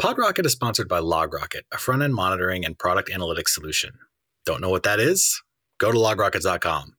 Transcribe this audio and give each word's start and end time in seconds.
PodRocket 0.00 0.46
is 0.46 0.52
sponsored 0.52 0.86
by 0.86 1.00
LogRocket, 1.00 1.62
a 1.72 1.76
front 1.76 2.02
end 2.02 2.14
monitoring 2.14 2.64
and 2.64 2.78
product 2.78 3.10
analytics 3.10 3.48
solution. 3.48 3.98
Don't 4.46 4.60
know 4.60 4.70
what 4.70 4.84
that 4.84 5.00
is? 5.00 5.42
Go 5.78 5.90
to 5.90 5.98
logrocket.com. 5.98 6.94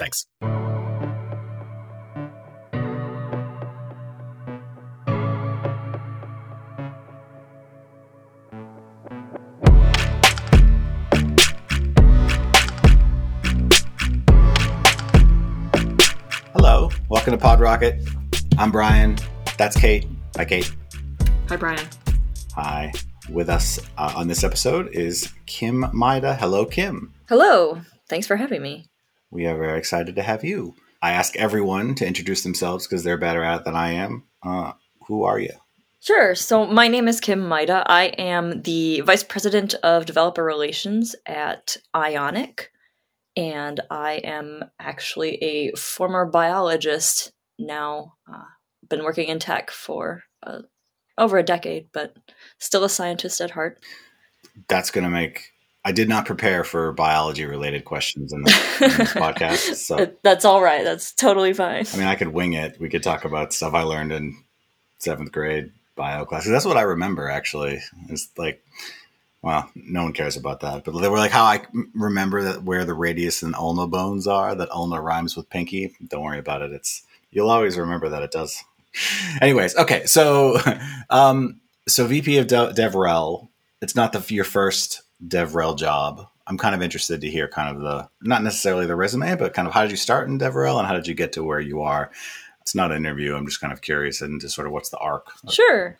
Thanks. 0.00 0.26
Hello, 16.52 16.90
welcome 17.08 17.30
to 17.30 17.38
PodRocket. 17.38 18.04
I'm 18.58 18.72
Brian. 18.72 19.16
That's 19.56 19.78
Kate. 19.78 20.08
Hi, 20.34 20.44
Kate. 20.44 20.74
Hi, 21.48 21.54
Brian. 21.54 21.86
Hi. 22.54 22.92
With 23.28 23.48
us 23.48 23.78
uh, 23.96 24.12
on 24.16 24.26
this 24.26 24.42
episode 24.42 24.88
is 24.88 25.32
Kim 25.46 25.86
Maida. 25.92 26.34
Hello, 26.34 26.64
Kim. 26.64 27.14
Hello. 27.28 27.80
Thanks 28.08 28.26
for 28.26 28.36
having 28.36 28.60
me. 28.60 28.86
We 29.30 29.46
are 29.46 29.56
very 29.56 29.78
excited 29.78 30.16
to 30.16 30.22
have 30.22 30.42
you. 30.42 30.74
I 31.00 31.12
ask 31.12 31.36
everyone 31.36 31.94
to 31.96 32.06
introduce 32.06 32.42
themselves 32.42 32.86
because 32.86 33.04
they're 33.04 33.16
better 33.16 33.44
at 33.44 33.60
it 33.60 33.64
than 33.64 33.76
I 33.76 33.92
am. 33.92 34.24
Uh, 34.42 34.72
who 35.06 35.22
are 35.22 35.38
you? 35.38 35.52
Sure. 36.00 36.34
So, 36.34 36.66
my 36.66 36.88
name 36.88 37.06
is 37.06 37.20
Kim 37.20 37.46
Maida. 37.46 37.84
I 37.86 38.06
am 38.18 38.62
the 38.62 39.02
Vice 39.02 39.22
President 39.22 39.74
of 39.84 40.06
Developer 40.06 40.42
Relations 40.42 41.14
at 41.26 41.76
Ionic, 41.94 42.72
and 43.36 43.80
I 43.90 44.14
am 44.24 44.64
actually 44.80 45.36
a 45.42 45.72
former 45.76 46.26
biologist 46.26 47.32
now. 47.58 48.14
Uh, 48.30 48.42
been 48.88 49.04
working 49.04 49.28
in 49.28 49.38
tech 49.38 49.70
for 49.70 50.24
uh, 50.42 50.60
over 51.20 51.38
a 51.38 51.42
decade, 51.42 51.86
but 51.92 52.16
still 52.58 52.84
a 52.84 52.88
scientist 52.88 53.40
at 53.40 53.52
heart. 53.52 53.78
That's 54.68 54.90
going 54.90 55.04
to 55.04 55.10
make. 55.10 55.52
I 55.84 55.92
did 55.92 56.08
not 56.08 56.26
prepare 56.26 56.62
for 56.64 56.92
biology 56.92 57.46
related 57.46 57.84
questions 57.84 58.32
in 58.32 58.42
this, 58.42 58.82
in 58.82 58.90
this 58.90 59.12
podcast. 59.14 59.76
So, 59.76 60.12
That's 60.22 60.44
all 60.44 60.60
right. 60.60 60.84
That's 60.84 61.12
totally 61.12 61.54
fine. 61.54 61.86
I 61.92 61.96
mean, 61.96 62.06
I 62.06 62.16
could 62.16 62.28
wing 62.28 62.52
it. 62.52 62.78
We 62.78 62.90
could 62.90 63.02
talk 63.02 63.24
about 63.24 63.54
stuff 63.54 63.72
I 63.72 63.82
learned 63.82 64.12
in 64.12 64.36
seventh 64.98 65.32
grade 65.32 65.72
bio 65.96 66.26
classes. 66.26 66.50
That's 66.50 66.66
what 66.66 66.76
I 66.76 66.82
remember, 66.82 67.30
actually. 67.30 67.80
It's 68.10 68.28
like, 68.36 68.62
well, 69.40 69.70
no 69.74 70.02
one 70.02 70.12
cares 70.12 70.36
about 70.36 70.60
that. 70.60 70.84
But 70.84 70.98
they 70.98 71.08
were 71.08 71.16
like 71.16 71.30
how 71.30 71.44
I 71.44 71.62
remember 71.94 72.42
that 72.42 72.62
where 72.62 72.84
the 72.84 72.92
radius 72.92 73.42
and 73.42 73.54
ulna 73.54 73.86
bones 73.86 74.26
are, 74.26 74.54
that 74.54 74.70
ulna 74.70 75.00
rhymes 75.00 75.34
with 75.34 75.48
pinky. 75.48 75.96
Don't 76.08 76.22
worry 76.22 76.38
about 76.38 76.60
it. 76.60 76.72
It's 76.72 77.04
You'll 77.30 77.50
always 77.50 77.78
remember 77.78 78.08
that 78.08 78.22
it 78.22 78.32
does. 78.32 78.62
Anyways, 79.40 79.76
okay. 79.76 80.06
So, 80.06 80.58
um, 81.10 81.60
so 81.88 82.06
VP 82.06 82.38
of 82.38 82.46
De- 82.46 82.72
DevRel, 82.74 83.48
it's 83.80 83.96
not 83.96 84.12
the, 84.12 84.34
your 84.34 84.44
first 84.44 85.02
DevRel 85.26 85.76
job. 85.76 86.26
I'm 86.46 86.58
kind 86.58 86.74
of 86.74 86.82
interested 86.82 87.20
to 87.20 87.30
hear 87.30 87.48
kind 87.48 87.76
of 87.76 87.82
the, 87.82 88.08
not 88.22 88.42
necessarily 88.42 88.86
the 88.86 88.96
resume, 88.96 89.36
but 89.36 89.54
kind 89.54 89.68
of 89.68 89.74
how 89.74 89.82
did 89.82 89.90
you 89.90 89.96
start 89.96 90.28
in 90.28 90.38
DevRel 90.38 90.78
and 90.78 90.86
how 90.86 90.94
did 90.94 91.06
you 91.06 91.14
get 91.14 91.32
to 91.34 91.44
where 91.44 91.60
you 91.60 91.82
are? 91.82 92.10
It's 92.60 92.74
not 92.74 92.90
an 92.90 92.98
interview. 92.98 93.34
I'm 93.34 93.46
just 93.46 93.60
kind 93.60 93.72
of 93.72 93.80
curious 93.80 94.20
and 94.20 94.40
just 94.40 94.54
sort 94.54 94.66
of 94.66 94.72
what's 94.72 94.90
the 94.90 94.98
arc. 94.98 95.28
Sure. 95.48 95.96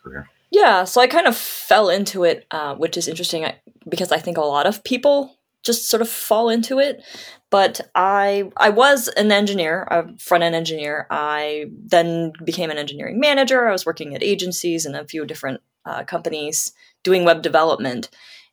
Yeah. 0.51 0.83
So 0.83 0.99
I 1.01 1.07
kind 1.07 1.27
of 1.27 1.37
fell 1.37 1.89
into 1.89 2.23
it, 2.23 2.45
uh, 2.51 2.75
which 2.75 2.97
is 2.97 3.07
interesting 3.07 3.45
because 3.87 4.11
I 4.11 4.19
think 4.19 4.37
a 4.37 4.41
lot 4.41 4.67
of 4.67 4.83
people 4.83 5.35
just 5.63 5.89
sort 5.89 6.01
of 6.01 6.09
fall 6.09 6.49
into 6.49 6.79
it. 6.79 7.03
But 7.49 7.81
I 7.95 8.49
I 8.57 8.69
was 8.69 9.07
an 9.09 9.31
engineer, 9.31 9.87
a 9.91 10.17
front 10.17 10.43
end 10.43 10.55
engineer. 10.55 11.07
I 11.09 11.65
then 11.85 12.31
became 12.43 12.69
an 12.69 12.77
engineering 12.77 13.19
manager. 13.19 13.67
I 13.67 13.71
was 13.71 13.85
working 13.85 14.15
at 14.15 14.23
agencies 14.23 14.85
and 14.85 14.95
a 14.95 15.07
few 15.07 15.25
different 15.25 15.61
uh, 15.85 16.03
companies 16.03 16.73
doing 17.03 17.25
web 17.25 17.41
development. 17.41 18.09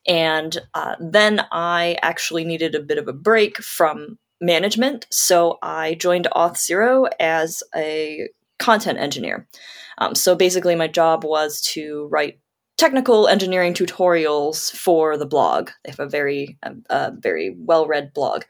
And 0.07 0.57
uh, 0.73 0.95
then 0.99 1.45
I 1.51 1.97
actually 2.01 2.43
needed 2.43 2.73
a 2.73 2.79
bit 2.79 2.97
of 2.97 3.07
a 3.07 3.13
break 3.13 3.57
from 3.57 4.17
management, 4.41 5.05
so 5.11 5.59
I 5.61 5.95
joined 5.95 6.27
Auth0 6.33 7.09
as 7.19 7.61
a 7.75 8.29
content 8.57 8.97
engineer. 8.97 9.47
Um, 9.97 10.15
so 10.15 10.35
basically, 10.35 10.75
my 10.75 10.87
job 10.87 11.23
was 11.23 11.61
to 11.73 12.07
write 12.11 12.39
technical 12.79 13.27
engineering 13.27 13.73
tutorials 13.73 14.71
for 14.71 15.17
the 15.17 15.25
blog. 15.25 15.69
They 15.83 15.91
have 15.91 15.99
a 15.99 16.07
very, 16.07 16.57
uh, 16.89 17.11
very 17.13 17.53
well 17.57 17.85
read 17.85 18.13
blog. 18.13 18.43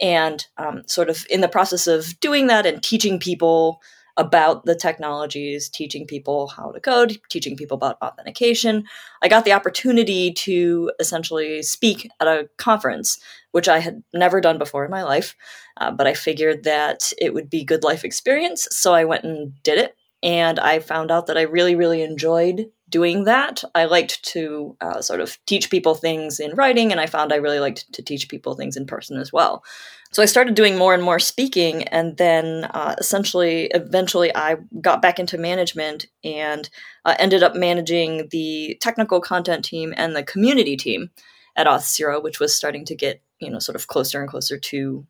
And 0.00 0.44
um, 0.56 0.84
sort 0.86 1.10
of 1.10 1.26
in 1.28 1.42
the 1.42 1.48
process 1.48 1.86
of 1.86 2.18
doing 2.18 2.46
that 2.46 2.64
and 2.64 2.82
teaching 2.82 3.20
people 3.20 3.82
about 4.16 4.64
the 4.64 4.74
technologies, 4.74 5.68
teaching 5.68 6.06
people 6.06 6.46
how 6.46 6.70
to 6.70 6.80
code, 6.80 7.18
teaching 7.28 7.56
people 7.56 7.74
about 7.74 7.98
authentication, 8.00 8.84
I 9.22 9.28
got 9.28 9.44
the 9.44 9.52
opportunity 9.52 10.32
to 10.32 10.90
essentially 10.98 11.62
speak 11.62 12.08
at 12.20 12.28
a 12.28 12.48
conference, 12.56 13.18
which 13.50 13.68
I 13.68 13.80
had 13.80 14.02
never 14.14 14.40
done 14.40 14.56
before 14.56 14.84
in 14.84 14.90
my 14.90 15.02
life. 15.02 15.36
Uh, 15.76 15.90
but 15.90 16.06
I 16.06 16.14
figured 16.14 16.64
that 16.64 17.12
it 17.20 17.34
would 17.34 17.50
be 17.50 17.64
good 17.64 17.84
life 17.84 18.04
experience. 18.04 18.66
So 18.70 18.94
I 18.94 19.04
went 19.04 19.24
and 19.24 19.62
did 19.62 19.78
it. 19.78 19.94
And 20.22 20.58
I 20.58 20.78
found 20.78 21.10
out 21.10 21.26
that 21.26 21.36
I 21.36 21.42
really, 21.42 21.74
really 21.74 22.00
enjoyed 22.00 22.70
doing 22.94 23.24
that. 23.24 23.64
I 23.74 23.86
liked 23.86 24.22
to 24.34 24.76
uh, 24.80 25.02
sort 25.02 25.20
of 25.20 25.36
teach 25.46 25.68
people 25.68 25.96
things 25.96 26.38
in 26.38 26.54
writing, 26.54 26.92
and 26.92 27.00
I 27.00 27.06
found 27.06 27.32
I 27.32 27.36
really 27.36 27.58
liked 27.58 27.92
to 27.92 28.02
teach 28.02 28.28
people 28.28 28.54
things 28.54 28.76
in 28.76 28.86
person 28.86 29.18
as 29.18 29.32
well. 29.32 29.64
So 30.12 30.22
I 30.22 30.26
started 30.26 30.54
doing 30.54 30.78
more 30.78 30.94
and 30.94 31.02
more 31.02 31.18
speaking, 31.18 31.82
and 31.88 32.16
then 32.18 32.66
uh, 32.66 32.94
essentially, 32.98 33.64
eventually, 33.74 34.30
I 34.32 34.58
got 34.80 35.02
back 35.02 35.18
into 35.18 35.36
management 35.36 36.06
and 36.22 36.70
uh, 37.04 37.16
ended 37.18 37.42
up 37.42 37.56
managing 37.56 38.28
the 38.30 38.78
technical 38.80 39.20
content 39.20 39.64
team 39.64 39.92
and 39.96 40.14
the 40.14 40.22
community 40.22 40.76
team 40.76 41.10
at 41.56 41.66
Auth0, 41.66 42.22
which 42.22 42.38
was 42.38 42.54
starting 42.54 42.84
to 42.84 42.94
get 42.94 43.20
you 43.40 43.50
know 43.50 43.58
sort 43.58 43.74
of 43.74 43.88
closer 43.88 44.20
and 44.20 44.30
closer 44.30 44.56
to 44.56 45.04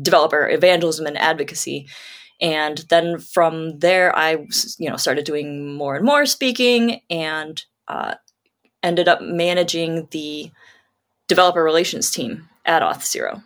developer 0.00 0.48
evangelism 0.48 1.04
and 1.04 1.18
advocacy 1.18 1.86
and 2.42 2.78
then 2.90 3.18
from 3.18 3.78
there 3.78 4.14
i 4.16 4.32
you 4.78 4.90
know 4.90 4.96
started 4.96 5.24
doing 5.24 5.74
more 5.74 5.96
and 5.96 6.04
more 6.04 6.26
speaking 6.26 7.00
and 7.08 7.64
uh, 7.88 8.14
ended 8.82 9.08
up 9.08 9.22
managing 9.22 10.06
the 10.10 10.50
developer 11.28 11.64
relations 11.64 12.10
team 12.10 12.48
at 12.66 12.82
auth0 12.82 13.42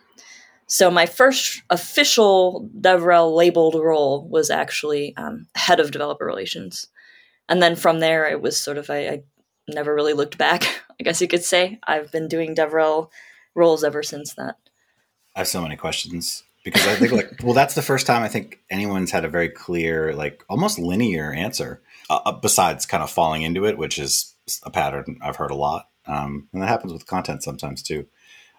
so 0.66 0.90
my 0.90 1.06
first 1.06 1.62
official 1.70 2.68
devrel 2.80 3.34
labeled 3.34 3.76
role 3.76 4.26
was 4.28 4.50
actually 4.50 5.16
um, 5.16 5.46
head 5.54 5.78
of 5.78 5.92
developer 5.92 6.26
relations. 6.26 6.88
And 7.48 7.62
then 7.62 7.76
from 7.76 8.00
there 8.00 8.28
it 8.28 8.42
was 8.42 8.58
sort 8.58 8.76
of 8.76 8.90
I, 8.90 9.08
I 9.08 9.22
never 9.68 9.94
really 9.94 10.12
looked 10.12 10.38
back 10.38 10.64
i 11.00 11.04
guess 11.04 11.20
you 11.20 11.28
could 11.28 11.44
say. 11.44 11.78
I've 11.86 12.10
been 12.10 12.28
doing 12.28 12.54
devrel 12.54 13.10
roles 13.54 13.84
ever 13.84 14.02
since 14.02 14.34
that. 14.34 14.56
I 15.34 15.40
have 15.40 15.48
so 15.48 15.62
many 15.62 15.76
questions 15.76 16.42
because 16.66 16.84
I 16.88 16.96
think 16.96 17.12
like 17.12 17.40
well 17.44 17.54
that's 17.54 17.74
the 17.74 17.80
first 17.80 18.08
time 18.08 18.24
I 18.24 18.28
think 18.28 18.58
anyone's 18.68 19.12
had 19.12 19.24
a 19.24 19.28
very 19.28 19.48
clear 19.48 20.12
like 20.12 20.44
almost 20.48 20.80
linear 20.80 21.32
answer 21.32 21.80
uh, 22.10 22.18
uh, 22.26 22.32
besides 22.32 22.86
kind 22.86 23.04
of 23.04 23.10
falling 23.10 23.42
into 23.42 23.64
it 23.64 23.78
which 23.78 24.00
is 24.00 24.34
a 24.64 24.70
pattern 24.70 25.18
I've 25.22 25.36
heard 25.36 25.52
a 25.52 25.56
lot 25.56 25.88
um, 26.06 26.48
and 26.52 26.60
that 26.60 26.68
happens 26.68 26.92
with 26.92 27.06
content 27.06 27.42
sometimes 27.42 27.82
too. 27.82 28.06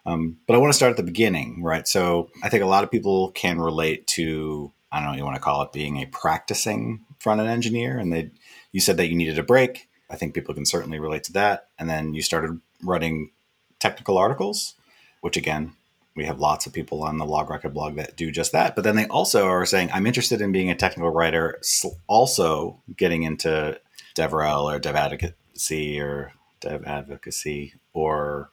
Um, 0.06 0.38
but 0.47 0.56
I 0.56 0.57
want 0.57 0.72
to 0.72 0.75
start 0.78 0.91
at 0.91 0.97
the 0.97 1.03
beginning 1.03 1.62
right? 1.62 1.85
So 1.85 2.29
I 2.41 2.47
think 2.47 2.63
a 2.63 2.67
lot 2.67 2.85
of 2.85 2.91
people 2.91 3.31
can 3.31 3.59
relate 3.59 4.07
to 4.07 4.72
I 4.90 5.01
don't 5.01 5.12
know 5.12 5.17
you 5.17 5.25
want 5.25 5.35
to 5.35 5.41
call 5.41 5.62
it 5.63 5.73
being 5.73 5.97
a 5.97 6.06
practicing 6.06 7.06
front 7.19 7.41
end 7.41 7.50
engineer 7.50 7.97
and 7.97 8.12
they 8.13 8.31
you 8.72 8.79
said 8.79 8.96
that 8.97 9.07
you 9.07 9.17
needed 9.17 9.38
a 9.38 9.44
break. 9.44 9.90
I 10.09 10.16
think 10.16 10.34
people 10.34 10.56
can 10.56 10.66
certainly 10.66 11.00
relate 11.00 11.25
to 11.25 11.34
that. 11.34 11.67
And 11.78 11.90
then 11.90 12.13
you 12.13 12.22
started 12.22 12.62
writing 12.81 13.31
technical 13.79 14.17
articles 14.17 14.75
which 15.19 15.35
again 15.35 15.73
we 16.17 16.25
have 16.25 16.39
lots 16.39 16.66
of 16.66 16.73
people 16.73 17.03
on 17.03 17.19
the 17.19 17.25
Log 17.25 17.47
LogRocket 17.47 17.73
blog 17.73 17.95
that 17.95 18.17
do 18.17 18.31
just 18.31 18.51
that. 18.51 18.75
But 18.75 18.83
then 18.83 18.95
they 18.95 19.05
also 19.05 19.45
are 19.45 19.67
saying, 19.67 19.91
I'm 19.94 20.07
interested 20.07 20.41
in 20.41 20.51
being 20.51 20.72
a 20.72 20.75
technical 20.75 21.11
writer, 21.11 21.61
also 22.07 22.81
getting 22.97 23.22
into 23.22 23.79
DevRel 24.16 24.63
or 24.63 24.79
Dev 24.79 24.95
Advocacy 24.95 26.01
or 26.01 26.33
Dev 26.59 26.84
Advocacy 26.85 27.75
or 27.93 28.49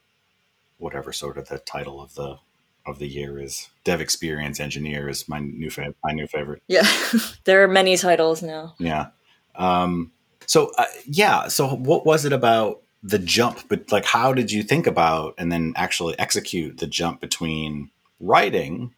whatever 0.77 1.11
sort 1.11 1.39
of 1.39 1.49
the 1.49 1.57
title 1.57 1.99
of 1.99 2.13
the 2.13 2.37
of 2.85 2.99
the 2.99 3.07
year 3.07 3.39
is. 3.39 3.67
Dev 3.83 3.99
Experience 3.99 4.59
Engineer 4.59 5.09
is 5.09 5.27
my 5.27 5.39
new 5.39 5.71
fa- 5.71 5.95
my 6.03 6.11
new 6.11 6.27
favorite. 6.27 6.61
Yeah, 6.67 6.87
there 7.45 7.63
are 7.63 7.67
many 7.67 7.97
titles 7.97 8.43
now. 8.43 8.75
Yeah. 8.77 9.07
Um, 9.55 10.11
so 10.45 10.71
uh, 10.77 10.85
yeah. 11.07 11.47
So 11.47 11.75
what 11.75 12.05
was 12.05 12.25
it 12.25 12.33
about 12.33 12.83
the 13.05 13.19
jump, 13.19 13.59
but 13.69 13.91
like, 13.91 14.05
how 14.05 14.33
did 14.33 14.51
you 14.51 14.63
think 14.63 14.87
about 14.87 15.35
and 15.37 15.51
then 15.51 15.73
actually 15.75 16.17
execute 16.17 16.79
the 16.79 16.87
jump 16.87 17.21
between 17.21 17.91
writing 18.19 18.93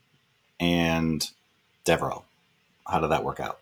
and 0.62 1.30
DevRel? 1.86 2.24
How 2.88 3.02
did 3.02 3.12
that 3.12 3.26
work 3.26 3.42
out? 3.42 3.60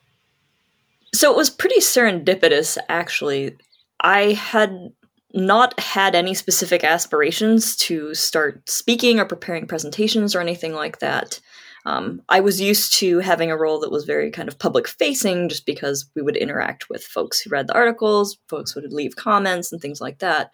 So 1.16 1.32
it 1.32 1.36
was 1.36 1.50
pretty 1.50 1.80
serendipitous, 1.80 2.78
actually. 2.90 3.58
I 4.00 4.34
had 4.34 4.92
not 5.34 5.80
had 5.80 6.14
any 6.14 6.36
specific 6.36 6.84
aspirations 6.84 7.76
to 7.78 8.14
start 8.14 8.70
speaking 8.70 9.20
or 9.20 9.26
preparing 9.26 9.66
presentations 9.66 10.36
or 10.36 10.42
anything 10.42 10.74
like 10.74 11.00
that. 11.00 11.40
Um, 11.86 12.24
I 12.30 12.40
was 12.40 12.60
used 12.60 12.96
to 12.96 13.20
having 13.20 13.52
a 13.52 13.58
role 13.58 13.80
that 13.82 13.92
was 13.92 14.06
very 14.06 14.32
kind 14.32 14.48
of 14.48 14.58
public 14.58 14.88
facing 14.88 15.50
just 15.50 15.66
because 15.66 16.10
we 16.16 16.22
would 16.22 16.36
interact 16.36 16.90
with 16.90 17.04
folks 17.04 17.40
who 17.40 17.52
read 17.52 17.68
the 17.68 17.76
articles, 17.76 18.38
folks 18.50 18.74
would 18.76 18.92
leave 18.92 19.16
comments 19.16 19.72
and 19.72 19.80
things 19.80 20.02
like 20.02 20.20
that. 20.20 20.54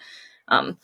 Um, 0.50 0.78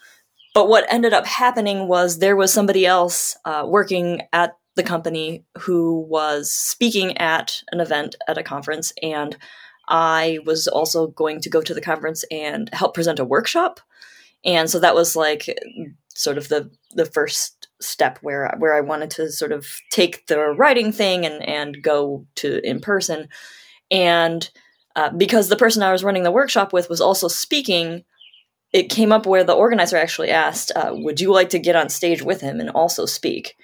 but 0.53 0.69
what 0.69 0.91
ended 0.91 1.13
up 1.13 1.25
happening 1.25 1.87
was 1.87 2.17
there 2.17 2.35
was 2.35 2.53
somebody 2.53 2.85
else 2.85 3.37
uh, 3.45 3.65
working 3.67 4.21
at 4.31 4.57
the 4.75 4.83
company 4.83 5.43
who 5.59 6.01
was 6.09 6.49
speaking 6.49 7.17
at 7.17 7.61
an 7.71 7.81
event 7.81 8.15
at 8.27 8.37
a 8.37 8.43
conference, 8.43 8.93
and 9.03 9.35
I 9.87 10.39
was 10.45 10.67
also 10.67 11.07
going 11.07 11.41
to 11.41 11.49
go 11.49 11.61
to 11.61 11.73
the 11.73 11.81
conference 11.81 12.23
and 12.31 12.69
help 12.73 12.93
present 12.93 13.19
a 13.19 13.25
workshop. 13.25 13.79
And 14.45 14.69
so 14.69 14.79
that 14.79 14.95
was 14.95 15.15
like 15.15 15.47
sort 16.13 16.37
of 16.37 16.47
the 16.47 16.71
the 16.93 17.05
first 17.05 17.56
step 17.81 18.19
where 18.21 18.53
where 18.57 18.75
I 18.75 18.81
wanted 18.81 19.11
to 19.11 19.31
sort 19.31 19.51
of 19.51 19.67
take 19.91 20.27
the 20.27 20.39
writing 20.39 20.91
thing 20.91 21.25
and 21.25 21.47
and 21.47 21.81
go 21.81 22.25
to 22.35 22.59
in 22.67 22.79
person. 22.79 23.27
And 23.91 24.49
uh, 24.95 25.11
because 25.11 25.49
the 25.49 25.55
person 25.55 25.83
I 25.83 25.91
was 25.91 26.03
running 26.03 26.23
the 26.23 26.31
workshop 26.31 26.73
with 26.73 26.89
was 26.89 27.01
also 27.01 27.27
speaking, 27.27 28.03
it 28.73 28.89
came 28.89 29.11
up 29.11 29.25
where 29.25 29.43
the 29.43 29.53
organizer 29.53 29.97
actually 29.97 30.29
asked, 30.29 30.71
uh, 30.75 30.91
"Would 30.93 31.21
you 31.21 31.31
like 31.31 31.49
to 31.49 31.59
get 31.59 31.75
on 31.75 31.89
stage 31.89 32.21
with 32.21 32.41
him 32.41 32.59
and 32.59 32.69
also 32.71 33.05
speak?" 33.05 33.55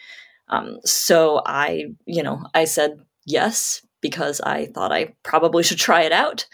Um, 0.49 0.79
so 0.85 1.41
I, 1.45 1.85
you 2.05 2.21
know, 2.21 2.43
I 2.53 2.65
said 2.65 2.99
yes 3.25 3.85
because 4.01 4.41
I 4.41 4.67
thought 4.67 4.91
I 4.91 5.15
probably 5.23 5.63
should 5.63 5.79
try 5.79 6.03
it 6.03 6.11
out. 6.11 6.45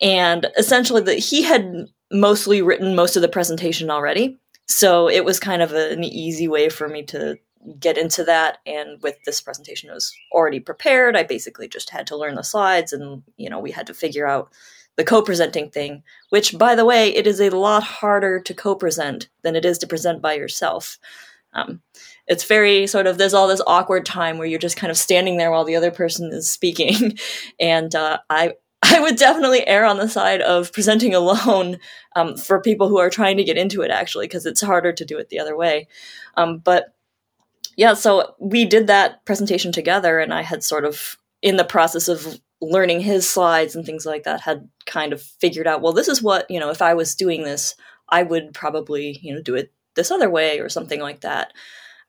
And 0.00 0.46
essentially, 0.58 1.02
that 1.02 1.18
he 1.18 1.42
had 1.42 1.86
mostly 2.10 2.62
written 2.62 2.96
most 2.96 3.16
of 3.16 3.22
the 3.22 3.28
presentation 3.28 3.90
already, 3.90 4.38
so 4.68 5.08
it 5.08 5.24
was 5.24 5.38
kind 5.40 5.62
of 5.62 5.72
an 5.72 6.04
easy 6.04 6.48
way 6.48 6.68
for 6.68 6.88
me 6.88 7.02
to 7.04 7.38
get 7.78 7.98
into 7.98 8.24
that. 8.24 8.58
And 8.66 9.00
with 9.02 9.16
this 9.24 9.40
presentation, 9.40 9.90
it 9.90 9.94
was 9.94 10.14
already 10.32 10.60
prepared. 10.60 11.16
I 11.16 11.22
basically 11.22 11.68
just 11.68 11.90
had 11.90 12.06
to 12.08 12.16
learn 12.16 12.34
the 12.34 12.44
slides, 12.44 12.92
and 12.92 13.22
you 13.36 13.50
know, 13.50 13.58
we 13.60 13.70
had 13.70 13.86
to 13.88 13.94
figure 13.94 14.26
out 14.26 14.52
the 14.96 15.04
co-presenting 15.04 15.70
thing. 15.70 16.02
Which, 16.30 16.56
by 16.56 16.74
the 16.74 16.84
way, 16.84 17.14
it 17.14 17.26
is 17.26 17.40
a 17.40 17.50
lot 17.50 17.82
harder 17.82 18.40
to 18.40 18.54
co-present 18.54 19.28
than 19.42 19.56
it 19.56 19.64
is 19.64 19.78
to 19.78 19.86
present 19.86 20.22
by 20.22 20.34
yourself. 20.34 20.98
Um, 21.52 21.82
it's 22.26 22.44
very 22.44 22.86
sort 22.86 23.06
of 23.06 23.18
there's 23.18 23.34
all 23.34 23.48
this 23.48 23.62
awkward 23.66 24.04
time 24.04 24.38
where 24.38 24.46
you're 24.46 24.58
just 24.58 24.76
kind 24.76 24.90
of 24.90 24.96
standing 24.96 25.36
there 25.36 25.50
while 25.50 25.64
the 25.64 25.76
other 25.76 25.90
person 25.90 26.32
is 26.32 26.50
speaking 26.50 27.16
and 27.60 27.94
uh, 27.94 28.18
i 28.28 28.54
i 28.84 29.00
would 29.00 29.16
definitely 29.16 29.66
err 29.66 29.84
on 29.84 29.98
the 29.98 30.08
side 30.08 30.40
of 30.40 30.72
presenting 30.72 31.14
alone 31.22 31.78
um, 32.16 32.36
for 32.36 32.60
people 32.60 32.88
who 32.88 32.98
are 32.98 33.10
trying 33.10 33.36
to 33.36 33.44
get 33.44 33.56
into 33.56 33.82
it 33.82 33.90
actually 33.90 34.26
because 34.26 34.46
it's 34.46 34.60
harder 34.60 34.92
to 34.92 35.04
do 35.04 35.18
it 35.18 35.28
the 35.28 35.40
other 35.40 35.56
way. 35.56 35.88
Um, 36.36 36.58
but 36.58 36.94
yeah 37.76 37.94
so 37.94 38.34
we 38.38 38.64
did 38.64 38.86
that 38.86 39.24
presentation 39.24 39.72
together 39.72 40.20
and 40.20 40.32
i 40.32 40.42
had 40.42 40.62
sort 40.62 40.84
of 40.84 41.16
in 41.42 41.56
the 41.56 41.64
process 41.64 42.06
of 42.06 42.40
learning 42.60 43.00
his 43.00 43.28
slides 43.28 43.74
and 43.74 43.84
things 43.84 44.06
like 44.06 44.22
that 44.22 44.40
had 44.40 44.68
kind 44.86 45.12
of 45.12 45.20
figured 45.20 45.66
out 45.66 45.82
well 45.82 45.92
this 45.92 46.06
is 46.06 46.22
what 46.22 46.48
you 46.48 46.60
know 46.60 46.70
if 46.70 46.80
i 46.80 46.94
was 46.94 47.16
doing 47.16 47.42
this 47.42 47.74
i 48.10 48.22
would 48.22 48.54
probably 48.54 49.18
you 49.22 49.34
know 49.34 49.42
do 49.42 49.56
it 49.56 49.72
this 49.94 50.10
other 50.10 50.30
way 50.30 50.60
or 50.60 50.68
something 50.68 51.00
like 51.00 51.20
that. 51.20 51.52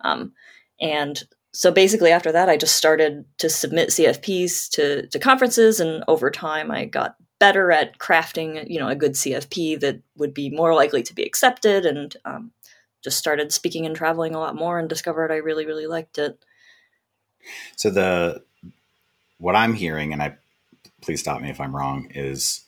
Um, 0.01 0.33
and 0.80 1.21
so 1.56 1.72
basically 1.72 2.12
after 2.12 2.31
that 2.31 2.50
i 2.50 2.57
just 2.57 2.75
started 2.75 3.24
to 3.38 3.50
submit 3.50 3.90
cfps 3.90 4.69
to, 4.69 5.07
to 5.07 5.18
conferences 5.18 5.80
and 5.80 6.04
over 6.07 6.30
time 6.30 6.69
i 6.69 6.86
got 6.86 7.16
better 7.40 7.72
at 7.72 7.98
crafting 7.98 8.69
you 8.69 8.80
know 8.80 8.90
a 8.90 8.96
good 8.96 9.13
cfp 9.13 9.80
that 9.80 10.02
would 10.18 10.34
be 10.34 10.50
more 10.50 10.74
likely 10.74 11.02
to 11.02 11.16
be 11.16 11.24
accepted 11.24 11.86
and 11.86 12.18
um, 12.25 12.52
just 13.04 13.18
started 13.18 13.54
speaking 13.54 13.86
and 13.86 13.96
traveling 13.96 14.36
a 14.36 14.40
lot 14.40 14.56
more 14.56 14.78
and 14.78 14.90
discovered 14.90 15.31
i 15.31 15.38
really 15.38 15.66
really 15.66 15.88
liked 15.88 16.18
it. 16.18 16.44
So 17.78 17.90
the 17.90 18.44
what 19.38 19.56
i'm 19.56 19.74
hearing 19.74 20.12
and 20.12 20.22
i 20.22 20.36
please 21.02 21.22
stop 21.22 21.42
me 21.42 21.50
if 21.50 21.62
i'm 21.62 21.75
wrong 21.75 22.10
is 22.13 22.64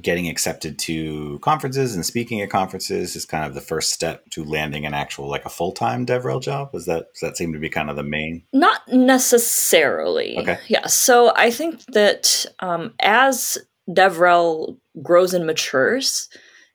getting 0.00 0.28
accepted 0.28 0.78
to 0.80 1.38
conferences 1.40 1.94
and 1.94 2.04
speaking 2.04 2.40
at 2.40 2.50
conferences 2.50 3.14
is 3.16 3.24
kind 3.24 3.44
of 3.44 3.54
the 3.54 3.60
first 3.60 3.90
step 3.90 4.28
to 4.30 4.44
landing 4.44 4.86
an 4.86 4.94
actual 4.94 5.28
like 5.28 5.44
a 5.44 5.50
full-time 5.50 6.06
devrel 6.06 6.42
job? 6.42 6.72
Does 6.72 6.86
that 6.86 7.12
does 7.12 7.20
that 7.20 7.36
seem 7.36 7.52
to 7.52 7.58
be 7.58 7.68
kind 7.68 7.90
of 7.90 7.96
the 7.96 8.02
main? 8.02 8.44
Not 8.52 8.80
necessarily. 8.88 10.38
Okay. 10.38 10.58
Yeah. 10.68 10.86
So 10.86 11.32
i 11.36 11.50
think 11.50 11.84
that 11.86 12.46
um, 12.60 12.94
as 13.00 13.58
devrel 13.88 14.78
grows 15.02 15.34
and 15.34 15.46
matures 15.46 16.28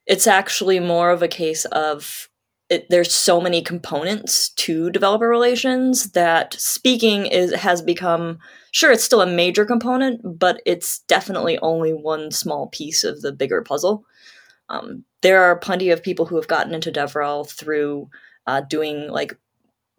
it's 0.06 0.28
actually 0.28 0.80
more 0.80 1.12
of 1.12 1.22
a 1.22 1.28
case 1.28 1.66
of 1.66 2.30
it, 2.70 2.90
there's 2.90 3.14
so 3.14 3.40
many 3.40 3.62
components 3.62 4.50
to 4.50 4.90
developer 4.90 5.28
relations 5.28 6.12
that 6.12 6.54
speaking 6.56 7.26
is 7.26 7.54
has 7.54 7.82
become 7.82 8.40
sure 8.72 8.92
it's 8.92 9.04
still 9.04 9.22
a 9.22 9.28
major 9.28 9.66
component 9.66 10.22
but 10.38 10.62
it's 10.66 11.00
definitely 11.00 11.58
only 11.60 11.94
one 11.94 12.30
small 12.32 12.68
piece 12.68 13.04
of 13.04 13.22
the 13.22 13.32
bigger 13.32 13.62
puzzle. 13.62 14.04
Um, 14.70 15.06
there 15.22 15.44
are 15.44 15.58
plenty 15.58 15.90
of 15.92 16.04
people 16.04 16.26
who 16.26 16.36
have 16.36 16.48
gotten 16.48 16.74
into 16.74 16.92
devrel 16.92 17.50
through 17.50 18.10
uh, 18.48 18.62
doing 18.62 19.10
like 19.10 19.38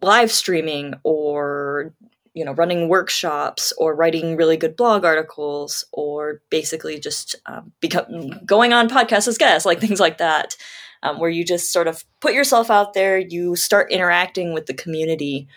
live 0.01 0.31
streaming 0.31 0.93
or 1.03 1.93
you 2.33 2.45
know 2.45 2.53
running 2.53 2.87
workshops 2.87 3.73
or 3.77 3.95
writing 3.95 4.35
really 4.37 4.57
good 4.57 4.75
blog 4.75 5.03
articles 5.03 5.85
or 5.91 6.41
basically 6.49 6.99
just 6.99 7.35
um, 7.47 7.71
become 7.79 8.31
going 8.45 8.73
on 8.73 8.87
podcasts 8.87 9.27
as 9.27 9.37
guests 9.37 9.65
like 9.65 9.79
things 9.79 9.99
like 9.99 10.19
that 10.19 10.55
um, 11.03 11.19
where 11.19 11.29
you 11.29 11.45
just 11.45 11.71
sort 11.71 11.87
of 11.87 12.03
put 12.19 12.33
yourself 12.33 12.69
out 12.69 12.93
there, 12.93 13.17
you 13.17 13.55
start 13.55 13.91
interacting 13.91 14.53
with 14.53 14.65
the 14.65 14.73
community, 14.73 15.47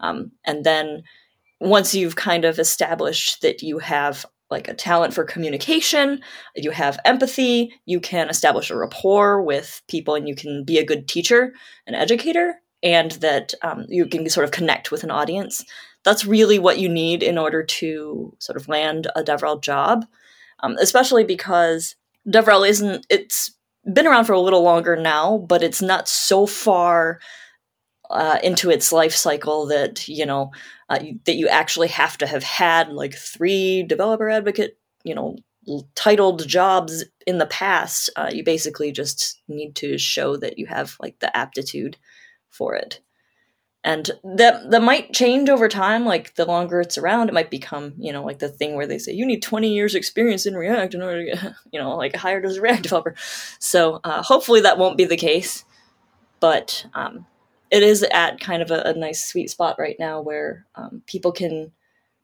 um, 0.00 0.32
and 0.44 0.64
then 0.64 1.02
once 1.60 1.94
you've 1.94 2.16
kind 2.16 2.44
of 2.44 2.58
established 2.58 3.40
that 3.42 3.62
you 3.62 3.78
have 3.78 4.26
like 4.50 4.68
a 4.68 4.74
talent 4.74 5.14
for 5.14 5.24
communication, 5.24 6.20
you 6.54 6.70
have 6.72 6.98
empathy, 7.04 7.72
you 7.86 7.98
can 8.00 8.28
establish 8.28 8.70
a 8.70 8.76
rapport 8.76 9.42
with 9.42 9.80
people, 9.88 10.14
and 10.14 10.28
you 10.28 10.34
can 10.34 10.64
be 10.64 10.78
a 10.78 10.84
good 10.84 11.08
teacher 11.08 11.54
and 11.86 11.96
educator, 11.96 12.60
and 12.82 13.12
that 13.12 13.54
um, 13.62 13.86
you 13.88 14.06
can 14.06 14.28
sort 14.28 14.44
of 14.44 14.50
connect 14.50 14.90
with 14.90 15.04
an 15.04 15.10
audience. 15.10 15.64
That's 16.04 16.26
really 16.26 16.58
what 16.58 16.78
you 16.78 16.88
need 16.88 17.22
in 17.22 17.38
order 17.38 17.62
to 17.62 18.36
sort 18.40 18.56
of 18.56 18.68
land 18.68 19.06
a 19.14 19.22
DevRel 19.22 19.62
job, 19.62 20.04
um, 20.60 20.76
especially 20.80 21.24
because 21.24 21.94
DevRel 22.28 22.68
isn't, 22.68 23.06
it's 23.08 23.52
been 23.90 24.06
around 24.06 24.26
for 24.26 24.32
a 24.32 24.40
little 24.40 24.62
longer 24.62 24.96
now, 24.96 25.38
but 25.38 25.62
it's 25.62 25.82
not 25.82 26.08
so 26.08 26.46
far 26.46 27.20
uh, 28.10 28.38
into 28.42 28.70
its 28.70 28.92
life 28.92 29.14
cycle 29.14 29.66
that 29.66 30.06
you 30.08 30.26
know 30.26 30.50
uh, 30.88 30.98
that 31.24 31.36
you 31.36 31.48
actually 31.48 31.88
have 31.88 32.18
to 32.18 32.26
have 32.26 32.42
had 32.42 32.92
like 32.92 33.14
three 33.14 33.82
developer 33.82 34.28
advocate 34.28 34.78
you 35.04 35.14
know 35.14 35.36
titled 35.94 36.46
jobs 36.46 37.04
in 37.26 37.38
the 37.38 37.46
past. 37.46 38.10
Uh, 38.16 38.30
you 38.32 38.44
basically 38.44 38.92
just 38.92 39.40
need 39.48 39.74
to 39.76 39.96
show 39.96 40.36
that 40.36 40.58
you 40.58 40.66
have 40.66 40.96
like 41.00 41.18
the 41.20 41.34
aptitude 41.36 41.96
for 42.50 42.74
it 42.74 43.00
and 43.84 44.10
that 44.22 44.70
that 44.70 44.82
might 44.82 45.12
change 45.12 45.48
over 45.48 45.68
time 45.68 46.04
like 46.04 46.34
the 46.36 46.44
longer 46.44 46.80
it's 46.80 46.98
around 46.98 47.28
it 47.28 47.34
might 47.34 47.50
become 47.50 47.94
you 47.98 48.12
know 48.12 48.22
like 48.24 48.38
the 48.38 48.48
thing 48.48 48.76
where 48.76 48.86
they 48.86 48.98
say 48.98 49.12
you 49.12 49.26
need 49.26 49.42
20 49.42 49.72
years 49.72 49.94
experience 49.94 50.46
in 50.46 50.54
react 50.54 50.94
in 50.94 51.02
order 51.02 51.24
to 51.24 51.32
get 51.32 51.54
you 51.72 51.80
know 51.80 51.96
like 51.96 52.14
hired 52.14 52.44
as 52.44 52.56
a 52.56 52.60
react 52.60 52.82
developer. 52.82 53.14
So 53.58 54.00
uh, 54.04 54.22
hopefully 54.22 54.60
that 54.60 54.78
won't 54.78 54.96
be 54.96 55.04
the 55.04 55.16
case 55.16 55.64
but 56.42 56.86
um, 56.94 57.24
it 57.70 57.84
is 57.84 58.02
at 58.02 58.40
kind 58.40 58.62
of 58.62 58.72
a, 58.72 58.82
a, 58.82 58.94
nice 58.94 59.24
sweet 59.24 59.48
spot 59.48 59.76
right 59.78 59.94
now 60.00 60.20
where 60.20 60.66
um, 60.74 61.02
people 61.06 61.30
can 61.30 61.70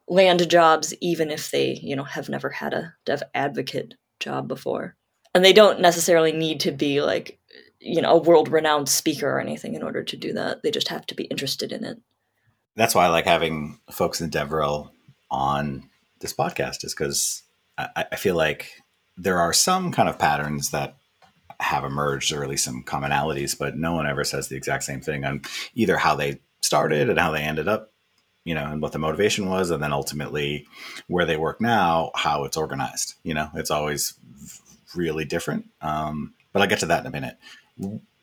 land 0.08 0.50
jobs 0.50 0.92
even 1.00 1.30
if 1.30 1.52
they 1.52 1.78
you 1.82 1.94
know 1.94 2.02
have 2.02 2.28
never 2.28 2.50
had 2.50 2.74
a 2.74 2.94
dev 3.06 3.22
advocate 3.32 3.94
job 4.18 4.48
before. 4.48 4.96
And 5.34 5.44
they 5.44 5.52
don't 5.52 5.80
necessarily 5.80 6.32
need 6.32 6.58
to 6.60 6.72
be 6.72 7.00
like 7.00 7.38
you 7.80 8.00
know 8.00 8.14
a 8.14 8.23
world 8.23 8.49
renowned 8.49 8.88
speaker 8.88 9.28
or 9.28 9.40
anything 9.40 9.75
in 9.75 9.82
order 9.82 10.02
to 10.02 10.16
do 10.16 10.32
that. 10.32 10.62
They 10.62 10.70
just 10.70 10.88
have 10.88 11.06
to 11.06 11.14
be 11.14 11.25
interested 11.25 11.73
in 11.73 11.85
it. 11.85 11.99
That's 12.76 12.94
why 12.94 13.06
I 13.06 13.08
like 13.08 13.26
having 13.26 13.78
folks 13.90 14.20
in 14.20 14.30
DevRel 14.30 14.90
on 15.30 15.88
this 16.20 16.32
podcast, 16.32 16.85
is 16.85 16.94
because 16.94 17.42
I, 17.76 18.06
I 18.12 18.16
feel 18.16 18.37
like 18.37 18.70
there 19.16 19.38
are 19.38 19.52
some 19.52 19.92
kind 19.92 20.08
of 20.08 20.18
patterns 20.18 20.70
that 20.70 20.97
have 21.61 21.85
emerged, 21.85 22.32
or 22.32 22.42
at 22.44 22.49
least 22.49 22.64
some 22.64 22.85
commonalities, 22.85 23.58
but 23.58 23.76
no 23.76 23.92
one 23.92 24.06
ever 24.06 24.23
says 24.23 24.49
the 24.49 24.56
exact 24.56 24.85
same 24.85 25.00
thing 25.00 25.25
on 25.25 25.42
either 25.75 25.97
how 25.97 26.14
they 26.14 26.40
started 26.61 27.11
and 27.11 27.18
how 27.18 27.32
they 27.32 27.42
ended 27.42 27.66
up, 27.66 27.92
you 28.44 28.54
know, 28.54 28.66
and 28.66 28.80
what 28.80 28.92
the 28.92 28.99
motivation 28.99 29.49
was, 29.49 29.70
and 29.70 29.82
then 29.82 29.92
ultimately 29.92 30.66
where 31.08 31.26
they 31.26 31.37
work 31.37 31.61
now, 31.61 32.12
how 32.14 32.44
it's 32.44 32.56
organized. 32.56 33.14
You 33.25 33.35
know, 33.35 33.50
it's 33.54 33.73
always 33.73 34.14
really 34.94 35.25
different. 35.25 35.66
Um, 35.80 36.35
but 36.52 36.62
I'll 36.62 36.68
get 36.68 36.78
to 36.80 36.87
that 36.87 37.00
in 37.00 37.06
a 37.06 37.11
minute. 37.11 37.37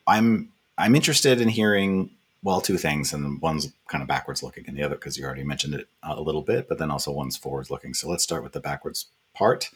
I'm 0.06 0.52
I'm 0.78 0.94
interested 0.94 1.40
in 1.40 1.48
hearing 1.48 2.10
well 2.42 2.60
two 2.60 2.78
things, 2.78 3.12
and 3.12 3.40
one's 3.40 3.72
kind 3.88 4.02
of 4.02 4.08
backwards 4.08 4.42
looking, 4.42 4.64
and 4.66 4.76
the 4.76 4.82
other 4.82 4.94
because 4.94 5.18
you 5.18 5.24
already 5.24 5.44
mentioned 5.44 5.74
it 5.74 5.88
uh, 6.02 6.14
a 6.16 6.22
little 6.22 6.42
bit, 6.42 6.68
but 6.68 6.78
then 6.78 6.90
also 6.90 7.10
one's 7.10 7.36
forwards 7.36 7.70
looking. 7.70 7.94
So 7.94 8.08
let's 8.08 8.24
start 8.24 8.42
with 8.42 8.52
the 8.52 8.60
backwards 8.60 9.06
part. 9.34 9.70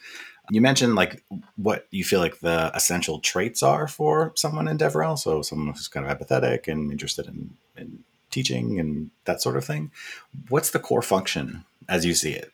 You 0.50 0.60
mentioned 0.60 0.94
like 0.94 1.22
what 1.56 1.86
you 1.90 2.04
feel 2.04 2.20
like 2.20 2.40
the 2.40 2.72
essential 2.74 3.20
traits 3.20 3.62
are 3.62 3.86
for 3.86 4.32
someone 4.34 4.66
in 4.66 4.78
DevRel. 4.78 5.18
So 5.18 5.42
someone 5.42 5.68
who's 5.68 5.88
kind 5.88 6.06
of 6.06 6.18
empathetic 6.18 6.66
and 6.66 6.90
interested 6.90 7.26
in, 7.26 7.56
in 7.76 8.04
teaching 8.30 8.80
and 8.80 9.10
that 9.26 9.42
sort 9.42 9.56
of 9.56 9.64
thing. 9.64 9.90
What's 10.48 10.70
the 10.70 10.78
core 10.78 11.02
function 11.02 11.64
as 11.88 12.04
you 12.04 12.14
see 12.14 12.32
it 12.32 12.52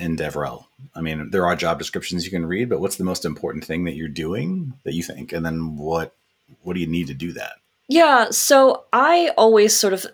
in 0.00 0.16
DevRel? 0.16 0.64
I 0.94 1.00
mean, 1.00 1.30
there 1.30 1.46
are 1.46 1.54
job 1.54 1.78
descriptions 1.78 2.24
you 2.24 2.30
can 2.30 2.46
read, 2.46 2.68
but 2.68 2.80
what's 2.80 2.96
the 2.96 3.04
most 3.04 3.24
important 3.24 3.64
thing 3.64 3.84
that 3.84 3.94
you're 3.94 4.08
doing 4.08 4.74
that 4.84 4.94
you 4.94 5.02
think, 5.02 5.32
and 5.32 5.44
then 5.46 5.76
what 5.76 6.16
what 6.62 6.74
do 6.74 6.80
you 6.80 6.86
need 6.86 7.06
to 7.08 7.14
do 7.14 7.32
that? 7.32 7.52
Yeah, 7.88 8.30
so 8.30 8.84
I 8.92 9.30
always 9.36 9.74
sort 9.74 9.94
of 9.94 10.06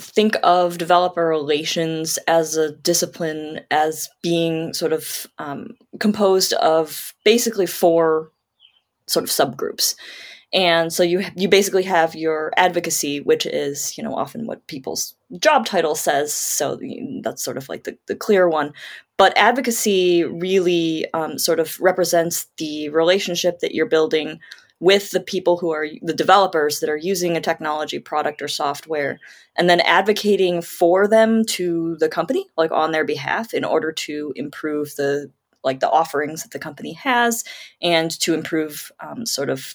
think 0.00 0.36
of 0.42 0.78
developer 0.78 1.26
relations 1.26 2.18
as 2.28 2.56
a 2.56 2.72
discipline 2.72 3.60
as 3.70 4.08
being 4.22 4.72
sort 4.72 4.92
of 4.92 5.26
um, 5.38 5.76
composed 5.98 6.52
of 6.54 7.14
basically 7.24 7.66
four 7.66 8.30
sort 9.06 9.24
of 9.24 9.30
subgroups 9.30 9.96
and 10.52 10.92
so 10.92 11.02
you 11.02 11.24
you 11.36 11.48
basically 11.48 11.82
have 11.82 12.14
your 12.14 12.52
advocacy 12.56 13.20
which 13.20 13.44
is 13.44 13.96
you 13.98 14.04
know 14.04 14.14
often 14.14 14.46
what 14.46 14.66
people's 14.66 15.14
job 15.38 15.66
title 15.66 15.94
says 15.94 16.32
so 16.32 16.78
that's 17.22 17.42
sort 17.42 17.56
of 17.56 17.68
like 17.68 17.84
the, 17.84 17.96
the 18.06 18.14
clear 18.14 18.48
one 18.48 18.72
but 19.16 19.36
advocacy 19.36 20.24
really 20.24 21.10
um, 21.12 21.38
sort 21.38 21.60
of 21.60 21.78
represents 21.80 22.46
the 22.56 22.88
relationship 22.90 23.58
that 23.60 23.74
you're 23.74 23.86
building 23.86 24.40
with 24.80 25.10
the 25.10 25.20
people 25.20 25.56
who 25.56 25.70
are 25.70 25.86
the 26.02 26.14
developers 26.14 26.80
that 26.80 26.88
are 26.88 26.96
using 26.96 27.36
a 27.36 27.40
technology 27.40 27.98
product 27.98 28.40
or 28.40 28.48
software 28.48 29.18
and 29.56 29.68
then 29.68 29.80
advocating 29.80 30.62
for 30.62 31.08
them 31.08 31.44
to 31.44 31.96
the 31.98 32.08
company 32.08 32.46
like 32.56 32.70
on 32.70 32.92
their 32.92 33.04
behalf 33.04 33.52
in 33.52 33.64
order 33.64 33.90
to 33.90 34.32
improve 34.36 34.94
the 34.96 35.30
like 35.64 35.80
the 35.80 35.90
offerings 35.90 36.42
that 36.42 36.52
the 36.52 36.58
company 36.58 36.92
has 36.92 37.42
and 37.82 38.12
to 38.20 38.34
improve 38.34 38.92
um, 39.00 39.26
sort 39.26 39.50
of 39.50 39.74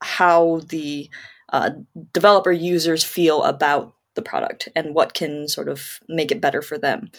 how 0.00 0.60
the 0.68 1.10
uh, 1.52 1.70
developer 2.12 2.52
users 2.52 3.04
feel 3.04 3.42
about 3.42 3.94
the 4.14 4.22
product 4.22 4.68
and 4.74 4.94
what 4.94 5.14
can 5.14 5.46
sort 5.46 5.68
of 5.68 6.00
make 6.08 6.32
it 6.32 6.40
better 6.40 6.62
for 6.62 6.78
them. 6.78 7.10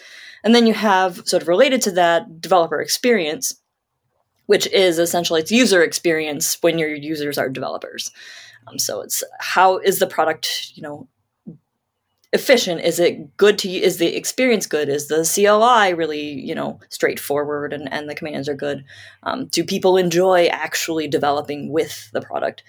And 0.44 0.54
then 0.54 0.66
you 0.66 0.74
have 0.74 1.26
sort 1.26 1.42
of 1.42 1.48
related 1.48 1.80
to 1.82 1.90
that 1.92 2.40
developer 2.40 2.80
experience 2.80 3.54
which 4.48 4.66
is 4.68 4.98
essentially 4.98 5.42
its 5.42 5.52
user 5.52 5.82
experience 5.82 6.56
when 6.62 6.78
your 6.78 6.88
users 6.88 7.36
are 7.36 7.50
developers. 7.50 8.10
Um, 8.66 8.78
so 8.78 9.02
it's 9.02 9.22
how 9.40 9.76
is 9.76 9.98
the 9.98 10.06
product, 10.06 10.72
you 10.74 10.82
know, 10.82 11.06
efficient? 12.32 12.80
Is 12.80 12.98
it 12.98 13.36
good 13.36 13.58
to 13.58 13.68
is 13.68 13.98
the 13.98 14.16
experience 14.16 14.66
good? 14.66 14.88
Is 14.88 15.08
the 15.08 15.22
CLI 15.22 15.92
really, 15.92 16.32
you 16.40 16.54
know, 16.54 16.80
straightforward 16.88 17.74
and, 17.74 17.92
and 17.92 18.08
the 18.08 18.14
commands 18.14 18.48
are 18.48 18.54
good? 18.54 18.86
Um, 19.22 19.46
do 19.48 19.62
people 19.62 19.98
enjoy 19.98 20.46
actually 20.46 21.08
developing 21.08 21.70
with 21.70 22.10
the 22.12 22.22
product? 22.22 22.62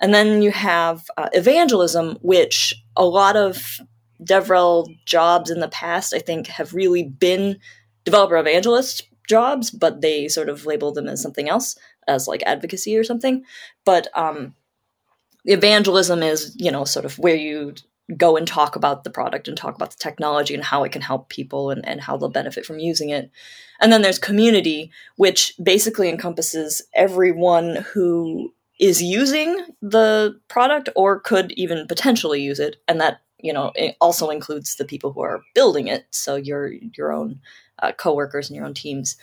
And 0.00 0.14
then 0.14 0.40
you 0.40 0.52
have 0.52 1.04
uh, 1.18 1.28
evangelism, 1.34 2.16
which 2.22 2.74
a 2.96 3.04
lot 3.04 3.36
of 3.36 3.78
DevRel 4.24 4.88
jobs 5.04 5.50
in 5.50 5.60
the 5.60 5.68
past, 5.68 6.14
I 6.14 6.18
think, 6.18 6.46
have 6.46 6.72
really 6.72 7.02
been 7.02 7.58
developer 8.06 8.38
evangelists 8.38 9.02
jobs, 9.26 9.70
but 9.70 10.00
they 10.00 10.28
sort 10.28 10.48
of 10.48 10.66
label 10.66 10.92
them 10.92 11.08
as 11.08 11.22
something 11.22 11.48
else, 11.48 11.76
as 12.06 12.28
like 12.28 12.42
advocacy 12.44 12.96
or 12.96 13.04
something. 13.04 13.44
But 13.84 14.08
um, 14.14 14.54
evangelism 15.44 16.22
is, 16.22 16.54
you 16.58 16.70
know, 16.70 16.84
sort 16.84 17.04
of 17.04 17.18
where 17.18 17.36
you 17.36 17.74
go 18.16 18.36
and 18.36 18.46
talk 18.46 18.76
about 18.76 19.02
the 19.02 19.10
product 19.10 19.48
and 19.48 19.56
talk 19.56 19.74
about 19.74 19.90
the 19.90 19.96
technology 19.98 20.54
and 20.54 20.62
how 20.62 20.84
it 20.84 20.92
can 20.92 21.02
help 21.02 21.28
people 21.28 21.70
and, 21.70 21.86
and 21.86 22.00
how 22.00 22.16
they'll 22.16 22.28
benefit 22.28 22.64
from 22.64 22.78
using 22.78 23.10
it. 23.10 23.30
And 23.80 23.92
then 23.92 24.02
there's 24.02 24.18
community, 24.18 24.90
which 25.16 25.54
basically 25.62 26.08
encompasses 26.08 26.82
everyone 26.94 27.84
who 27.92 28.52
is 28.78 29.02
using 29.02 29.58
the 29.82 30.38
product 30.48 30.88
or 30.94 31.18
could 31.18 31.50
even 31.52 31.86
potentially 31.86 32.42
use 32.42 32.60
it. 32.60 32.76
And 32.86 33.00
that, 33.00 33.22
you 33.40 33.52
know, 33.52 33.72
it 33.74 33.96
also 34.00 34.30
includes 34.30 34.76
the 34.76 34.84
people 34.84 35.12
who 35.12 35.22
are 35.22 35.42
building 35.54 35.88
it. 35.88 36.06
So 36.10 36.36
your 36.36 36.72
your 36.96 37.12
own 37.12 37.40
uh, 37.80 37.92
coworkers 37.92 38.48
and 38.48 38.56
your 38.56 38.66
own 38.66 38.74
teams. 38.74 39.16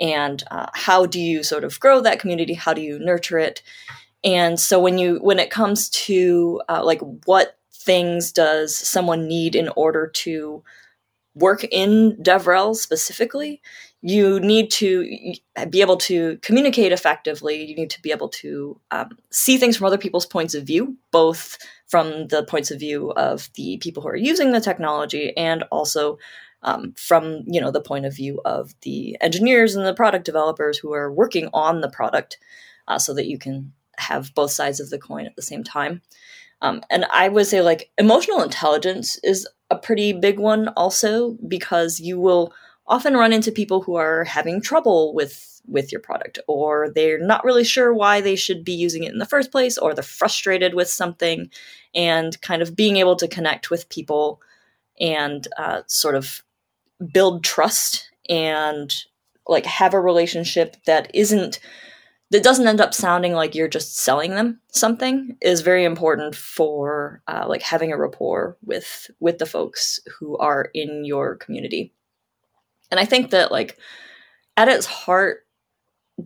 And 0.00 0.42
uh, 0.50 0.66
how 0.74 1.06
do 1.06 1.20
you 1.20 1.42
sort 1.42 1.64
of 1.64 1.78
grow 1.80 2.00
that 2.00 2.20
community? 2.20 2.54
How 2.54 2.72
do 2.72 2.80
you 2.80 2.98
nurture 2.98 3.38
it? 3.38 3.62
And 4.24 4.58
so 4.58 4.80
when 4.80 4.98
you 4.98 5.18
when 5.20 5.38
it 5.38 5.50
comes 5.50 5.88
to 5.90 6.60
uh, 6.68 6.84
like 6.84 7.00
what 7.26 7.58
things 7.72 8.32
does 8.32 8.76
someone 8.76 9.26
need 9.26 9.54
in 9.54 9.68
order 9.76 10.08
to 10.08 10.62
work 11.34 11.62
in 11.64 12.16
devrel 12.20 12.74
specifically 12.74 13.62
you 14.00 14.38
need 14.40 14.70
to 14.70 15.34
be 15.70 15.80
able 15.80 15.96
to 15.96 16.38
communicate 16.42 16.92
effectively. 16.92 17.64
You 17.64 17.74
need 17.74 17.90
to 17.90 18.02
be 18.02 18.12
able 18.12 18.28
to 18.28 18.80
um, 18.92 19.18
see 19.30 19.56
things 19.56 19.76
from 19.76 19.86
other 19.86 19.98
people's 19.98 20.26
points 20.26 20.54
of 20.54 20.64
view 20.64 20.96
both 21.10 21.58
from 21.88 22.28
the 22.28 22.44
points 22.44 22.70
of 22.70 22.78
view 22.78 23.10
of 23.12 23.48
the 23.54 23.78
people 23.78 24.02
who 24.02 24.08
are 24.08 24.16
using 24.16 24.52
the 24.52 24.60
technology 24.60 25.36
and 25.36 25.64
also 25.72 26.18
um, 26.62 26.94
from 26.96 27.42
you 27.46 27.60
know 27.60 27.70
the 27.70 27.80
point 27.80 28.06
of 28.06 28.14
view 28.14 28.40
of 28.44 28.74
the 28.82 29.16
engineers 29.20 29.74
and 29.74 29.86
the 29.86 29.94
product 29.94 30.24
developers 30.24 30.78
who 30.78 30.92
are 30.92 31.12
working 31.12 31.48
on 31.52 31.80
the 31.80 31.90
product, 31.90 32.38
uh, 32.86 32.98
so 32.98 33.14
that 33.14 33.26
you 33.26 33.38
can 33.38 33.72
have 33.98 34.34
both 34.34 34.50
sides 34.50 34.80
of 34.80 34.90
the 34.90 34.98
coin 34.98 35.26
at 35.26 35.36
the 35.36 35.42
same 35.42 35.64
time. 35.64 36.02
Um, 36.60 36.82
and 36.90 37.04
I 37.12 37.28
would 37.28 37.46
say 37.46 37.62
like 37.62 37.90
emotional 37.98 38.42
intelligence 38.42 39.18
is 39.22 39.46
a 39.70 39.76
pretty 39.76 40.12
big 40.12 40.38
one 40.38 40.68
also 40.68 41.36
because 41.46 42.00
you 42.00 42.18
will 42.18 42.52
often 42.86 43.14
run 43.14 43.32
into 43.32 43.52
people 43.52 43.82
who 43.82 43.96
are 43.96 44.24
having 44.24 44.60
trouble 44.60 45.14
with 45.14 45.60
with 45.66 45.92
your 45.92 46.00
product 46.00 46.38
or 46.48 46.88
they're 46.94 47.18
not 47.20 47.44
really 47.44 47.64
sure 47.64 47.92
why 47.92 48.22
they 48.22 48.34
should 48.34 48.64
be 48.64 48.72
using 48.72 49.04
it 49.04 49.12
in 49.12 49.18
the 49.18 49.26
first 49.26 49.52
place 49.52 49.76
or 49.76 49.92
they're 49.92 50.02
frustrated 50.02 50.72
with 50.72 50.88
something 50.88 51.50
and 51.94 52.40
kind 52.40 52.62
of 52.62 52.74
being 52.74 52.96
able 52.96 53.16
to 53.16 53.28
connect 53.28 53.70
with 53.70 53.88
people 53.90 54.40
and 54.98 55.46
uh, 55.58 55.82
sort 55.86 56.14
of 56.14 56.42
build 57.12 57.44
trust 57.44 58.10
and 58.28 59.04
like 59.46 59.66
have 59.66 59.94
a 59.94 60.00
relationship 60.00 60.76
that 60.86 61.10
isn't 61.14 61.60
that 62.30 62.42
doesn't 62.42 62.66
end 62.66 62.80
up 62.80 62.92
sounding 62.92 63.32
like 63.32 63.54
you're 63.54 63.68
just 63.68 63.96
selling 63.96 64.32
them 64.32 64.60
something 64.68 65.36
is 65.40 65.62
very 65.62 65.84
important 65.84 66.34
for 66.34 67.22
uh, 67.26 67.46
like 67.48 67.62
having 67.62 67.92
a 67.92 67.96
rapport 67.96 68.56
with 68.64 69.10
with 69.20 69.38
the 69.38 69.46
folks 69.46 70.00
who 70.18 70.36
are 70.36 70.68
in 70.74 71.04
your 71.04 71.36
community. 71.36 71.92
And 72.90 73.00
i 73.00 73.04
think 73.04 73.30
that 73.30 73.52
like 73.52 73.78
at 74.56 74.68
its 74.68 74.86
heart 74.86 75.46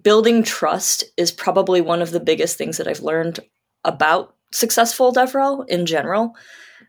building 0.02 0.42
trust 0.42 1.04
is 1.16 1.30
probably 1.30 1.80
one 1.80 2.00
of 2.00 2.10
the 2.10 2.20
biggest 2.20 2.56
things 2.56 2.78
that 2.78 2.88
i've 2.88 3.00
learned 3.00 3.40
about 3.84 4.34
successful 4.52 5.12
devrel 5.12 5.68
in 5.68 5.86
general 5.86 6.34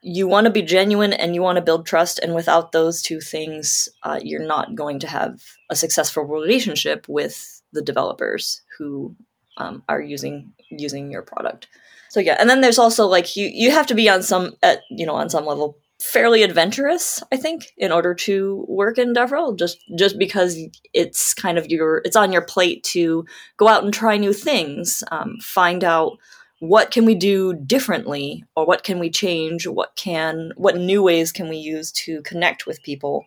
you 0.04 0.28
want 0.28 0.46
to 0.46 0.52
be 0.52 0.62
genuine 0.62 1.14
and 1.14 1.34
you 1.34 1.42
want 1.42 1.56
to 1.56 1.62
build 1.62 1.86
trust 1.86 2.20
and 2.20 2.36
without 2.36 2.74
those 2.74 3.02
two 3.02 3.22
things 3.22 3.88
uh, 4.04 4.20
you're 4.22 4.46
not 4.46 4.76
going 4.76 5.00
to 5.00 5.08
have 5.08 5.42
a 5.70 5.76
successful 5.76 6.24
relationship 6.24 7.06
with 7.08 7.62
the 7.72 7.82
developers 7.82 8.62
who 8.78 9.16
um, 9.58 9.82
are 9.88 10.02
using 10.02 10.52
using 10.70 11.12
your 11.12 11.22
product. 11.22 11.68
So 12.10 12.20
yeah 12.20 12.36
and 12.40 12.50
then 12.50 12.62
there's 12.62 12.80
also 12.80 13.08
like 13.08 13.36
you 13.36 13.50
you 13.52 13.72
have 13.72 13.88
to 13.88 13.96
be 13.96 14.10
on 14.10 14.22
some 14.24 14.54
at 14.62 14.82
you 14.90 15.06
know 15.06 15.16
on 15.16 15.30
some 15.30 15.46
level 15.46 15.78
fairly 16.02 16.44
adventurous 16.44 17.24
i 17.32 17.38
think 17.38 17.72
in 17.78 17.92
order 17.92 18.14
to 18.14 18.66
work 18.68 18.98
in 18.98 19.14
devrel 19.14 19.58
just 19.58 19.78
just 19.98 20.20
because 20.20 20.58
it's 20.94 21.34
kind 21.34 21.58
of 21.58 21.68
your 21.68 22.02
it's 22.04 22.18
on 22.18 22.34
your 22.34 22.42
plate 22.42 22.84
to 22.84 23.26
go 23.56 23.70
out 23.70 23.86
and 23.86 23.94
try 23.94 24.18
new 24.18 24.34
things 24.34 25.04
um, 25.12 25.38
find 25.40 25.82
out 25.84 26.18
what 26.63 26.91
can 26.91 27.03
we 27.03 27.13
do 27.13 27.53
differently 27.53 28.46
or 28.55 28.65
what 28.65 28.86
can 28.86 28.98
we 28.98 29.10
change 29.10 29.67
what 29.67 29.93
can 29.98 30.53
what 30.55 30.77
new 30.77 31.03
ways 31.03 31.29
can 31.34 31.50
we 31.50 31.58
use 31.58 31.91
to 31.91 32.22
connect 32.22 32.65
with 32.65 32.82
people? 32.84 33.25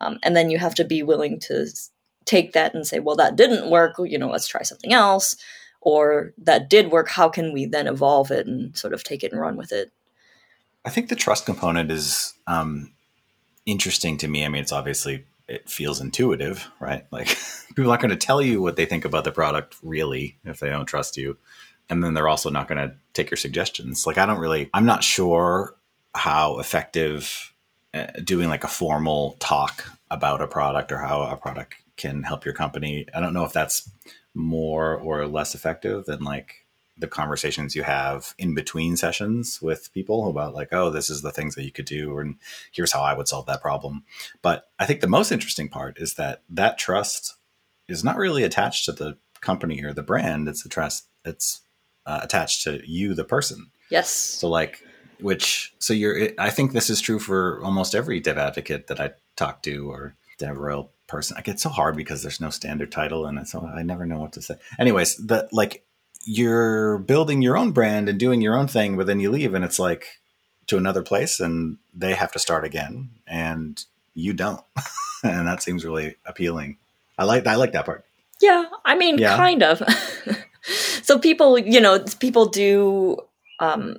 Um, 0.00 0.18
and 0.24 0.34
then 0.34 0.50
you 0.50 0.58
have 0.58 0.74
to 0.74 0.84
be 0.84 1.00
willing 1.04 1.38
to 1.42 1.68
take 2.24 2.54
that 2.54 2.74
and 2.74 2.84
say 2.84 2.98
well 2.98 3.14
that 3.14 3.36
didn't 3.36 3.70
work 3.70 3.94
you 4.04 4.18
know 4.18 4.28
let's 4.28 4.48
try 4.48 4.62
something 4.62 4.92
else. 4.92 5.36
Or 5.80 6.32
that 6.38 6.68
did 6.68 6.90
work 6.90 7.08
how 7.08 7.28
can 7.28 7.52
we 7.52 7.66
then 7.66 7.86
evolve 7.86 8.32
it 8.32 8.48
and 8.48 8.76
sort 8.76 8.94
of 8.94 9.04
take 9.04 9.22
it 9.22 9.30
and 9.30 9.40
run 9.40 9.56
with 9.56 9.70
it? 9.70 9.92
I 10.84 10.90
think 10.90 11.08
the 11.08 11.14
trust 11.14 11.46
component 11.46 11.92
is 11.92 12.34
um, 12.48 12.90
interesting 13.64 14.18
to 14.18 14.28
me. 14.28 14.44
I 14.44 14.48
mean 14.48 14.60
it's 14.60 14.72
obviously 14.72 15.24
it 15.46 15.70
feels 15.70 16.00
intuitive 16.00 16.68
right? 16.80 17.06
Like 17.12 17.28
people 17.76 17.92
aren't 17.92 18.02
going 18.02 18.10
to 18.10 18.26
tell 18.26 18.42
you 18.42 18.60
what 18.60 18.74
they 18.74 18.86
think 18.86 19.04
about 19.04 19.22
the 19.22 19.30
product 19.30 19.76
really 19.84 20.36
if 20.44 20.58
they 20.58 20.68
don't 20.68 20.86
trust 20.86 21.16
you 21.16 21.36
and 21.92 22.02
then 22.02 22.14
they're 22.14 22.28
also 22.28 22.48
not 22.48 22.68
going 22.68 22.78
to 22.78 22.94
take 23.12 23.30
your 23.30 23.36
suggestions. 23.36 24.06
Like 24.06 24.16
I 24.16 24.24
don't 24.24 24.38
really, 24.38 24.70
I'm 24.72 24.86
not 24.86 25.04
sure 25.04 25.76
how 26.14 26.58
effective 26.58 27.52
uh, 27.92 28.06
doing 28.24 28.48
like 28.48 28.64
a 28.64 28.68
formal 28.68 29.36
talk 29.40 29.84
about 30.10 30.40
a 30.40 30.46
product 30.46 30.90
or 30.90 30.98
how 30.98 31.20
a 31.22 31.36
product 31.36 31.74
can 31.98 32.22
help 32.22 32.46
your 32.46 32.54
company. 32.54 33.06
I 33.14 33.20
don't 33.20 33.34
know 33.34 33.44
if 33.44 33.52
that's 33.52 33.90
more 34.34 34.96
or 34.96 35.26
less 35.26 35.54
effective 35.54 36.06
than 36.06 36.24
like 36.24 36.64
the 36.96 37.06
conversations 37.06 37.76
you 37.76 37.82
have 37.82 38.34
in 38.38 38.54
between 38.54 38.96
sessions 38.96 39.60
with 39.60 39.92
people 39.92 40.28
about 40.28 40.54
like 40.54 40.68
oh 40.72 40.90
this 40.90 41.10
is 41.10 41.22
the 41.22 41.32
things 41.32 41.54
that 41.54 41.64
you 41.64 41.72
could 41.72 41.86
do 41.86 42.18
and 42.18 42.36
here's 42.70 42.92
how 42.92 43.00
i 43.00 43.14
would 43.14 43.26
solve 43.26 43.46
that 43.46 43.62
problem 43.62 44.04
but 44.42 44.68
i 44.78 44.84
think 44.84 45.00
the 45.00 45.06
most 45.06 45.32
interesting 45.32 45.70
part 45.70 45.98
is 45.98 46.14
that 46.14 46.42
that 46.50 46.78
trust 46.78 47.34
is 47.88 48.04
not 48.04 48.18
really 48.18 48.44
attached 48.44 48.84
to 48.84 48.92
the 48.92 49.16
company 49.40 49.82
or 49.82 49.94
the 49.94 50.02
brand 50.02 50.46
it's 50.48 50.66
a 50.66 50.68
trust 50.68 51.06
it's 51.24 51.61
uh, 52.06 52.20
attached 52.22 52.64
to 52.64 52.80
you, 52.84 53.14
the 53.14 53.24
person. 53.24 53.70
Yes. 53.90 54.10
So 54.10 54.48
like 54.48 54.82
which 55.20 55.72
so 55.78 55.94
you're 55.94 56.30
i 56.36 56.50
think 56.50 56.72
this 56.72 56.90
is 56.90 57.00
true 57.00 57.20
for 57.20 57.62
almost 57.62 57.94
every 57.94 58.18
dev 58.18 58.36
advocate 58.36 58.88
that 58.88 58.98
i 58.98 59.08
talk 59.36 59.62
to 59.62 59.88
or 59.88 60.16
DevRel 60.42 60.88
person. 61.06 61.36
I 61.38 61.42
get 61.42 61.60
so 61.60 61.68
hard 61.68 61.96
because 61.96 62.22
there's 62.22 62.40
no 62.40 62.50
standard 62.50 62.90
title, 62.90 63.26
and 63.26 63.46
so 63.46 63.64
I 63.66 63.82
never 63.82 64.06
know 64.06 64.18
what 64.18 64.32
to 64.32 64.42
say. 64.42 64.56
Anyways, 64.78 65.16
the 65.16 65.48
like 65.52 65.84
you're 66.24 66.98
building 66.98 67.42
your 67.42 67.56
own 67.56 67.72
brand 67.72 68.08
and 68.08 68.18
doing 68.18 68.40
your 68.40 68.56
own 68.56 68.68
thing, 68.68 68.96
but 68.96 69.06
then 69.06 69.20
you 69.20 69.30
leave, 69.30 69.54
and 69.54 69.64
it's 69.64 69.78
like 69.78 70.20
to 70.66 70.76
another 70.76 71.02
place, 71.02 71.40
and 71.40 71.78
they 71.94 72.14
have 72.14 72.32
to 72.32 72.38
start 72.38 72.64
again, 72.64 73.10
and 73.26 73.84
you 74.14 74.32
don't, 74.32 74.64
and 75.22 75.46
that 75.46 75.62
seems 75.62 75.84
really 75.84 76.16
appealing. 76.26 76.78
I 77.18 77.24
like 77.24 77.46
I 77.46 77.56
like 77.56 77.72
that 77.72 77.86
part. 77.86 78.04
Yeah, 78.40 78.64
I 78.84 78.96
mean, 78.96 79.18
yeah. 79.18 79.36
kind 79.36 79.62
of. 79.62 79.82
so 81.02 81.18
people, 81.18 81.58
you 81.58 81.80
know, 81.80 82.04
people 82.20 82.46
do 82.46 83.16
um, 83.60 83.96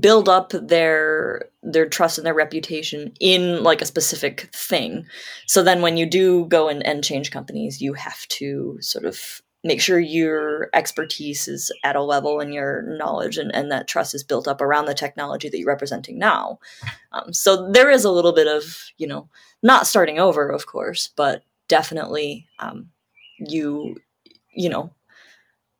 build 0.00 0.28
up 0.28 0.52
their 0.54 1.46
their 1.62 1.88
trust 1.88 2.18
and 2.18 2.26
their 2.26 2.34
reputation 2.34 3.12
in 3.20 3.62
like 3.62 3.80
a 3.80 3.86
specific 3.86 4.50
thing. 4.54 5.06
So 5.46 5.62
then 5.62 5.82
when 5.82 5.96
you 5.96 6.06
do 6.06 6.46
go 6.46 6.68
and, 6.68 6.84
and 6.86 7.02
change 7.02 7.30
companies, 7.30 7.80
you 7.80 7.94
have 7.94 8.26
to 8.28 8.76
sort 8.80 9.04
of 9.04 9.40
make 9.64 9.80
sure 9.80 9.98
your 9.98 10.68
expertise 10.74 11.48
is 11.48 11.72
at 11.82 11.96
a 11.96 12.02
level 12.02 12.38
and 12.38 12.52
your 12.52 12.82
knowledge 12.82 13.38
and, 13.38 13.52
and 13.54 13.72
that 13.72 13.88
trust 13.88 14.14
is 14.14 14.22
built 14.22 14.46
up 14.46 14.60
around 14.60 14.84
the 14.84 14.94
technology 14.94 15.48
that 15.48 15.58
you're 15.58 15.66
representing 15.66 16.18
now. 16.18 16.58
Um, 17.12 17.32
so 17.32 17.70
there 17.72 17.90
is 17.90 18.04
a 18.04 18.12
little 18.12 18.34
bit 18.34 18.46
of, 18.46 18.90
you 18.98 19.06
know, 19.06 19.28
not 19.62 19.86
starting 19.86 20.18
over, 20.18 20.50
of 20.50 20.66
course, 20.66 21.08
but 21.16 21.42
definitely 21.66 22.46
um, 22.58 22.90
you, 23.38 23.96
you 24.54 24.68
know, 24.68 24.92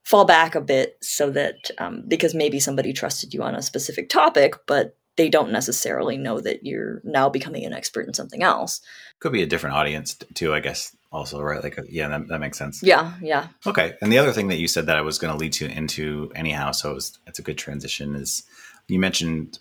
fall 0.04 0.24
back 0.24 0.54
a 0.54 0.60
bit 0.60 0.98
so 1.02 1.30
that 1.30 1.70
um, 1.78 2.04
because 2.06 2.34
maybe 2.34 2.60
somebody 2.60 2.92
trusted 2.92 3.34
you 3.34 3.42
on 3.42 3.54
a 3.54 3.62
specific 3.62 4.08
topic, 4.08 4.54
but 4.66 4.96
they 5.16 5.28
don't 5.28 5.52
necessarily 5.52 6.16
know 6.16 6.40
that 6.40 6.64
you're 6.64 7.00
now 7.04 7.28
becoming 7.28 7.64
an 7.64 7.72
expert 7.72 8.06
in 8.06 8.14
something 8.14 8.42
else. 8.42 8.80
Could 9.20 9.32
be 9.32 9.42
a 9.42 9.46
different 9.46 9.76
audience 9.76 10.16
too, 10.34 10.52
I 10.52 10.60
guess. 10.60 10.94
Also, 11.12 11.40
right? 11.40 11.62
Like, 11.62 11.78
yeah, 11.88 12.08
that, 12.08 12.26
that 12.26 12.40
makes 12.40 12.58
sense. 12.58 12.82
Yeah, 12.82 13.12
yeah. 13.22 13.46
Okay. 13.64 13.94
And 14.02 14.10
the 14.10 14.18
other 14.18 14.32
thing 14.32 14.48
that 14.48 14.58
you 14.58 14.66
said 14.66 14.86
that 14.86 14.96
I 14.96 15.02
was 15.02 15.18
going 15.18 15.32
to 15.32 15.38
lead 15.38 15.52
to 15.54 15.66
into 15.66 16.32
anyhow, 16.34 16.72
so 16.72 16.90
it 16.90 16.94
was, 16.94 17.18
it's 17.28 17.38
a 17.38 17.42
good 17.42 17.56
transition. 17.56 18.16
Is 18.16 18.42
you 18.88 18.98
mentioned 18.98 19.60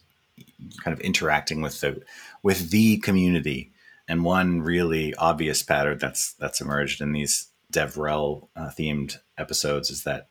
kind 0.83 0.97
of 0.97 0.99
interacting 1.01 1.61
with 1.61 1.79
the 1.81 2.01
with 2.41 2.71
the 2.71 2.97
community, 2.97 3.71
and 4.07 4.23
one 4.23 4.61
really 4.61 5.13
obvious 5.13 5.61
pattern 5.61 5.99
that's 5.99 6.33
that's 6.33 6.59
emerged 6.59 7.01
in 7.01 7.11
these 7.11 7.49
DevRel 7.71 8.47
uh, 8.55 8.69
themed 8.69 9.17
episodes 9.37 9.91
is 9.91 10.03
that 10.05 10.29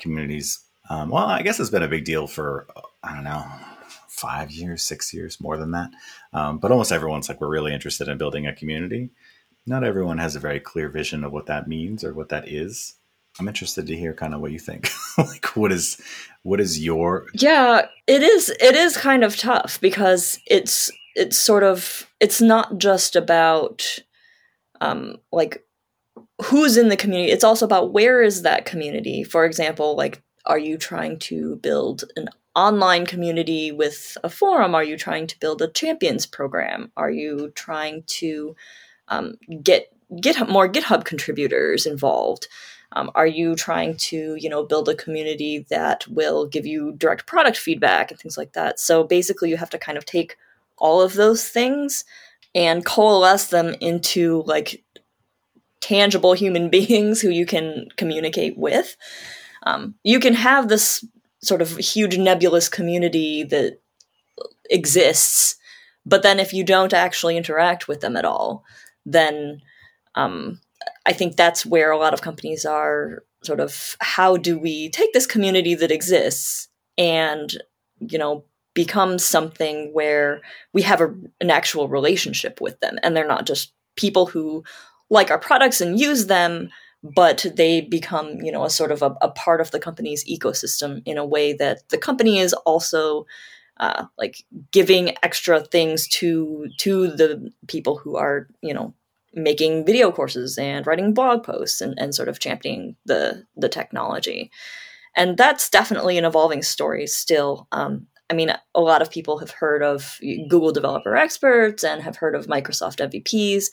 communities. 0.00 0.60
Um, 0.88 1.10
well, 1.10 1.26
I 1.26 1.42
guess 1.42 1.60
it's 1.60 1.70
been 1.70 1.82
a 1.82 1.88
big 1.88 2.04
deal 2.04 2.26
for 2.26 2.66
I 3.02 3.14
don't 3.14 3.24
know 3.24 3.44
five 4.08 4.50
years, 4.50 4.82
six 4.82 5.14
years, 5.14 5.40
more 5.40 5.56
than 5.56 5.70
that. 5.70 5.90
Um, 6.32 6.58
but 6.58 6.70
almost 6.70 6.92
everyone's 6.92 7.28
like 7.28 7.40
we're 7.40 7.48
really 7.48 7.72
interested 7.72 8.08
in 8.08 8.18
building 8.18 8.46
a 8.46 8.54
community. 8.54 9.10
Not 9.66 9.84
everyone 9.84 10.18
has 10.18 10.36
a 10.36 10.40
very 10.40 10.60
clear 10.60 10.88
vision 10.88 11.24
of 11.24 11.32
what 11.32 11.46
that 11.46 11.68
means 11.68 12.04
or 12.04 12.12
what 12.12 12.28
that 12.30 12.48
is. 12.48 12.94
I'm 13.38 13.48
interested 13.48 13.86
to 13.86 13.96
hear 13.96 14.12
kind 14.12 14.34
of 14.34 14.40
what 14.40 14.52
you 14.52 14.58
think. 14.58 14.90
like 15.18 15.56
what 15.56 15.72
is 15.72 16.00
what 16.42 16.60
is 16.60 16.84
your 16.84 17.26
Yeah, 17.34 17.86
it 18.06 18.22
is 18.22 18.50
it 18.60 18.74
is 18.74 18.96
kind 18.96 19.24
of 19.24 19.36
tough 19.36 19.80
because 19.80 20.38
it's 20.46 20.90
it's 21.14 21.38
sort 21.38 21.62
of 21.62 22.08
it's 22.20 22.40
not 22.40 22.78
just 22.78 23.16
about 23.16 23.98
um 24.80 25.16
like 25.32 25.64
who's 26.44 26.76
in 26.76 26.88
the 26.88 26.96
community 26.96 27.32
it's 27.32 27.44
also 27.44 27.64
about 27.64 27.92
where 27.92 28.22
is 28.22 28.42
that 28.42 28.64
community? 28.64 29.24
For 29.24 29.44
example 29.44 29.96
like 29.96 30.22
are 30.46 30.58
you 30.58 30.78
trying 30.78 31.18
to 31.18 31.56
build 31.56 32.04
an 32.16 32.28
online 32.56 33.06
community 33.06 33.70
with 33.70 34.16
a 34.24 34.30
forum? 34.30 34.74
Are 34.74 34.84
you 34.84 34.96
trying 34.96 35.26
to 35.28 35.38
build 35.38 35.62
a 35.62 35.68
champions 35.68 36.26
program? 36.26 36.90
Are 36.96 37.10
you 37.10 37.52
trying 37.54 38.02
to 38.06 38.56
um, 39.08 39.36
get 39.62 39.92
github 40.12 40.48
more 40.48 40.68
github 40.68 41.04
contributors 41.04 41.86
involved? 41.86 42.48
Um, 42.92 43.10
are 43.14 43.26
you 43.26 43.54
trying 43.54 43.96
to 43.96 44.34
you 44.34 44.48
know 44.48 44.64
build 44.64 44.88
a 44.88 44.96
community 44.96 45.66
that 45.70 46.06
will 46.08 46.46
give 46.46 46.66
you 46.66 46.92
direct 46.92 47.26
product 47.26 47.56
feedback 47.56 48.10
and 48.10 48.18
things 48.18 48.36
like 48.36 48.52
that? 48.54 48.80
So 48.80 49.04
basically 49.04 49.50
you 49.50 49.56
have 49.56 49.70
to 49.70 49.78
kind 49.78 49.96
of 49.96 50.04
take 50.04 50.36
all 50.76 51.00
of 51.00 51.14
those 51.14 51.48
things 51.48 52.04
and 52.54 52.84
coalesce 52.84 53.48
them 53.48 53.76
into 53.80 54.42
like 54.46 54.82
tangible 55.80 56.32
human 56.32 56.68
beings 56.70 57.20
who 57.20 57.30
you 57.30 57.46
can 57.46 57.88
communicate 57.96 58.56
with. 58.56 58.96
Um, 59.64 59.94
you 60.04 60.20
can 60.20 60.34
have 60.34 60.68
this 60.68 61.04
sort 61.42 61.62
of 61.62 61.76
huge 61.76 62.18
nebulous 62.18 62.68
community 62.68 63.44
that 63.44 63.80
exists, 64.68 65.56
but 66.06 66.22
then 66.22 66.38
if 66.38 66.52
you 66.52 66.64
don't 66.64 66.92
actually 66.92 67.36
interact 67.36 67.88
with 67.88 68.00
them 68.00 68.16
at 68.16 68.24
all, 68.24 68.64
then 69.04 69.60
um, 70.14 70.60
I 71.06 71.12
think 71.12 71.36
that's 71.36 71.66
where 71.66 71.90
a 71.90 71.98
lot 71.98 72.14
of 72.14 72.22
companies 72.22 72.64
are 72.64 73.22
sort 73.42 73.60
of 73.60 73.96
how 74.00 74.36
do 74.36 74.58
we 74.58 74.90
take 74.90 75.12
this 75.12 75.26
community 75.26 75.74
that 75.74 75.90
exists 75.90 76.68
and 76.98 77.56
you 77.98 78.18
know 78.18 78.44
become 78.74 79.18
something 79.18 79.92
where 79.92 80.40
we 80.72 80.82
have 80.82 81.00
a, 81.00 81.14
an 81.40 81.50
actual 81.50 81.88
relationship 81.88 82.60
with 82.60 82.78
them 82.80 82.98
and 83.02 83.16
they're 83.16 83.26
not 83.26 83.46
just 83.46 83.72
people 83.96 84.26
who 84.26 84.62
like 85.10 85.30
our 85.30 85.38
products 85.38 85.80
and 85.80 86.00
use 86.00 86.26
them 86.26 86.70
but 87.02 87.46
they 87.56 87.80
become 87.80 88.40
you 88.42 88.52
know 88.52 88.64
a 88.64 88.70
sort 88.70 88.92
of 88.92 89.02
a, 89.02 89.14
a 89.20 89.30
part 89.30 89.60
of 89.60 89.70
the 89.70 89.80
company's 89.80 90.24
ecosystem 90.24 91.02
in 91.04 91.18
a 91.18 91.24
way 91.24 91.52
that 91.52 91.88
the 91.88 91.98
company 91.98 92.38
is 92.38 92.52
also 92.64 93.26
uh, 93.78 94.04
like 94.18 94.44
giving 94.72 95.16
extra 95.22 95.60
things 95.60 96.06
to 96.06 96.68
to 96.78 97.08
the 97.08 97.50
people 97.66 97.96
who 97.96 98.16
are 98.16 98.48
you 98.62 98.74
know 98.74 98.94
making 99.32 99.86
video 99.86 100.10
courses 100.10 100.58
and 100.58 100.86
writing 100.86 101.14
blog 101.14 101.42
posts 101.44 101.80
and, 101.80 101.94
and 101.98 102.14
sort 102.14 102.28
of 102.28 102.38
championing 102.38 102.96
the 103.06 103.44
the 103.56 103.68
technology. 103.68 104.50
And 105.16 105.36
that's 105.36 105.68
definitely 105.70 106.18
an 106.18 106.24
evolving 106.24 106.62
story 106.62 107.06
still. 107.06 107.66
Um, 107.72 108.06
i 108.28 108.32
mean 108.32 108.54
a 108.76 108.80
lot 108.80 109.02
of 109.02 109.10
people 109.10 109.38
have 109.38 109.50
heard 109.50 109.82
of 109.82 110.20
google 110.48 110.70
developer 110.70 111.16
experts 111.16 111.82
and 111.82 112.00
have 112.00 112.14
heard 112.14 112.36
of 112.36 112.46
microsoft 112.46 113.00
mvps 113.10 113.64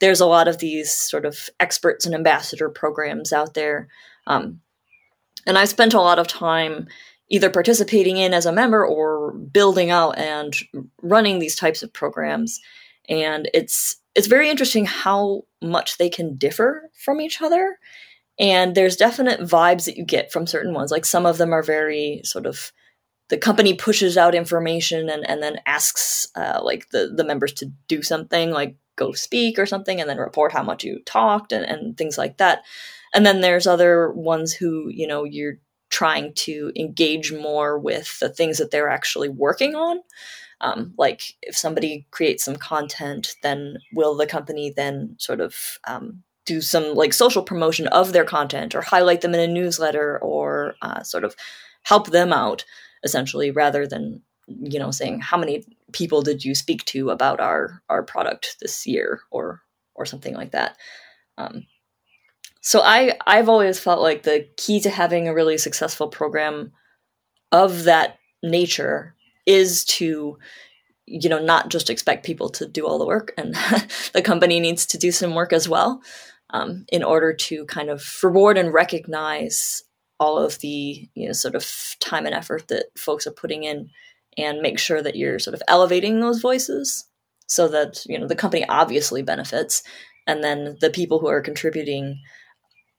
there's 0.00 0.20
a 0.20 0.26
lot 0.26 0.48
of 0.48 0.58
these 0.58 0.92
sort 0.92 1.24
of 1.24 1.48
experts 1.58 2.06
and 2.06 2.14
ambassador 2.14 2.68
programs 2.68 3.32
out 3.32 3.54
there. 3.54 3.88
Um, 4.26 4.60
and 5.46 5.56
I 5.56 5.64
spent 5.64 5.94
a 5.94 6.00
lot 6.00 6.18
of 6.18 6.26
time 6.26 6.88
either 7.28 7.50
participating 7.50 8.16
in 8.18 8.34
as 8.34 8.46
a 8.46 8.52
member 8.52 8.84
or 8.86 9.32
building 9.32 9.90
out 9.90 10.18
and 10.18 10.54
running 11.02 11.38
these 11.38 11.56
types 11.56 11.82
of 11.82 11.92
programs. 11.92 12.60
And 13.08 13.48
it's 13.54 13.96
it's 14.14 14.28
very 14.28 14.48
interesting 14.48 14.86
how 14.86 15.42
much 15.62 15.98
they 15.98 16.08
can 16.08 16.36
differ 16.36 16.90
from 17.04 17.20
each 17.20 17.42
other. 17.42 17.78
And 18.38 18.74
there's 18.74 18.96
definite 18.96 19.40
vibes 19.40 19.84
that 19.84 19.96
you 19.96 20.04
get 20.04 20.32
from 20.32 20.46
certain 20.46 20.72
ones. 20.72 20.90
Like 20.90 21.04
some 21.04 21.26
of 21.26 21.38
them 21.38 21.52
are 21.52 21.62
very 21.62 22.22
sort 22.24 22.46
of 22.46 22.72
the 23.28 23.36
company 23.36 23.74
pushes 23.74 24.16
out 24.16 24.34
information 24.34 25.08
and, 25.08 25.28
and 25.28 25.42
then 25.42 25.58
asks 25.66 26.28
uh, 26.36 26.60
like 26.62 26.88
the, 26.90 27.12
the 27.14 27.24
members 27.24 27.52
to 27.54 27.66
do 27.88 28.02
something 28.02 28.50
like 28.52 28.76
go 28.96 29.12
speak 29.12 29.58
or 29.58 29.66
something 29.66 30.00
and 30.00 30.08
then 30.08 30.18
report 30.18 30.52
how 30.52 30.62
much 30.62 30.84
you 30.84 31.00
talked 31.04 31.52
and, 31.52 31.64
and 31.64 31.96
things 31.96 32.18
like 32.18 32.38
that. 32.38 32.62
And 33.14 33.24
then 33.24 33.40
there's 33.40 33.66
other 33.66 34.10
ones 34.10 34.52
who, 34.52 34.88
you 34.88 35.06
know, 35.06 35.24
you're 35.24 35.58
trying 35.90 36.34
to 36.34 36.72
engage 36.76 37.32
more 37.32 37.78
with 37.78 38.18
the 38.18 38.28
things 38.28 38.58
that 38.58 38.70
they're 38.70 38.88
actually 38.88 39.28
working 39.28 39.74
on. 39.74 40.00
Um, 40.60 40.94
like 40.96 41.34
if 41.42 41.56
somebody 41.56 42.06
creates 42.10 42.44
some 42.44 42.56
content, 42.56 43.34
then 43.42 43.78
will 43.92 44.16
the 44.16 44.26
company 44.26 44.72
then 44.74 45.14
sort 45.18 45.40
of 45.40 45.78
um, 45.86 46.22
do 46.46 46.60
some 46.60 46.94
like 46.94 47.12
social 47.12 47.42
promotion 47.42 47.86
of 47.88 48.12
their 48.12 48.24
content 48.24 48.74
or 48.74 48.80
highlight 48.80 49.20
them 49.20 49.34
in 49.34 49.40
a 49.40 49.52
newsletter 49.52 50.18
or 50.18 50.74
uh, 50.80 51.02
sort 51.02 51.24
of 51.24 51.36
help 51.82 52.08
them 52.10 52.32
out 52.32 52.64
essentially 53.04 53.50
rather 53.50 53.86
than 53.86 54.22
you 54.46 54.78
know 54.78 54.90
saying 54.90 55.20
how 55.20 55.36
many 55.36 55.64
people 55.92 56.22
did 56.22 56.44
you 56.44 56.54
speak 56.54 56.84
to 56.84 57.10
about 57.10 57.40
our 57.40 57.82
our 57.88 58.02
product 58.02 58.56
this 58.60 58.86
year? 58.86 59.20
or 59.30 59.62
or 59.94 60.04
something 60.04 60.34
like 60.34 60.52
that. 60.52 60.76
Um, 61.38 61.66
so 62.66 62.80
i 62.80 63.16
i've 63.26 63.48
always 63.48 63.78
felt 63.78 64.02
like 64.02 64.24
the 64.24 64.48
key 64.56 64.80
to 64.80 64.90
having 64.90 65.28
a 65.28 65.34
really 65.34 65.56
successful 65.56 66.08
program 66.08 66.72
of 67.52 67.84
that 67.84 68.18
nature 68.42 69.14
is 69.46 69.84
to 69.84 70.36
you 71.06 71.28
know 71.28 71.38
not 71.38 71.68
just 71.68 71.90
expect 71.90 72.26
people 72.26 72.48
to 72.48 72.66
do 72.66 72.84
all 72.86 72.98
the 72.98 73.06
work 73.06 73.32
and 73.38 73.54
the 74.14 74.22
company 74.22 74.58
needs 74.58 74.84
to 74.84 74.98
do 74.98 75.12
some 75.12 75.34
work 75.34 75.52
as 75.52 75.68
well 75.68 76.02
um, 76.50 76.84
in 76.90 77.04
order 77.04 77.32
to 77.32 77.64
kind 77.66 77.88
of 77.88 78.04
reward 78.22 78.58
and 78.58 78.72
recognize 78.72 79.84
all 80.18 80.36
of 80.36 80.58
the 80.58 81.08
you 81.14 81.26
know 81.26 81.32
sort 81.32 81.54
of 81.54 81.96
time 82.00 82.26
and 82.26 82.34
effort 82.34 82.66
that 82.66 82.86
folks 82.98 83.26
are 83.26 83.32
putting 83.32 83.62
in 83.62 83.90
and 84.36 84.60
make 84.60 84.78
sure 84.78 85.02
that 85.02 85.16
you're 85.16 85.38
sort 85.38 85.54
of 85.54 85.62
elevating 85.68 86.20
those 86.20 86.40
voices 86.40 87.08
so 87.46 87.68
that 87.68 88.04
you 88.06 88.18
know 88.18 88.26
the 88.26 88.36
company 88.36 88.64
obviously 88.68 89.22
benefits 89.22 89.82
and 90.26 90.42
then 90.42 90.76
the 90.80 90.90
people 90.90 91.18
who 91.18 91.28
are 91.28 91.40
contributing 91.40 92.20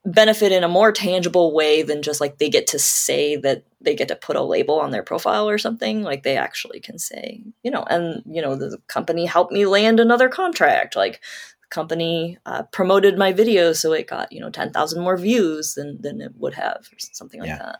benefit 0.06 0.54
in 0.54 0.64
a 0.64 0.70
more 0.70 0.92
tangible 0.92 1.54
way 1.54 1.82
than 1.82 2.02
just 2.02 2.22
like 2.22 2.38
they 2.38 2.50
get 2.50 2.66
to 2.68 2.80
say 2.80 3.36
that 3.36 3.66
they 3.82 3.94
get 3.94 4.08
to 4.08 4.16
put 4.16 4.38
a 4.38 4.42
label 4.42 4.80
on 4.80 4.92
their 4.92 5.04
profile 5.04 5.50
or 5.50 5.58
something 5.58 6.02
like 6.02 6.24
they 6.24 6.38
actually 6.38 6.80
can 6.80 6.98
say 6.98 7.44
you 7.64 7.70
know 7.70 7.84
and 7.90 8.24
you 8.26 8.42
know 8.42 8.56
the 8.56 8.78
company 8.88 9.26
helped 9.26 9.52
me 9.52 9.66
land 9.66 10.00
another 10.00 10.30
contract 10.30 10.96
like 10.96 11.22
the 11.62 11.68
company 11.70 12.38
uh, 12.46 12.64
promoted 12.72 13.18
my 13.18 13.34
video 13.34 13.74
so 13.74 13.92
it 13.92 14.08
got 14.08 14.32
you 14.32 14.40
know 14.40 14.50
10,000 14.50 15.02
more 15.02 15.18
views 15.18 15.74
than 15.74 16.02
than 16.02 16.22
it 16.22 16.32
would 16.38 16.54
have 16.54 16.88
or 16.94 17.00
something 17.00 17.42
like 17.42 17.50
Yeah. 17.50 17.58
that 17.58 17.80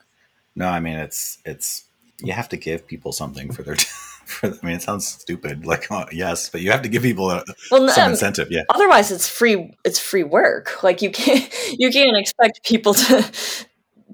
No, 0.54 0.68
I 0.68 0.82
mean 0.82 0.98
it's 0.98 1.38
it's 1.46 1.87
you 2.22 2.34
have 2.34 2.50
to 2.50 2.58
give 2.58 2.88
people 2.88 3.12
something 3.12 3.52
for 3.52 3.64
their. 3.64 3.76
For, 4.28 4.48
I 4.48 4.66
mean, 4.66 4.76
it 4.76 4.82
sounds 4.82 5.08
stupid. 5.08 5.66
Like 5.66 5.90
uh, 5.90 6.06
yes, 6.12 6.50
but 6.50 6.60
you 6.60 6.70
have 6.72 6.82
to 6.82 6.90
give 6.90 7.02
people 7.02 7.32
a, 7.32 7.46
well 7.72 7.88
some 7.88 8.08
um, 8.08 8.12
incentive. 8.12 8.50
Yeah, 8.52 8.64
otherwise 8.68 9.10
it's 9.10 9.30
free 9.30 9.74
it's 9.86 10.00
free 10.00 10.24
work 10.24 10.84
like 10.84 11.02
you 11.02 11.12
can't 11.12 11.50
you 11.80 11.90
can't 11.90 12.18
expect 12.18 12.66
people 12.66 12.94
to 12.94 13.32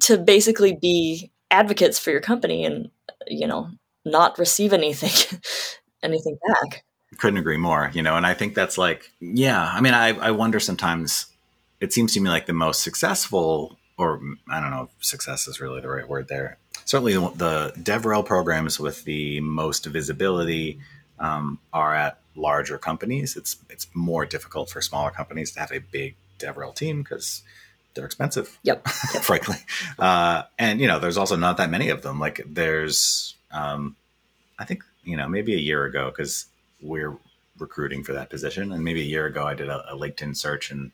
to 0.02 0.20
basically 0.20 0.78
be 0.80 1.32
advocates 1.50 1.98
for 1.98 2.12
your 2.12 2.22
company 2.22 2.64
and 2.64 2.92
you 3.26 3.48
know 3.48 3.72
not 4.06 4.38
receive 4.38 4.72
anything 4.72 5.40
anything 6.04 6.38
back 6.48 6.84
couldn't 7.18 7.40
agree 7.40 7.58
more. 7.58 7.92
You 7.94 8.02
know, 8.02 8.16
and 8.16 8.26
I 8.26 8.34
think 8.34 8.56
that's 8.56 8.78
like 8.78 9.12
yeah. 9.20 9.72
I 9.74 9.82
mean, 9.82 9.94
I 9.94 10.10
I 10.10 10.32
wonder 10.32 10.60
sometimes. 10.60 11.28
It 11.80 11.92
seems 11.92 12.14
to 12.14 12.22
me 12.22 12.30
like 12.30 12.46
the 12.46 12.54
most 12.54 12.82
successful, 12.82 13.78
or 13.98 14.22
I 14.50 14.62
don't 14.62 14.72
know, 14.72 14.90
if 14.98 15.06
success 15.06 15.48
is 15.48 15.60
really 15.60 15.82
the 15.82 15.90
right 15.90 16.08
word 16.08 16.30
there. 16.30 16.58
Certainly, 16.86 17.14
the, 17.14 17.74
the 17.76 17.82
DevRel 17.82 18.26
programs 18.26 18.80
with 18.80 19.04
the 19.04 19.40
most 19.42 19.86
visibility 19.86 20.80
um, 21.20 21.60
are 21.72 21.96
at 21.96 22.20
larger 22.36 22.78
companies. 22.78 23.36
It's 23.36 23.58
it's 23.70 23.88
more 23.94 24.26
difficult 24.26 24.70
for 24.70 24.82
smaller 24.82 25.12
companies 25.12 25.52
to 25.52 25.60
have 25.60 25.72
a 25.72 25.80
big 25.80 26.16
DevRel 26.40 26.76
team 26.76 27.02
because 27.02 27.44
they're 27.94 28.06
expensive. 28.06 28.60
Yep. 28.64 28.88
frankly. 28.88 29.58
Uh, 30.00 30.44
and 30.58 30.80
you 30.80 30.88
know, 30.88 31.00
there's 31.00 31.18
also 31.18 31.36
not 31.36 31.58
that 31.58 31.70
many 31.70 31.90
of 31.90 32.02
them. 32.02 32.20
Like 32.20 32.42
there's, 32.46 33.36
um, 33.52 33.96
I 34.58 34.66
think 34.66 34.84
you 35.04 35.18
know, 35.18 35.28
maybe 35.28 35.54
a 35.54 35.60
year 35.60 35.86
ago 35.86 36.10
because 36.10 36.48
we're 36.82 37.18
recruiting 37.60 38.04
for 38.04 38.14
that 38.14 38.30
position, 38.30 38.72
and 38.72 38.84
maybe 38.84 39.02
a 39.02 39.06
year 39.06 39.26
ago 39.26 39.46
I 39.46 39.54
did 39.54 39.70
a, 39.70 39.94
a 39.94 39.98
LinkedIn 39.98 40.36
search, 40.36 40.72
and 40.72 40.92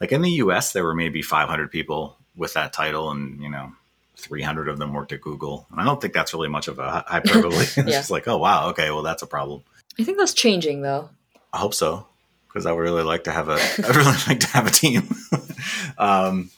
like 0.00 0.12
in 0.12 0.22
the 0.22 0.30
U.S. 0.32 0.72
there 0.72 0.84
were 0.84 0.94
maybe 0.94 1.22
500 1.22 1.70
people 1.70 2.16
with 2.36 2.54
that 2.54 2.72
title, 2.72 3.10
and 3.10 3.40
you 3.42 3.50
know. 3.50 3.72
300 4.18 4.68
of 4.68 4.78
them 4.78 4.92
worked 4.92 5.12
at 5.12 5.20
Google. 5.20 5.66
And 5.70 5.80
I 5.80 5.84
don't 5.84 6.00
think 6.00 6.12
that's 6.12 6.34
really 6.34 6.48
much 6.48 6.68
of 6.68 6.78
a 6.78 7.04
hyperbole. 7.06 7.56
it's 7.58 7.76
Yeah. 7.76 7.84
just 7.84 8.10
like, 8.10 8.26
oh, 8.28 8.36
wow, 8.38 8.68
okay, 8.70 8.90
well, 8.90 9.02
that's 9.02 9.22
a 9.22 9.26
problem. 9.26 9.62
i 9.98 10.04
think 10.04 10.18
that's 10.18 10.34
changing 10.34 10.82
though 10.82 11.08
I 11.52 11.58
hope 11.58 11.72
so 11.74 12.06
because 12.46 12.66
I 12.66 12.72
would 12.72 12.80
really 12.80 13.02
like 13.02 13.24
to 13.24 13.32
have 13.32 13.48
a 13.48 13.54
I 13.84 13.88
really 13.90 14.16
like 14.26 14.40
to 14.40 14.46
have 14.48 14.66
a 14.66 14.70
team. 14.70 15.08
um, 15.98 16.50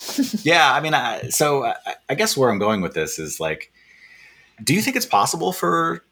yeah, 0.42 0.73
I 0.73 0.81
mean, 0.81 0.94
I, 0.94 1.29
so 1.29 1.64
I, 1.64 1.75
I 2.09 2.14
guess 2.14 2.37
where 2.37 2.51
I'm 2.51 2.59
going 2.59 2.81
with 2.81 2.94
this 2.94 3.18
is 3.18 3.38
like, 3.40 3.73
do 4.62 4.75
you 4.75 4.81
think 4.83 4.96
it's 4.96 5.07
possible 5.07 5.53
for 5.53 6.03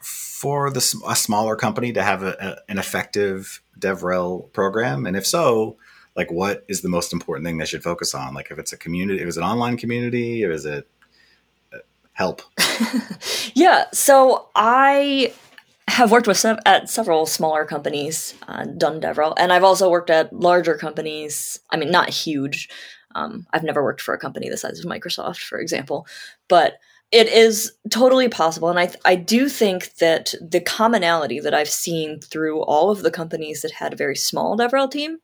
for 0.00 0.70
the 0.70 1.02
a 1.06 1.14
smaller 1.16 1.56
company 1.56 1.92
to 1.92 2.02
have 2.02 2.22
a, 2.22 2.36
a, 2.68 2.70
an 2.72 2.78
effective 2.78 3.62
DevRel 3.78 4.52
program? 4.52 5.06
And 5.06 5.16
if 5.16 5.26
so, 5.26 5.76
like, 6.16 6.30
what 6.30 6.64
is 6.68 6.82
the 6.82 6.88
most 6.88 7.12
important 7.12 7.46
thing 7.46 7.58
they 7.58 7.64
should 7.64 7.82
focus 7.82 8.14
on? 8.14 8.34
Like, 8.34 8.50
if 8.50 8.58
it's 8.58 8.72
a 8.72 8.76
community, 8.76 9.20
if 9.22 9.28
it's 9.28 9.36
an 9.36 9.44
online 9.44 9.76
community, 9.76 10.44
or 10.44 10.50
is 10.50 10.64
it 10.64 10.88
uh, 11.72 11.78
help? 12.12 12.42
yeah 13.54 13.84
so 13.92 14.48
i 14.54 15.32
have 15.88 16.10
worked 16.10 16.26
with 16.26 16.36
sev- 16.36 16.58
at 16.66 16.88
several 16.88 17.26
smaller 17.26 17.64
companies 17.64 18.34
uh, 18.48 18.64
done 18.64 19.00
devrel 19.00 19.34
and 19.36 19.52
i've 19.52 19.64
also 19.64 19.90
worked 19.90 20.10
at 20.10 20.32
larger 20.32 20.76
companies 20.76 21.58
i 21.70 21.76
mean 21.76 21.90
not 21.90 22.08
huge 22.10 22.68
um, 23.14 23.46
i've 23.52 23.62
never 23.62 23.82
worked 23.82 24.00
for 24.00 24.14
a 24.14 24.18
company 24.18 24.48
the 24.48 24.56
size 24.56 24.78
of 24.78 24.90
microsoft 24.90 25.40
for 25.40 25.58
example 25.58 26.06
but 26.48 26.78
it 27.10 27.28
is 27.28 27.72
totally 27.90 28.28
possible 28.28 28.70
and 28.70 28.78
I, 28.78 28.90
I 29.04 29.16
do 29.16 29.50
think 29.50 29.94
that 29.96 30.34
the 30.40 30.60
commonality 30.60 31.40
that 31.40 31.54
i've 31.54 31.68
seen 31.68 32.20
through 32.20 32.62
all 32.62 32.90
of 32.90 33.02
the 33.02 33.10
companies 33.10 33.62
that 33.62 33.72
had 33.72 33.92
a 33.92 33.96
very 33.96 34.16
small 34.16 34.56
devrel 34.56 34.90
team 34.90 35.18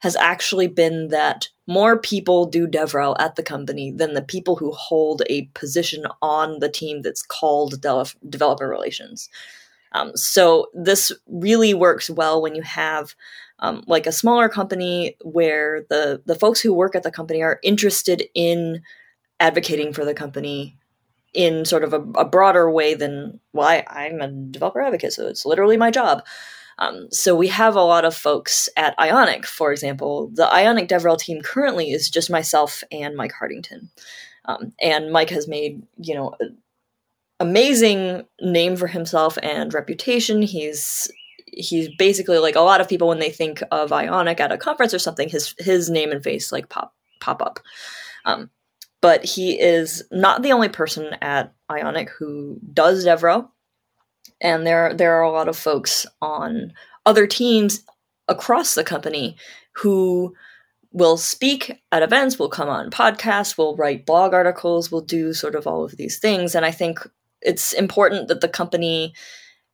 has 0.00 0.16
actually 0.16 0.66
been 0.66 1.08
that 1.08 1.48
more 1.66 1.98
people 1.98 2.46
do 2.46 2.66
DevRel 2.66 3.16
at 3.18 3.36
the 3.36 3.42
company 3.42 3.92
than 3.92 4.14
the 4.14 4.22
people 4.22 4.56
who 4.56 4.72
hold 4.72 5.22
a 5.28 5.42
position 5.54 6.04
on 6.20 6.58
the 6.58 6.68
team 6.68 7.02
that's 7.02 7.22
called 7.22 7.80
de- 7.80 8.04
developer 8.28 8.68
relations. 8.68 9.28
Um, 9.92 10.16
so 10.16 10.66
this 10.74 11.12
really 11.26 11.74
works 11.74 12.08
well 12.10 12.40
when 12.40 12.54
you 12.54 12.62
have 12.62 13.14
um, 13.58 13.84
like 13.86 14.06
a 14.06 14.12
smaller 14.12 14.48
company 14.48 15.16
where 15.22 15.84
the 15.90 16.22
the 16.24 16.34
folks 16.34 16.60
who 16.60 16.72
work 16.72 16.94
at 16.94 17.02
the 17.02 17.10
company 17.10 17.42
are 17.42 17.60
interested 17.62 18.24
in 18.34 18.82
advocating 19.38 19.92
for 19.92 20.04
the 20.04 20.14
company 20.14 20.76
in 21.34 21.64
sort 21.64 21.84
of 21.84 21.92
a, 21.92 22.00
a 22.18 22.24
broader 22.24 22.70
way 22.70 22.94
than 22.94 23.38
why 23.52 23.84
I'm 23.86 24.20
a 24.20 24.28
developer 24.28 24.80
advocate, 24.80 25.12
so 25.12 25.26
it's 25.26 25.46
literally 25.46 25.76
my 25.76 25.90
job. 25.90 26.24
Um, 26.80 27.08
so 27.12 27.36
we 27.36 27.48
have 27.48 27.76
a 27.76 27.82
lot 27.82 28.06
of 28.06 28.16
folks 28.16 28.68
at 28.76 28.98
Ionic, 28.98 29.44
for 29.44 29.70
example. 29.70 30.30
The 30.32 30.52
Ionic 30.52 30.88
DevRel 30.88 31.18
team 31.18 31.42
currently 31.42 31.90
is 31.90 32.08
just 32.08 32.30
myself 32.30 32.82
and 32.90 33.14
Mike 33.14 33.32
Hartington, 33.38 33.90
um, 34.46 34.72
and 34.80 35.12
Mike 35.12 35.30
has 35.30 35.46
made 35.46 35.82
you 35.98 36.14
know 36.14 36.34
amazing 37.38 38.26
name 38.40 38.76
for 38.76 38.86
himself 38.86 39.38
and 39.42 39.74
reputation. 39.74 40.40
He's 40.40 41.10
he's 41.46 41.88
basically 41.98 42.38
like 42.38 42.56
a 42.56 42.60
lot 42.60 42.80
of 42.80 42.88
people 42.88 43.08
when 43.08 43.18
they 43.18 43.30
think 43.30 43.62
of 43.70 43.92
Ionic 43.92 44.40
at 44.40 44.52
a 44.52 44.58
conference 44.58 44.94
or 44.94 44.98
something, 44.98 45.28
his 45.28 45.54
his 45.58 45.90
name 45.90 46.12
and 46.12 46.24
face 46.24 46.50
like 46.50 46.70
pop 46.70 46.94
pop 47.20 47.42
up. 47.42 47.60
Um, 48.24 48.50
but 49.02 49.24
he 49.24 49.58
is 49.58 50.02
not 50.10 50.42
the 50.42 50.52
only 50.52 50.68
person 50.68 51.14
at 51.20 51.52
Ionic 51.70 52.10
who 52.10 52.58
does 52.72 53.04
DevRel 53.04 53.50
and 54.40 54.66
there 54.66 54.94
there 54.94 55.14
are 55.14 55.22
a 55.22 55.30
lot 55.30 55.48
of 55.48 55.56
folks 55.56 56.06
on 56.20 56.72
other 57.06 57.26
teams 57.26 57.84
across 58.28 58.74
the 58.74 58.84
company 58.84 59.36
who 59.72 60.34
will 60.92 61.16
speak 61.16 61.80
at 61.92 62.02
events, 62.02 62.38
will 62.38 62.48
come 62.48 62.68
on 62.68 62.90
podcasts, 62.90 63.56
will 63.56 63.76
write 63.76 64.06
blog 64.06 64.34
articles, 64.34 64.90
will 64.90 65.00
do 65.00 65.32
sort 65.32 65.54
of 65.54 65.66
all 65.66 65.84
of 65.84 65.96
these 65.96 66.18
things. 66.18 66.54
And 66.54 66.66
I 66.66 66.70
think 66.70 66.98
it's 67.42 67.72
important 67.72 68.28
that 68.28 68.40
the 68.40 68.48
company 68.48 69.14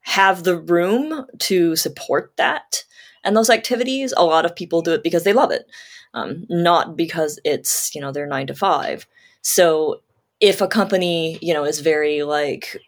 have 0.01 0.45
the 0.45 0.57
room 0.57 1.27
to 1.39 1.75
support 1.75 2.33
that 2.37 2.85
and 3.25 3.37
those 3.37 3.51
activities. 3.51 4.15
A 4.17 4.25
lot 4.25 4.45
of 4.45 4.55
people 4.55 4.83
do 4.83 4.93
it 4.93 5.03
because 5.03 5.25
they 5.25 5.33
love 5.33 5.51
it, 5.51 5.67
um, 6.15 6.45
not 6.49 6.97
because 6.97 7.41
it's 7.45 7.95
you 7.95 8.01
know 8.01 8.13
their 8.13 8.27
nine 8.27 8.47
to 8.47 8.55
five. 8.55 9.07
So 9.43 10.03
if 10.41 10.61
a 10.61 10.69
company 10.69 11.39
you 11.41 11.55
know 11.55 11.65
is 11.65 11.81
very 11.81 12.23
like 12.23 12.79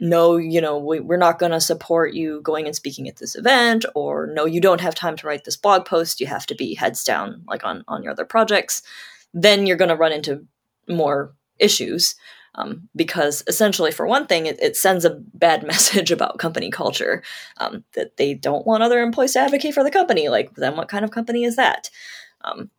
no, 0.00 0.36
you 0.36 0.60
know, 0.60 0.78
we, 0.78 1.00
we're 1.00 1.16
not 1.16 1.38
going 1.38 1.52
to 1.52 1.60
support 1.60 2.12
you 2.12 2.40
going 2.42 2.66
and 2.66 2.76
speaking 2.76 3.08
at 3.08 3.16
this 3.16 3.34
event, 3.34 3.84
or 3.94 4.26
no, 4.26 4.44
you 4.44 4.60
don't 4.60 4.80
have 4.80 4.94
time 4.94 5.16
to 5.16 5.26
write 5.26 5.44
this 5.44 5.56
blog 5.56 5.86
post. 5.86 6.20
You 6.20 6.26
have 6.26 6.46
to 6.46 6.54
be 6.54 6.74
heads 6.74 7.02
down, 7.04 7.42
like 7.48 7.64
on 7.64 7.84
on 7.88 8.02
your 8.02 8.12
other 8.12 8.24
projects. 8.24 8.82
Then 9.32 9.66
you're 9.66 9.76
going 9.76 9.88
to 9.88 9.96
run 9.96 10.12
into 10.12 10.44
more 10.88 11.34
issues 11.58 12.14
um, 12.56 12.88
because 12.96 13.42
essentially, 13.46 13.90
for 13.90 14.06
one 14.06 14.26
thing, 14.26 14.46
it, 14.46 14.60
it 14.60 14.76
sends 14.76 15.04
a 15.04 15.20
bad 15.34 15.62
message 15.66 16.10
about 16.10 16.38
company 16.38 16.70
culture 16.70 17.22
um, 17.58 17.84
that 17.94 18.16
they 18.16 18.34
don't 18.34 18.66
want 18.66 18.82
other 18.82 19.00
employees 19.00 19.34
to 19.34 19.40
advocate 19.40 19.74
for 19.74 19.84
the 19.84 19.90
company. 19.90 20.28
Like, 20.28 20.54
then 20.56 20.76
what 20.76 20.88
kind 20.88 21.04
of 21.04 21.10
company 21.10 21.44
is 21.44 21.56
that? 21.56 21.90
Um, 22.42 22.70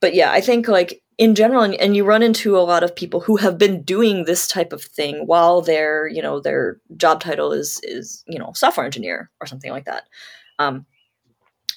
but 0.00 0.14
yeah, 0.14 0.30
I 0.32 0.40
think 0.40 0.68
like 0.68 1.02
in 1.18 1.34
general, 1.34 1.62
and, 1.62 1.96
you 1.96 2.04
run 2.04 2.22
into 2.22 2.58
a 2.58 2.60
lot 2.60 2.82
of 2.82 2.94
people 2.94 3.20
who 3.20 3.36
have 3.36 3.56
been 3.56 3.82
doing 3.82 4.24
this 4.24 4.46
type 4.46 4.72
of 4.72 4.82
thing 4.82 5.26
while 5.26 5.62
their 5.62 6.06
you 6.06 6.20
know 6.20 6.40
their 6.40 6.78
job 6.96 7.20
title 7.20 7.52
is 7.52 7.80
is 7.82 8.22
you 8.26 8.38
know 8.38 8.52
software 8.54 8.84
engineer 8.84 9.30
or 9.40 9.46
something 9.46 9.70
like 9.70 9.86
that. 9.86 10.04
Um, 10.58 10.86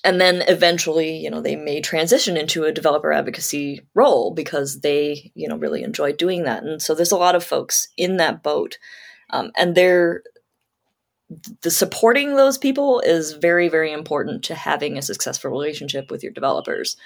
and 0.03 0.21
then 0.21 0.43
eventually, 0.47 1.17
you 1.17 1.29
know, 1.29 1.41
they 1.41 1.57
may 1.57 1.81
transition 1.81 2.37
into 2.37 2.63
a 2.63 2.71
developer 2.71 3.11
advocacy 3.11 3.81
role 3.93 4.33
because 4.33 4.79
they, 4.79 5.31
you 5.35 5.47
know, 5.47 5.57
really 5.57 5.83
enjoy 5.83 6.13
doing 6.13 6.43
that. 6.43 6.63
And 6.63 6.81
so 6.81 6.95
there's 6.95 7.11
a 7.11 7.17
lot 7.17 7.35
of 7.35 7.43
folks 7.43 7.89
in 7.97 8.15
that 8.17 8.41
boat, 8.41 8.77
um, 9.31 9.51
and 9.57 9.75
they're 9.75 10.23
the 11.61 11.69
supporting 11.69 12.35
those 12.35 12.57
people 12.57 13.01
is 13.01 13.33
very 13.33 13.69
very 13.69 13.91
important 13.91 14.43
to 14.43 14.55
having 14.55 14.97
a 14.97 15.01
successful 15.01 15.51
relationship 15.51 16.09
with 16.09 16.23
your 16.23 16.31
developers 16.31 16.97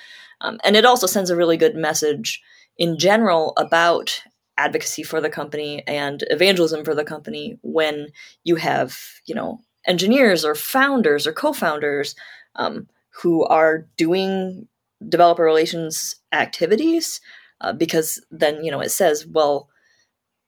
um, 0.43 0.59
and 0.63 0.75
it 0.75 0.85
also 0.85 1.07
sends 1.07 1.29
a 1.29 1.35
really 1.35 1.57
good 1.57 1.75
message 1.75 2.41
in 2.77 2.99
general 2.99 3.53
about 3.57 4.21
advocacy 4.57 5.01
for 5.01 5.19
the 5.19 5.29
company 5.29 5.83
and 5.87 6.23
evangelism 6.29 6.85
for 6.85 6.93
the 6.93 7.03
company 7.03 7.57
when 7.63 8.09
you 8.43 8.55
have 8.55 8.99
you 9.25 9.33
know 9.33 9.59
engineers 9.87 10.45
or 10.45 10.53
founders 10.53 11.25
or 11.25 11.33
co-founders 11.33 12.15
um, 12.55 12.87
who 13.09 13.43
are 13.45 13.87
doing 13.97 14.67
developer 15.09 15.43
relations 15.43 16.15
activities 16.31 17.19
uh, 17.61 17.73
because 17.73 18.23
then 18.29 18.63
you 18.63 18.69
know 18.69 18.79
it 18.79 18.89
says 18.89 19.25
well 19.25 19.69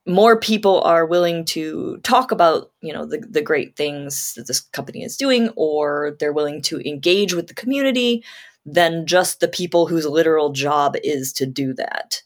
more 0.08 0.40
people 0.40 0.82
are 0.82 1.06
willing 1.06 1.44
to 1.44 1.98
talk 2.04 2.32
about 2.32 2.72
you 2.82 2.94
know 2.94 3.08
the, 3.08 3.26
the 3.30 3.42
great 3.42 3.76
things 3.76 4.34
that 4.36 4.46
this 4.46 4.60
company 4.60 5.04
is 5.04 5.18
doing 5.18 5.50
or 5.56 6.16
they're 6.20 6.34
willing 6.34 6.62
to 6.62 6.80
engage 6.88 7.34
with 7.34 7.48
the 7.48 7.56
community 7.56 8.24
than 8.66 9.06
just 9.06 9.40
the 9.40 9.48
people 9.48 9.88
whose 9.88 10.06
literal 10.06 10.52
job 10.52 10.96
is 11.04 11.32
to 11.34 11.46
do 11.46 11.74
that. 11.74 12.22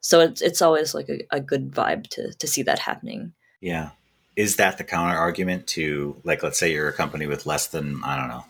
So 0.00 0.20
it's 0.20 0.40
it's 0.40 0.62
always 0.62 0.94
like 0.94 1.08
a, 1.08 1.26
a 1.30 1.40
good 1.40 1.70
vibe 1.72 2.06
to 2.10 2.32
to 2.32 2.46
see 2.46 2.62
that 2.62 2.78
happening. 2.78 3.32
Yeah. 3.60 3.90
Is 4.36 4.56
that 4.56 4.78
the 4.78 4.84
counter 4.84 5.16
argument 5.16 5.66
to 5.68 6.16
like 6.24 6.42
let's 6.42 6.58
say 6.58 6.72
you're 6.72 6.88
a 6.88 6.92
company 6.92 7.26
with 7.26 7.46
less 7.46 7.66
than, 7.66 8.02
I 8.04 8.16
don't 8.16 8.28
know, 8.28 8.44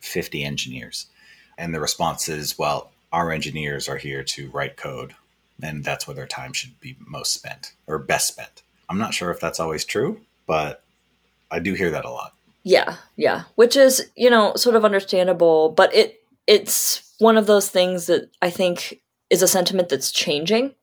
50 0.00 0.42
engineers 0.44 1.06
and 1.56 1.74
the 1.74 1.80
response 1.80 2.28
is, 2.28 2.58
well, 2.58 2.90
our 3.12 3.30
engineers 3.30 3.88
are 3.88 3.98
here 3.98 4.24
to 4.24 4.50
write 4.50 4.76
code 4.76 5.14
and 5.62 5.84
that's 5.84 6.06
where 6.06 6.14
their 6.14 6.26
time 6.26 6.52
should 6.52 6.78
be 6.80 6.96
most 7.06 7.32
spent 7.32 7.72
or 7.86 7.98
best 7.98 8.28
spent. 8.28 8.62
I'm 8.88 8.98
not 8.98 9.14
sure 9.14 9.30
if 9.30 9.40
that's 9.40 9.60
always 9.60 9.84
true, 9.84 10.20
but 10.46 10.82
I 11.50 11.60
do 11.60 11.74
hear 11.74 11.90
that 11.90 12.04
a 12.04 12.10
lot. 12.10 12.34
Yeah, 12.62 12.96
yeah, 13.16 13.44
which 13.54 13.76
is, 13.76 14.10
you 14.16 14.30
know, 14.30 14.54
sort 14.56 14.76
of 14.76 14.84
understandable, 14.84 15.70
but 15.70 15.94
it 15.94 16.19
it's 16.46 17.14
one 17.18 17.36
of 17.36 17.46
those 17.46 17.68
things 17.68 18.06
that 18.06 18.30
I 18.42 18.50
think 18.50 19.00
is 19.28 19.42
a 19.42 19.48
sentiment 19.48 19.88
that's 19.88 20.10
changing 20.10 20.74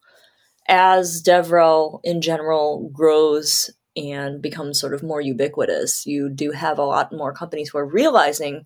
as 0.68 1.24
DevRel 1.24 2.00
in 2.04 2.22
general 2.22 2.90
grows 2.94 3.70
and 3.96 4.42
becomes 4.42 4.80
sort 4.80 4.94
of 4.94 5.04
more 5.04 5.22
ubiquitous. 5.22 6.06
You 6.06 6.30
do 6.30 6.52
have 6.52 6.78
a 6.78 6.86
lot 6.86 7.12
more 7.12 7.34
companies 7.34 7.70
who 7.70 7.80
are 7.80 7.86
realizing 7.86 8.66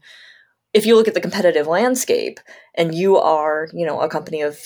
if 0.73 0.85
you 0.85 0.95
look 0.95 1.07
at 1.07 1.13
the 1.13 1.21
competitive 1.21 1.67
landscape 1.67 2.39
and 2.75 2.93
you 2.93 3.17
are, 3.17 3.67
you 3.73 3.85
know, 3.85 4.01
a 4.01 4.09
company 4.09 4.41
of 4.41 4.59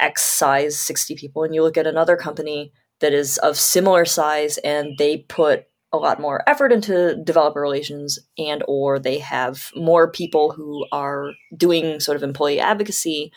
X 0.00 0.22
size, 0.22 0.78
60 0.78 1.14
people, 1.16 1.44
and 1.44 1.54
you 1.54 1.62
look 1.62 1.76
at 1.76 1.86
another 1.86 2.16
company 2.16 2.72
that 3.00 3.12
is 3.12 3.38
of 3.38 3.56
similar 3.56 4.04
size 4.04 4.58
and 4.58 4.96
they 4.98 5.18
put 5.18 5.66
a 5.92 5.98
lot 5.98 6.20
more 6.20 6.42
effort 6.48 6.72
into 6.72 7.16
developer 7.22 7.60
relations 7.60 8.18
and 8.38 8.64
or 8.66 8.98
they 8.98 9.18
have 9.18 9.70
more 9.76 10.10
people 10.10 10.52
who 10.52 10.86
are 10.90 11.32
doing 11.56 12.00
sort 12.00 12.16
of 12.16 12.22
employee 12.22 12.60
advocacy. 12.60 13.32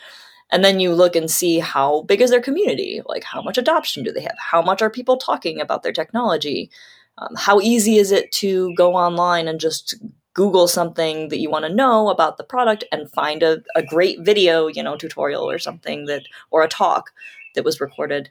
And 0.50 0.64
then 0.64 0.80
you 0.80 0.94
look 0.94 1.16
and 1.16 1.30
see 1.30 1.58
how 1.58 2.02
big 2.02 2.20
is 2.20 2.30
their 2.30 2.40
community 2.40 3.02
like 3.06 3.24
how 3.24 3.42
much 3.42 3.58
adoption 3.58 4.04
do 4.04 4.12
they 4.12 4.22
have? 4.22 4.36
How 4.38 4.62
much 4.62 4.80
are 4.80 4.90
people 4.90 5.16
talking 5.16 5.60
about 5.60 5.82
their 5.82 5.92
technology? 5.92 6.70
Um, 7.18 7.34
how 7.36 7.60
easy 7.60 7.98
is 7.98 8.10
it 8.10 8.30
to 8.32 8.74
go 8.74 8.94
online 8.94 9.48
and 9.48 9.60
just 9.60 9.94
google 10.34 10.68
something 10.68 11.28
that 11.28 11.38
you 11.38 11.50
want 11.50 11.64
to 11.64 11.74
know 11.74 12.08
about 12.08 12.36
the 12.36 12.44
product 12.44 12.84
and 12.92 13.10
find 13.10 13.42
a, 13.42 13.62
a 13.74 13.82
great 13.82 14.20
video 14.20 14.66
you 14.66 14.82
know 14.82 14.94
tutorial 14.94 15.50
or 15.50 15.58
something 15.58 16.04
that 16.06 16.24
or 16.50 16.62
a 16.62 16.68
talk 16.68 17.10
that 17.54 17.64
was 17.64 17.80
recorded? 17.80 18.30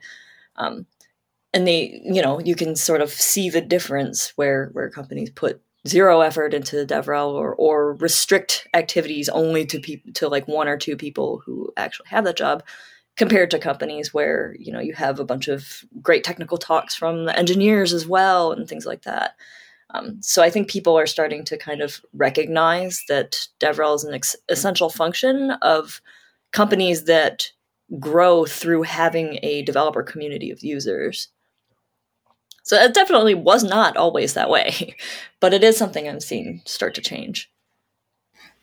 Um, 0.57 0.85
and 1.55 1.65
they 1.65 2.01
you 2.03 2.21
know 2.21 2.39
you 2.41 2.53
can 2.53 2.75
sort 2.75 3.01
of 3.01 3.09
see 3.09 3.49
the 3.49 3.61
difference 3.61 4.33
where 4.35 4.69
where 4.73 4.89
companies 4.89 5.31
put 5.31 5.61
zero 5.87 6.21
effort 6.21 6.53
into 6.53 6.85
devrel 6.85 7.31
or 7.31 7.55
or 7.55 7.93
restrict 7.95 8.67
activities 8.73 9.29
only 9.29 9.65
to 9.65 9.79
people 9.79 10.11
to 10.13 10.27
like 10.27 10.47
one 10.47 10.67
or 10.67 10.77
two 10.77 10.97
people 10.97 11.41
who 11.45 11.71
actually 11.77 12.09
have 12.09 12.25
that 12.25 12.37
job 12.37 12.61
compared 13.15 13.49
to 13.49 13.57
companies 13.57 14.13
where 14.13 14.55
you 14.59 14.71
know 14.71 14.81
you 14.81 14.93
have 14.93 15.19
a 15.19 15.25
bunch 15.25 15.47
of 15.47 15.83
great 16.01 16.23
technical 16.23 16.57
talks 16.57 16.93
from 16.93 17.25
the 17.25 17.39
engineers 17.39 17.93
as 17.93 18.05
well 18.05 18.51
and 18.51 18.67
things 18.67 18.85
like 18.85 19.03
that. 19.03 19.35
Um, 19.91 20.17
so 20.21 20.41
i 20.41 20.49
think 20.49 20.67
people 20.67 20.97
are 20.97 21.05
starting 21.05 21.45
to 21.45 21.57
kind 21.57 21.81
of 21.81 22.01
recognize 22.11 23.03
that 23.07 23.47
devrel 23.59 23.95
is 23.95 24.03
an 24.03 24.15
ex- 24.15 24.35
essential 24.49 24.89
function 24.89 25.51
of 25.61 26.01
companies 26.51 27.03
that 27.03 27.51
grow 27.99 28.45
through 28.45 28.81
having 28.81 29.37
a 29.43 29.61
developer 29.61 30.01
community 30.01 30.49
of 30.49 30.63
users 30.63 31.29
so 32.65 32.75
it 32.77 32.95
definitely 32.95 33.35
was 33.35 33.63
not 33.63 33.95
always 33.95 34.33
that 34.33 34.49
way, 34.49 34.95
but 35.39 35.53
it 35.53 35.63
is 35.63 35.77
something 35.77 36.09
I'm 36.09 36.19
seeing 36.19 36.63
start 36.65 36.95
to 36.95 37.01
change. 37.01 37.51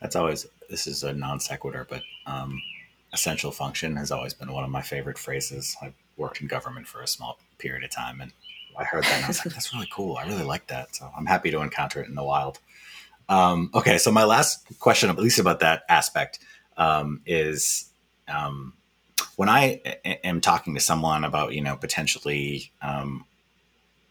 That's 0.00 0.16
always, 0.16 0.44
this 0.68 0.88
is 0.88 1.04
a 1.04 1.12
non 1.12 1.38
sequitur, 1.38 1.86
but 1.88 2.02
um, 2.26 2.60
essential 3.12 3.52
function 3.52 3.94
has 3.94 4.10
always 4.10 4.34
been 4.34 4.52
one 4.52 4.64
of 4.64 4.70
my 4.70 4.82
favorite 4.82 5.18
phrases. 5.18 5.76
I 5.80 5.92
worked 6.16 6.40
in 6.40 6.48
government 6.48 6.88
for 6.88 7.00
a 7.00 7.06
small 7.06 7.38
period 7.58 7.84
of 7.84 7.90
time 7.90 8.20
and 8.20 8.32
I 8.76 8.82
heard 8.82 9.04
that 9.04 9.14
and 9.14 9.24
I 9.24 9.28
was 9.28 9.46
like, 9.46 9.54
that's 9.54 9.72
really 9.72 9.88
cool. 9.92 10.16
I 10.16 10.26
really 10.26 10.42
like 10.42 10.66
that. 10.66 10.96
So 10.96 11.08
I'm 11.16 11.26
happy 11.26 11.52
to 11.52 11.60
encounter 11.60 12.02
it 12.02 12.08
in 12.08 12.16
the 12.16 12.24
wild. 12.24 12.58
Um, 13.28 13.70
okay, 13.72 13.98
so 13.98 14.10
my 14.10 14.24
last 14.24 14.66
question, 14.80 15.10
at 15.10 15.18
least 15.18 15.38
about 15.38 15.60
that 15.60 15.84
aspect, 15.88 16.40
um, 16.76 17.20
is 17.24 17.88
um, 18.26 18.72
when 19.36 19.48
I 19.48 19.80
am 20.24 20.40
talking 20.40 20.74
to 20.74 20.80
someone 20.80 21.22
about, 21.22 21.52
you 21.52 21.60
know, 21.60 21.76
potentially 21.76 22.72
um, 22.82 23.26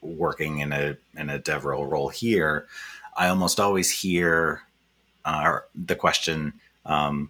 working 0.02 0.60
in 0.60 0.72
a 0.72 0.98
in 1.16 1.30
a 1.30 1.40
DevRel 1.40 1.90
role 1.90 2.10
here, 2.10 2.68
I 3.16 3.28
almost 3.28 3.60
always 3.60 3.90
hear 3.90 4.64
uh, 5.26 5.60
the 5.76 5.96
question 5.96 6.54
um, 6.86 7.30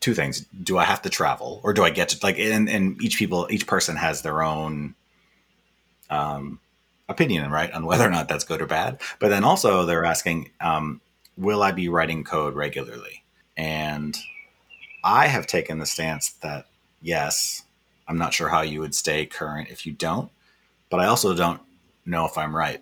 two 0.00 0.14
things: 0.14 0.46
Do 0.62 0.78
I 0.78 0.84
have 0.84 1.02
to 1.02 1.10
travel, 1.10 1.60
or 1.62 1.72
do 1.72 1.84
I 1.84 1.90
get 1.90 2.10
to 2.10 2.18
like? 2.22 2.38
And, 2.38 2.68
and 2.68 3.02
each 3.02 3.18
people, 3.18 3.46
each 3.50 3.66
person 3.66 3.96
has 3.96 4.22
their 4.22 4.42
own 4.42 4.94
um, 6.10 6.60
opinion, 7.08 7.50
right, 7.50 7.72
on 7.72 7.86
whether 7.86 8.06
or 8.06 8.10
not 8.10 8.28
that's 8.28 8.44
good 8.44 8.60
or 8.60 8.66
bad. 8.66 9.00
But 9.18 9.28
then 9.28 9.44
also 9.44 9.84
they're 9.84 10.04
asking, 10.04 10.50
um, 10.60 11.00
will 11.36 11.62
I 11.62 11.72
be 11.72 11.88
writing 11.88 12.24
code 12.24 12.54
regularly? 12.54 13.22
And 13.56 14.16
I 15.04 15.28
have 15.28 15.46
taken 15.46 15.78
the 15.78 15.86
stance 15.86 16.30
that 16.42 16.66
yes, 17.00 17.62
I'm 18.08 18.18
not 18.18 18.34
sure 18.34 18.48
how 18.48 18.62
you 18.62 18.80
would 18.80 18.94
stay 18.94 19.26
current 19.26 19.68
if 19.70 19.86
you 19.86 19.92
don't, 19.92 20.30
but 20.90 21.00
I 21.00 21.06
also 21.06 21.34
don't 21.34 21.60
know 22.06 22.26
if 22.26 22.38
I'm 22.38 22.54
right. 22.54 22.80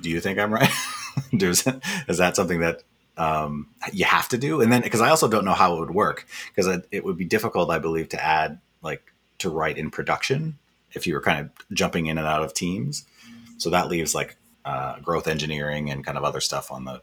Do 0.00 0.10
you 0.10 0.20
think 0.20 0.38
I'm 0.38 0.52
right? 0.52 0.70
is 1.32 1.64
that 1.64 2.36
something 2.36 2.60
that 2.60 2.82
um, 3.16 3.68
you 3.92 4.04
have 4.04 4.28
to 4.30 4.38
do? 4.38 4.60
And 4.60 4.72
then, 4.72 4.82
because 4.82 5.00
I 5.00 5.10
also 5.10 5.28
don't 5.28 5.44
know 5.44 5.52
how 5.52 5.76
it 5.76 5.80
would 5.80 5.90
work, 5.90 6.26
because 6.48 6.66
it, 6.66 6.86
it 6.90 7.04
would 7.04 7.16
be 7.16 7.24
difficult, 7.24 7.70
I 7.70 7.78
believe, 7.78 8.08
to 8.10 8.24
add 8.24 8.60
like 8.82 9.12
to 9.38 9.50
write 9.50 9.78
in 9.78 9.90
production 9.90 10.58
if 10.92 11.06
you 11.06 11.14
were 11.14 11.20
kind 11.20 11.40
of 11.40 11.50
jumping 11.76 12.06
in 12.06 12.18
and 12.18 12.26
out 12.26 12.42
of 12.42 12.54
teams. 12.54 13.06
So 13.58 13.70
that 13.70 13.88
leaves 13.88 14.14
like 14.14 14.36
uh, 14.64 14.98
growth 15.00 15.28
engineering 15.28 15.90
and 15.90 16.04
kind 16.04 16.18
of 16.18 16.24
other 16.24 16.40
stuff 16.40 16.70
on 16.70 16.84
the 16.84 17.02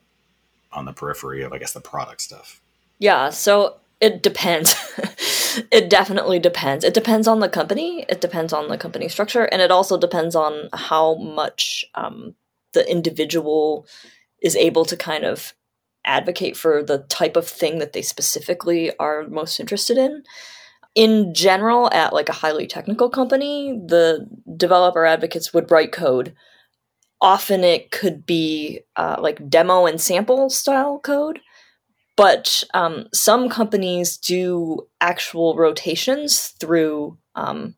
on 0.72 0.86
the 0.86 0.94
periphery 0.94 1.42
of, 1.42 1.52
I 1.52 1.58
guess, 1.58 1.74
the 1.74 1.82
product 1.82 2.22
stuff. 2.22 2.62
Yeah. 3.00 3.30
So 3.30 3.78
it 4.00 4.22
depends. 4.22 4.76
it 5.72 5.90
definitely 5.90 6.40
depends. 6.40 6.84
It 6.84 6.94
depends 6.94 7.28
on 7.28 7.40
the 7.40 7.50
company. 7.50 8.06
It 8.10 8.22
depends 8.22 8.54
on 8.54 8.68
the 8.68 8.78
company 8.78 9.08
structure, 9.08 9.44
and 9.46 9.62
it 9.62 9.72
also 9.72 9.98
depends 9.98 10.36
on 10.36 10.70
how 10.74 11.16
much 11.16 11.86
um, 11.96 12.36
the 12.74 12.90
individual 12.90 13.86
is 14.42 14.56
able 14.56 14.86
to 14.86 14.98
kind 14.98 15.26
of 15.26 15.54
advocate 16.06 16.56
for 16.58 16.82
the 16.82 17.00
type 17.10 17.36
of 17.36 17.48
thing 17.48 17.80
that 17.80 17.94
they 17.94 18.02
specifically 18.02 18.96
are 18.98 19.28
most 19.28 19.60
interested 19.60 19.98
in. 19.98 20.24
In 20.96 21.34
general, 21.34 21.92
at 21.94 22.14
like 22.14 22.30
a 22.30 22.34
highly 22.34 22.68
technical 22.68 23.10
company, 23.10 23.80
the 23.86 24.28
developer 24.58 25.06
advocates 25.06 25.54
would 25.54 25.70
write 25.72 25.92
code. 25.92 26.34
Often 27.22 27.64
it 27.64 27.92
could 27.92 28.26
be 28.26 28.82
uh, 28.96 29.18
like 29.20 29.50
demo 29.50 29.86
and 29.86 30.00
sample 30.00 30.50
style 30.50 31.00
code 31.00 31.40
but 32.20 32.66
um, 32.74 33.08
some 33.14 33.48
companies 33.48 34.18
do 34.18 34.86
actual 35.00 35.56
rotations 35.56 36.50
through 36.60 37.18
um, 37.36 37.76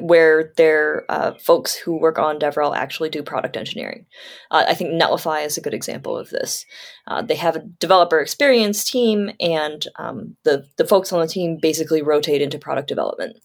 where 0.00 0.52
their 0.58 1.06
uh, 1.08 1.32
folks 1.38 1.74
who 1.74 1.98
work 1.98 2.18
on 2.18 2.38
DevRel 2.38 2.76
actually 2.76 3.08
do 3.08 3.22
product 3.22 3.56
engineering. 3.56 4.04
Uh, 4.50 4.66
I 4.68 4.74
think 4.74 4.90
Netlify 4.90 5.46
is 5.46 5.56
a 5.56 5.62
good 5.62 5.72
example 5.72 6.18
of 6.18 6.28
this. 6.28 6.66
Uh, 7.06 7.22
they 7.22 7.36
have 7.36 7.56
a 7.56 7.60
developer 7.60 8.20
experience 8.20 8.84
team, 8.84 9.30
and 9.40 9.88
um, 9.96 10.36
the 10.42 10.66
the 10.76 10.86
folks 10.86 11.10
on 11.10 11.20
the 11.20 11.26
team 11.26 11.56
basically 11.56 12.02
rotate 12.02 12.42
into 12.42 12.58
product 12.58 12.88
development 12.88 13.38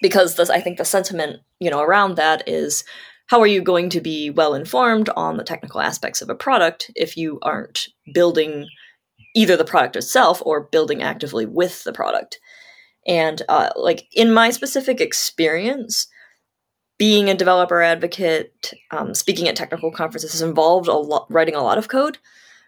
because 0.00 0.36
this, 0.36 0.50
I 0.50 0.60
think 0.60 0.78
the 0.78 0.84
sentiment 0.84 1.40
you 1.58 1.68
know 1.68 1.80
around 1.80 2.14
that 2.14 2.48
is 2.48 2.84
how 3.26 3.40
are 3.40 3.48
you 3.48 3.60
going 3.60 3.90
to 3.90 4.00
be 4.00 4.30
well 4.30 4.54
informed 4.54 5.10
on 5.16 5.36
the 5.36 5.42
technical 5.42 5.80
aspects 5.80 6.22
of 6.22 6.30
a 6.30 6.36
product 6.36 6.92
if 6.94 7.16
you 7.16 7.40
aren't 7.42 7.88
building 8.14 8.68
either 9.36 9.56
the 9.56 9.64
product 9.64 9.94
itself 9.94 10.42
or 10.44 10.62
building 10.62 11.02
actively 11.02 11.44
with 11.44 11.84
the 11.84 11.92
product. 11.92 12.40
And 13.06 13.42
uh, 13.48 13.70
like 13.76 14.08
in 14.12 14.32
my 14.32 14.50
specific 14.50 15.00
experience, 15.00 16.08
being 16.98 17.28
a 17.28 17.34
developer 17.34 17.82
advocate, 17.82 18.72
um, 18.90 19.14
speaking 19.14 19.46
at 19.46 19.54
technical 19.54 19.92
conferences 19.92 20.32
has 20.32 20.40
involved 20.40 20.88
a 20.88 20.94
lot, 20.94 21.26
writing 21.30 21.54
a 21.54 21.62
lot 21.62 21.76
of 21.76 21.88
code. 21.88 22.16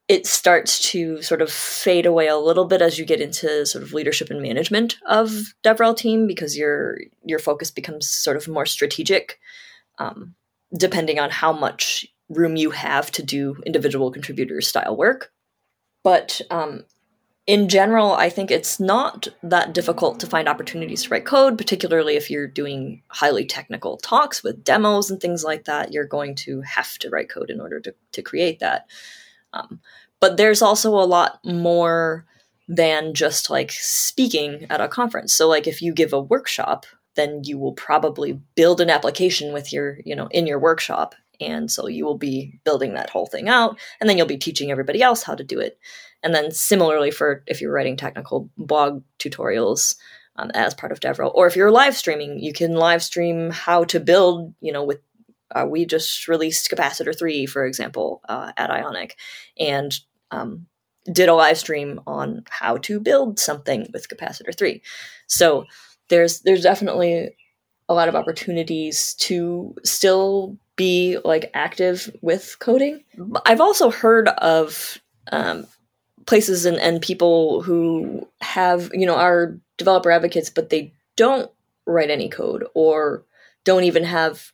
It 0.09 0.27
starts 0.27 0.91
to 0.91 1.23
sort 1.23 1.41
of 1.43 1.51
fade 1.51 2.07
away 2.07 2.29
a 2.29 2.37
little 2.37 2.67
bit 2.67 2.83
as 2.83 2.99
you 2.99 3.07
get 3.07 3.21
into 3.21 3.65
sort 3.65 3.83
of 3.83 3.95
leadership 3.95 4.31
and 4.31 4.43
management 4.43 4.99
of 5.07 5.31
DevRel 5.65 5.97
team 5.97 6.27
because 6.27 6.57
your 6.57 6.99
your 7.25 7.39
focus 7.39 7.71
becomes 7.71 8.09
sort 8.09 8.37
of 8.37 8.47
more 8.47 8.67
strategic, 8.67 9.39
um, 9.99 10.35
depending 10.77 11.19
on 11.19 11.31
how 11.31 11.53
much 11.53 12.07
room 12.29 12.57
you 12.57 12.71
have 12.71 13.11
to 13.13 13.23
do 13.23 13.57
individual 13.65 14.11
contributor 14.11 14.61
style 14.61 14.97
work. 14.97 15.33
But 16.09 16.41
um, 16.51 16.85
in 17.47 17.69
general, 17.69 18.13
I 18.13 18.31
think 18.31 18.51
it's 18.51 18.81
not 18.81 19.29
that 19.43 19.75
difficult 19.75 20.19
to 20.21 20.27
find 20.27 20.49
opportunities 20.49 21.03
to 21.03 21.11
write 21.11 21.27
code, 21.27 21.59
particularly 21.59 22.17
if 22.17 22.31
you're 22.31 22.47
doing 22.47 23.03
highly 23.09 23.45
technical 23.45 23.99
talks 23.99 24.43
with 24.43 24.65
demos 24.65 25.11
and 25.11 25.21
things 25.21 25.45
like 25.45 25.67
that. 25.67 25.93
You're 25.93 26.07
going 26.07 26.35
to 26.37 26.63
have 26.63 26.97
to 27.01 27.11
write 27.11 27.29
code 27.29 27.51
in 27.51 27.61
order 27.61 27.79
to, 27.81 27.95
to 28.13 28.23
create 28.23 28.61
that. 28.61 28.87
Um, 29.53 29.81
but 30.19 30.39
there's 30.39 30.63
also 30.63 30.95
a 30.95 31.05
lot 31.05 31.41
more 31.45 32.25
than 32.69 33.13
just 33.13 33.51
like 33.51 33.73
speaking 33.73 34.65
at 34.71 34.81
a 34.81 34.89
conference. 34.89 35.35
So 35.35 35.47
like 35.47 35.67
if 35.67 35.83
you 35.83 35.93
give 35.93 36.15
a 36.15 36.21
workshop, 36.21 36.87
then 37.17 37.43
you 37.45 37.59
will 37.59 37.75
probably 37.75 38.41
build 38.55 38.81
an 38.81 38.89
application 38.89 39.53
with 39.53 39.75
your, 39.75 39.99
you 40.07 40.17
know, 40.17 40.29
in 40.31 40.47
your 40.47 40.59
workshop. 40.59 41.15
And 41.41 41.71
so 41.71 41.87
you 41.87 42.05
will 42.05 42.19
be 42.19 42.61
building 42.65 42.95
that 42.95 43.11
whole 43.11 43.27
thing 43.27 43.49
out 43.49 43.79
and 44.01 44.09
then 44.09 44.17
you'll 44.17 44.27
be 44.27 44.37
teaching 44.37 44.71
everybody 44.71 45.03
else 45.03 45.23
how 45.23 45.35
to 45.35 45.45
do 45.45 45.61
it. 45.61 45.79
And 46.23 46.35
then 46.35 46.51
similarly 46.51 47.11
for 47.11 47.45
if 47.47 47.61
you're 47.61 47.73
writing 47.73 47.97
technical 47.97 48.51
blog 48.57 49.03
tutorials 49.19 49.95
um, 50.37 50.51
as 50.55 50.75
part 50.75 50.93
of 50.93 51.01
DevRel, 51.01 51.33
or 51.35 51.47
if 51.47 51.57
you're 51.57 51.71
live 51.71 51.97
streaming, 51.97 52.39
you 52.39 52.53
can 52.53 52.75
live 52.75 53.03
stream 53.03 53.51
how 53.51 53.85
to 53.85 54.01
build, 54.01 54.55
you 54.61 54.73
know, 54.73 54.85
with 54.85 55.01
uh, 55.55 55.67
we 55.69 55.87
just 55.87 56.29
released 56.29 56.71
Capacitor 56.71 57.17
3, 57.17 57.47
for 57.47 57.65
example, 57.65 58.21
uh, 58.29 58.53
at 58.57 58.71
Ionic, 58.71 59.17
and 59.59 59.99
um, 60.31 60.67
did 61.11 61.29
a 61.29 61.35
live 61.35 61.59
stream 61.59 62.01
on 62.07 62.45
how 62.51 62.77
to 62.79 63.01
build 63.01 63.39
something 63.39 63.87
with 63.93 64.09
Capacitor 64.09 64.57
3. 64.57 64.83
So 65.27 65.65
there's 66.09 66.41
there's 66.41 66.63
definitely 66.63 67.35
a 67.89 67.95
lot 67.95 68.09
of 68.09 68.15
opportunities 68.15 69.15
to 69.15 69.75
still 69.85 70.57
be 70.77 71.19
like 71.25 71.51
active 71.55 72.11
with 72.21 72.57
coding. 72.61 73.03
I've 73.47 73.61
also 73.61 73.91
heard 73.91 74.29
of 74.29 74.99
um, 75.33 75.67
places 76.27 76.67
and, 76.67 76.77
and 76.79 77.01
people 77.01 77.63
who 77.63 78.29
have, 78.41 78.91
you 78.93 79.07
know, 79.07 79.17
are 79.17 79.59
developer 79.77 80.11
advocates, 80.11 80.51
but 80.51 80.71
they 80.71 80.93
don't 81.17 81.51
write 81.87 82.11
any 82.11 82.29
code 82.29 82.65
or 82.75 83.25
don't 83.65 83.85
even 83.85 84.05
have 84.05 84.53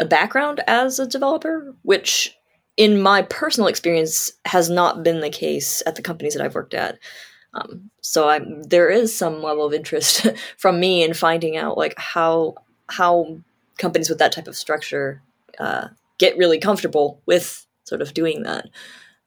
a 0.00 0.04
background 0.04 0.60
as 0.66 0.98
a 0.98 1.06
developer, 1.06 1.74
which 1.82 2.34
in 2.76 3.02
my 3.02 3.22
personal 3.22 3.66
experience 3.68 4.30
has 4.44 4.70
not 4.70 5.02
been 5.02 5.20
the 5.20 5.30
case 5.30 5.82
at 5.84 5.96
the 5.96 6.02
companies 6.02 6.34
that 6.34 6.44
I've 6.44 6.54
worked 6.54 6.74
at. 6.74 6.98
Um, 7.54 7.90
so 8.00 8.28
I'm, 8.28 8.62
there 8.64 8.90
is 8.90 9.14
some 9.14 9.42
level 9.42 9.64
of 9.64 9.72
interest 9.72 10.26
from 10.56 10.78
me 10.80 11.02
in 11.02 11.14
finding 11.14 11.56
out 11.56 11.76
like 11.76 11.94
how 11.98 12.54
how 12.88 13.38
companies 13.78 14.08
with 14.08 14.18
that 14.18 14.32
type 14.32 14.48
of 14.48 14.56
structure 14.56 15.22
uh, 15.58 15.88
get 16.18 16.36
really 16.36 16.58
comfortable 16.58 17.20
with 17.26 17.66
sort 17.84 18.02
of 18.02 18.14
doing 18.14 18.42
that. 18.42 18.66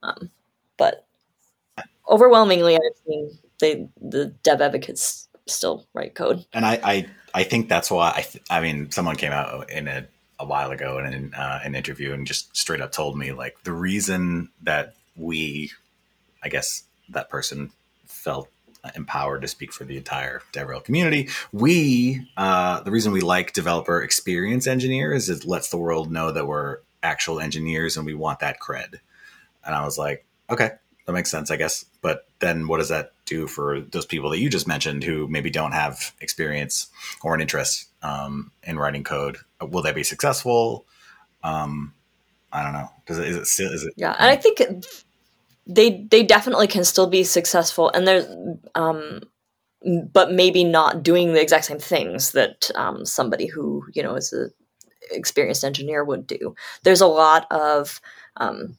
Um, 0.03 0.29
but 0.77 1.05
overwhelmingly, 2.09 2.75
I've 2.75 3.05
seen 3.07 3.37
they, 3.59 3.87
the 4.01 4.27
dev 4.43 4.61
advocates 4.61 5.27
still 5.47 5.85
write 5.93 6.15
code, 6.15 6.45
and 6.53 6.65
I 6.65 6.79
I, 6.83 7.07
I 7.33 7.43
think 7.43 7.69
that's 7.69 7.91
why 7.91 8.13
I 8.15 8.21
th- 8.21 8.43
I 8.49 8.61
mean 8.61 8.91
someone 8.91 9.15
came 9.15 9.31
out 9.31 9.69
in 9.69 9.87
a 9.87 10.07
a 10.41 10.45
while 10.45 10.71
ago 10.71 10.97
in 10.97 11.05
an, 11.05 11.33
uh, 11.35 11.59
an 11.63 11.75
interview 11.75 12.13
and 12.13 12.25
just 12.25 12.57
straight 12.57 12.81
up 12.81 12.91
told 12.91 13.15
me 13.15 13.31
like 13.31 13.61
the 13.63 13.71
reason 13.71 14.49
that 14.63 14.95
we, 15.15 15.71
I 16.43 16.49
guess 16.49 16.83
that 17.09 17.29
person 17.29 17.71
felt 18.21 18.49
empowered 18.95 19.41
to 19.41 19.47
speak 19.47 19.73
for 19.73 19.83
the 19.83 19.97
entire 19.97 20.41
DevRel 20.53 20.83
community. 20.83 21.29
We, 21.51 22.27
uh, 22.37 22.81
the 22.81 22.91
reason 22.91 23.11
we 23.11 23.21
like 23.21 23.53
developer 23.53 24.01
experience 24.01 24.67
engineers 24.67 25.29
is 25.29 25.41
it 25.41 25.47
lets 25.47 25.69
the 25.69 25.77
world 25.77 26.11
know 26.11 26.31
that 26.31 26.47
we're 26.47 26.79
actual 27.03 27.39
engineers 27.39 27.97
and 27.97 28.05
we 28.05 28.13
want 28.13 28.39
that 28.39 28.59
cred. 28.59 28.99
And 29.65 29.75
I 29.75 29.85
was 29.85 29.97
like, 29.97 30.25
okay, 30.49 30.71
that 31.05 31.13
makes 31.13 31.29
sense, 31.29 31.51
I 31.51 31.57
guess. 31.57 31.85
But 32.01 32.27
then 32.39 32.67
what 32.67 32.77
does 32.77 32.89
that 32.89 33.13
do 33.25 33.47
for 33.47 33.81
those 33.81 34.05
people 34.05 34.29
that 34.31 34.39
you 34.39 34.49
just 34.49 34.67
mentioned 34.67 35.03
who 35.03 35.27
maybe 35.27 35.49
don't 35.49 35.73
have 35.73 36.13
experience 36.19 36.87
or 37.23 37.35
an 37.35 37.41
interest 37.41 37.87
um, 38.01 38.51
in 38.63 38.79
writing 38.79 39.03
code? 39.03 39.37
Will 39.61 39.83
they 39.83 39.93
be 39.93 40.03
successful? 40.03 40.85
Um, 41.43 41.93
I 42.51 42.63
don't 42.63 42.73
know. 42.73 42.89
Does 43.05 43.19
it, 43.19 43.27
is 43.27 43.37
it 43.37 43.45
still, 43.47 43.71
is 43.71 43.83
it? 43.83 43.93
Yeah. 43.95 44.15
And 44.17 44.29
I 44.29 44.35
think 44.35 44.59
they, 45.73 46.07
they 46.11 46.23
definitely 46.23 46.67
can 46.67 46.83
still 46.83 47.07
be 47.07 47.23
successful 47.23 47.89
and 47.89 48.07
there's, 48.07 48.27
um, 48.75 49.21
but 50.13 50.31
maybe 50.31 50.63
not 50.63 51.03
doing 51.03 51.33
the 51.33 51.41
exact 51.41 51.65
same 51.65 51.79
things 51.79 52.31
that 52.33 52.69
um, 52.75 53.05
somebody 53.05 53.47
who, 53.47 53.83
you 53.93 54.03
know, 54.03 54.15
is 54.15 54.31
an 54.33 54.51
experienced 55.11 55.63
engineer 55.63 56.03
would 56.03 56.27
do. 56.27 56.55
There's 56.83 57.01
a 57.01 57.07
lot 57.07 57.47
of, 57.51 57.99
um, 58.37 58.77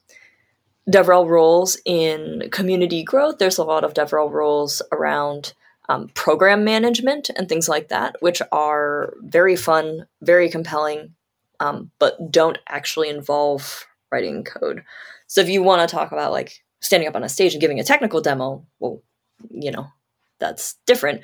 DevRel 0.89 1.27
roles 1.27 1.77
in 1.85 2.49
community 2.51 3.03
growth. 3.03 3.37
There's 3.37 3.57
a 3.57 3.63
lot 3.63 3.83
of 3.83 3.93
DevRel 3.93 4.29
roles 4.29 4.81
around 4.91 5.53
um, 5.89 6.09
program 6.13 6.63
management 6.63 7.29
and 7.35 7.47
things 7.47 7.69
like 7.69 7.89
that, 7.89 8.15
which 8.19 8.41
are 8.51 9.13
very 9.21 9.55
fun, 9.55 10.07
very 10.21 10.49
compelling, 10.49 11.15
um, 11.59 11.91
but 11.99 12.31
don't 12.31 12.57
actually 12.67 13.09
involve 13.09 13.85
writing 14.11 14.43
code. 14.43 14.83
So 15.27 15.41
if 15.41 15.49
you 15.49 15.63
want 15.63 15.87
to 15.87 15.95
talk 15.95 16.11
about 16.11 16.31
like 16.31 16.62
standing 16.83 17.07
up 17.07 17.15
on 17.15 17.23
a 17.23 17.29
stage 17.29 17.53
and 17.53 17.61
giving 17.61 17.79
a 17.79 17.83
technical 17.83 18.21
demo, 18.21 18.65
well, 18.79 19.01
you 19.49 19.71
know, 19.71 19.87
that's 20.39 20.75
different. 20.85 21.21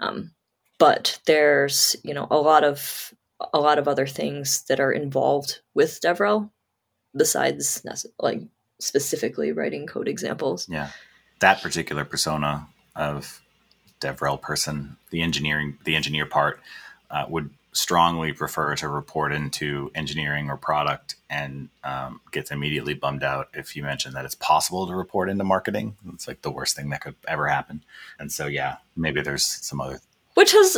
Um, 0.00 0.32
but 0.78 1.18
there's 1.26 1.96
you 2.04 2.14
know 2.14 2.28
a 2.30 2.36
lot 2.36 2.62
of 2.62 3.12
a 3.52 3.58
lot 3.58 3.78
of 3.78 3.88
other 3.88 4.06
things 4.06 4.62
that 4.68 4.80
are 4.80 4.92
involved 4.92 5.60
with 5.74 6.00
DevRel 6.00 6.50
besides 7.16 7.84
like 8.18 8.42
specifically 8.80 9.52
writing 9.52 9.86
code 9.86 10.08
examples. 10.08 10.68
Yeah. 10.68 10.90
That 11.40 11.62
particular 11.62 12.04
persona 12.04 12.66
of 12.96 13.40
DevRel 14.00 14.40
person, 14.40 14.96
the 15.10 15.22
engineering, 15.22 15.78
the 15.84 15.94
engineer 15.94 16.26
part, 16.26 16.60
uh, 17.10 17.26
would 17.28 17.50
strongly 17.78 18.32
prefer 18.32 18.74
to 18.74 18.88
report 18.88 19.32
into 19.32 19.88
engineering 19.94 20.50
or 20.50 20.56
product 20.56 21.14
and 21.30 21.68
um, 21.84 22.20
gets 22.32 22.50
immediately 22.50 22.92
bummed 22.92 23.22
out 23.22 23.48
if 23.54 23.76
you 23.76 23.84
mention 23.84 24.14
that 24.14 24.24
it's 24.24 24.34
possible 24.34 24.88
to 24.88 24.94
report 24.96 25.28
into 25.30 25.44
marketing. 25.44 25.96
It's 26.12 26.26
like 26.26 26.42
the 26.42 26.50
worst 26.50 26.74
thing 26.74 26.90
that 26.90 27.02
could 27.02 27.14
ever 27.28 27.46
happen. 27.46 27.84
And 28.18 28.32
so, 28.32 28.48
yeah, 28.48 28.78
maybe 28.96 29.20
there's 29.20 29.44
some 29.44 29.80
other. 29.80 30.00
Which 30.34 30.50
has 30.50 30.76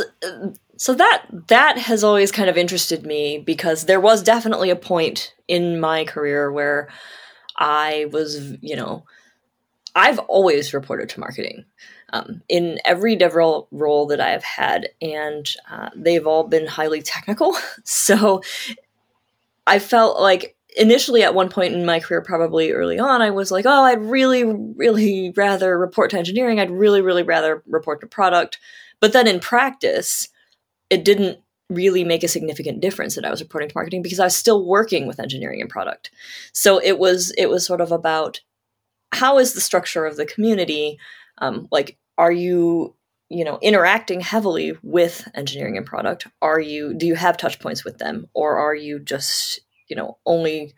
so 0.77 0.93
that 0.93 1.25
that 1.47 1.79
has 1.79 2.03
always 2.03 2.31
kind 2.31 2.51
of 2.51 2.57
interested 2.57 3.03
me 3.03 3.39
because 3.39 3.85
there 3.85 3.99
was 3.99 4.21
definitely 4.21 4.69
a 4.69 4.75
point 4.75 5.33
in 5.47 5.79
my 5.79 6.05
career 6.05 6.51
where 6.51 6.89
I 7.57 8.05
was, 8.11 8.53
you 8.61 8.75
know, 8.75 9.05
I've 9.95 10.19
always 10.19 10.73
reported 10.73 11.09
to 11.09 11.19
marketing 11.19 11.65
um, 12.11 12.41
in 12.49 12.79
every 12.85 13.15
DevRel 13.15 13.67
role 13.71 14.05
that 14.07 14.19
I 14.19 14.29
have 14.29 14.43
had, 14.43 14.89
and 15.01 15.47
uh, 15.69 15.89
they've 15.95 16.27
all 16.27 16.43
been 16.43 16.67
highly 16.67 17.01
technical. 17.01 17.55
So 17.83 18.41
I 19.67 19.79
felt 19.79 20.19
like 20.19 20.55
initially 20.77 21.23
at 21.23 21.33
one 21.33 21.49
point 21.49 21.73
in 21.73 21.85
my 21.85 21.99
career, 21.99 22.21
probably 22.21 22.71
early 22.71 22.99
on, 22.99 23.21
I 23.21 23.31
was 23.31 23.51
like, 23.51 23.65
oh, 23.65 23.83
I'd 23.83 24.01
really, 24.01 24.43
really 24.43 25.33
rather 25.35 25.77
report 25.77 26.11
to 26.11 26.17
engineering. 26.17 26.59
I'd 26.59 26.71
really, 26.71 27.01
really 27.01 27.23
rather 27.23 27.63
report 27.67 28.01
to 28.01 28.07
product. 28.07 28.59
But 28.99 29.13
then 29.13 29.27
in 29.27 29.39
practice, 29.39 30.29
it 30.89 31.03
didn't 31.03 31.39
really 31.69 32.03
make 32.03 32.23
a 32.23 32.27
significant 32.27 32.81
difference 32.81 33.15
that 33.15 33.25
I 33.25 33.31
was 33.31 33.41
reporting 33.41 33.69
to 33.69 33.75
marketing 33.75 34.01
because 34.01 34.19
I 34.19 34.25
was 34.25 34.35
still 34.35 34.65
working 34.65 35.07
with 35.07 35.19
engineering 35.19 35.61
and 35.61 35.69
product. 35.69 36.11
So 36.53 36.79
it 36.79 36.99
was 36.99 37.31
it 37.37 37.49
was 37.49 37.65
sort 37.65 37.81
of 37.81 37.91
about 37.91 38.41
how 39.13 39.39
is 39.39 39.53
the 39.53 39.61
structure 39.61 40.05
of 40.05 40.17
the 40.17 40.25
community? 40.25 40.99
Um, 41.37 41.67
like, 41.71 41.97
are 42.21 42.31
you 42.31 42.95
you 43.29 43.43
know 43.43 43.57
interacting 43.61 44.21
heavily 44.21 44.73
with 44.83 45.27
engineering 45.33 45.75
and 45.75 45.85
product? 45.85 46.27
Are 46.41 46.59
you 46.59 46.93
do 46.93 47.07
you 47.07 47.15
have 47.15 47.35
touch 47.35 47.59
points 47.59 47.83
with 47.83 47.97
them, 47.97 48.27
or 48.33 48.57
are 48.57 48.75
you 48.75 48.99
just 48.99 49.59
you 49.89 49.95
know 49.95 50.19
only 50.25 50.73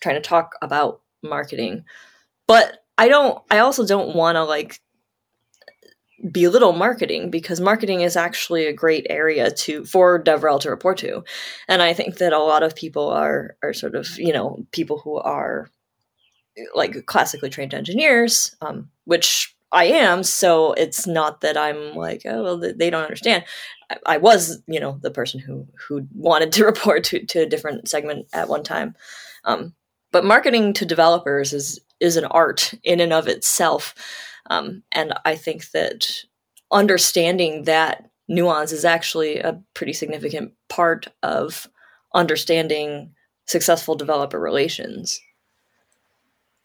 trying 0.00 0.16
to 0.16 0.28
talk 0.28 0.56
about 0.60 1.00
marketing? 1.22 1.84
But 2.48 2.84
I 2.98 3.08
don't. 3.08 3.40
I 3.50 3.60
also 3.60 3.86
don't 3.86 4.16
want 4.16 4.36
to 4.36 4.44
like 4.44 4.80
belittle 6.32 6.72
marketing 6.72 7.30
because 7.30 7.60
marketing 7.60 8.00
is 8.00 8.16
actually 8.16 8.66
a 8.66 8.72
great 8.72 9.06
area 9.08 9.52
to 9.52 9.84
for 9.84 10.20
DevRel 10.20 10.60
to 10.62 10.70
report 10.70 10.98
to. 10.98 11.22
And 11.68 11.80
I 11.80 11.92
think 11.94 12.16
that 12.16 12.32
a 12.32 12.40
lot 12.40 12.64
of 12.64 12.74
people 12.74 13.08
are 13.08 13.56
are 13.62 13.72
sort 13.72 13.94
of, 13.94 14.18
you 14.18 14.32
know, 14.32 14.66
people 14.72 14.98
who 14.98 15.16
are 15.18 15.70
like 16.74 17.06
classically 17.06 17.50
trained 17.50 17.72
engineers, 17.72 18.56
um, 18.60 18.90
which 19.04 19.54
I 19.72 19.84
am. 19.84 20.22
So 20.22 20.72
it's 20.72 21.06
not 21.06 21.42
that 21.42 21.56
I'm 21.56 21.94
like, 21.94 22.22
oh, 22.24 22.42
well, 22.42 22.58
they 22.58 22.90
don't 22.90 23.02
understand. 23.02 23.44
I, 23.90 23.96
I 24.06 24.16
was, 24.16 24.62
you 24.66 24.80
know, 24.80 24.98
the 25.02 25.10
person 25.10 25.40
who 25.40 25.66
who 25.86 26.06
wanted 26.14 26.52
to 26.52 26.64
report 26.66 27.04
to, 27.04 27.24
to 27.24 27.40
a 27.40 27.46
different 27.46 27.88
segment 27.88 28.26
at 28.32 28.48
one 28.48 28.62
time. 28.62 28.94
Um, 29.44 29.74
but 30.10 30.24
marketing 30.24 30.72
to 30.74 30.86
developers 30.86 31.52
is 31.52 31.80
is 32.00 32.16
an 32.16 32.24
art 32.26 32.74
in 32.84 33.00
and 33.00 33.12
of 33.12 33.28
itself. 33.28 33.94
Um, 34.50 34.82
and 34.92 35.12
I 35.24 35.34
think 35.34 35.70
that 35.72 36.08
understanding 36.70 37.64
that 37.64 38.08
nuance 38.28 38.72
is 38.72 38.84
actually 38.84 39.38
a 39.38 39.60
pretty 39.74 39.92
significant 39.92 40.52
part 40.68 41.08
of 41.22 41.68
understanding 42.14 43.12
successful 43.46 43.94
developer 43.94 44.38
relations. 44.38 45.20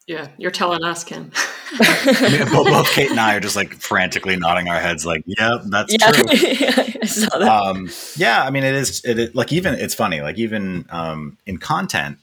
Yeah, 0.06 0.28
you're 0.36 0.50
telling 0.50 0.84
us, 0.84 1.02
Kim. 1.02 1.32
I 1.80 2.28
mean, 2.30 2.52
both, 2.52 2.66
both, 2.66 2.90
Kate 2.90 3.10
and 3.10 3.18
I 3.18 3.36
are 3.36 3.40
just 3.40 3.56
like 3.56 3.72
frantically 3.74 4.36
nodding 4.36 4.68
our 4.68 4.78
heads, 4.78 5.06
like, 5.06 5.22
"Yeah, 5.26 5.58
that's 5.64 5.92
yeah. 5.92 6.10
true." 6.10 6.24
yeah, 7.40 7.60
um, 7.60 7.88
yeah, 8.16 8.42
I 8.42 8.50
mean, 8.50 8.64
it 8.64 8.74
is. 8.74 9.02
It, 9.04 9.18
it, 9.18 9.34
like 9.34 9.50
even 9.50 9.72
it's 9.74 9.94
funny, 9.94 10.20
like 10.20 10.36
even 10.36 10.84
um, 10.90 11.38
in 11.46 11.56
content, 11.56 12.18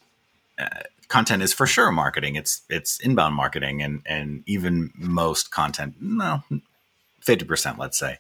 uh, 0.59 0.67
content 1.07 1.41
is 1.41 1.53
for 1.53 1.65
sure 1.65 1.91
marketing. 1.91 2.35
It's 2.35 2.61
it's 2.69 2.99
inbound 2.99 3.35
marketing, 3.35 3.81
and 3.81 4.03
and 4.05 4.43
even 4.45 4.91
most 4.95 5.49
content, 5.49 5.95
no, 5.99 6.43
fifty 7.19 7.45
percent, 7.45 7.79
let's 7.79 7.97
say, 7.97 8.19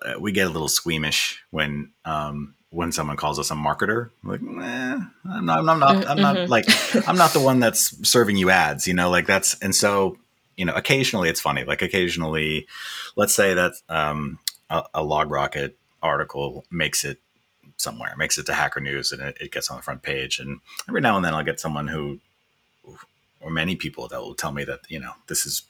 uh, 0.00 0.14
we 0.18 0.32
get 0.32 0.46
a 0.46 0.50
little 0.50 0.68
squeamish 0.68 1.42
when 1.50 1.90
um, 2.06 2.54
when 2.72 2.90
someone 2.90 3.16
calls 3.16 3.38
us 3.38 3.50
a 3.50 3.54
marketer. 3.54 4.10
like, 4.24 4.40
eh, 4.40 5.00
I'm 5.30 5.44
not, 5.44 5.58
I'm 5.58 5.78
not, 5.78 6.06
I'm 6.06 6.20
not 6.20 6.36
mm-hmm. 6.36 6.50
like, 6.50 6.64
I'm 7.08 7.16
not 7.16 7.32
the 7.32 7.40
one 7.40 7.60
that's 7.60 8.08
serving 8.08 8.36
you 8.36 8.50
ads. 8.50 8.88
You 8.88 8.94
know, 8.94 9.10
like 9.10 9.26
that's 9.26 9.58
and 9.60 9.74
so 9.74 10.16
you 10.56 10.64
know, 10.64 10.74
occasionally 10.74 11.28
it's 11.28 11.40
funny. 11.40 11.64
Like 11.64 11.82
occasionally, 11.82 12.66
let's 13.14 13.34
say 13.34 13.54
that 13.54 13.72
um, 13.88 14.38
a, 14.70 14.84
a 14.94 15.00
LogRocket 15.02 15.74
article 16.02 16.64
makes 16.70 17.04
it 17.04 17.18
somewhere, 17.76 18.14
makes 18.16 18.38
it 18.38 18.46
to 18.46 18.54
Hacker 18.54 18.80
News, 18.80 19.12
and 19.12 19.22
it, 19.22 19.36
it, 19.40 19.52
gets 19.52 19.70
on 19.70 19.76
the 19.76 19.82
front 19.82 20.02
page. 20.02 20.38
And 20.38 20.60
every 20.88 21.00
now 21.00 21.16
and 21.16 21.24
then, 21.24 21.34
I'll 21.34 21.44
get 21.44 21.60
someone 21.60 21.88
who, 21.88 22.20
or 23.40 23.50
many 23.50 23.76
people 23.76 24.08
that 24.08 24.20
will 24.20 24.34
tell 24.34 24.52
me 24.52 24.64
that 24.64 24.80
you 24.88 24.98
know 24.98 25.12
this 25.26 25.46
is 25.46 25.62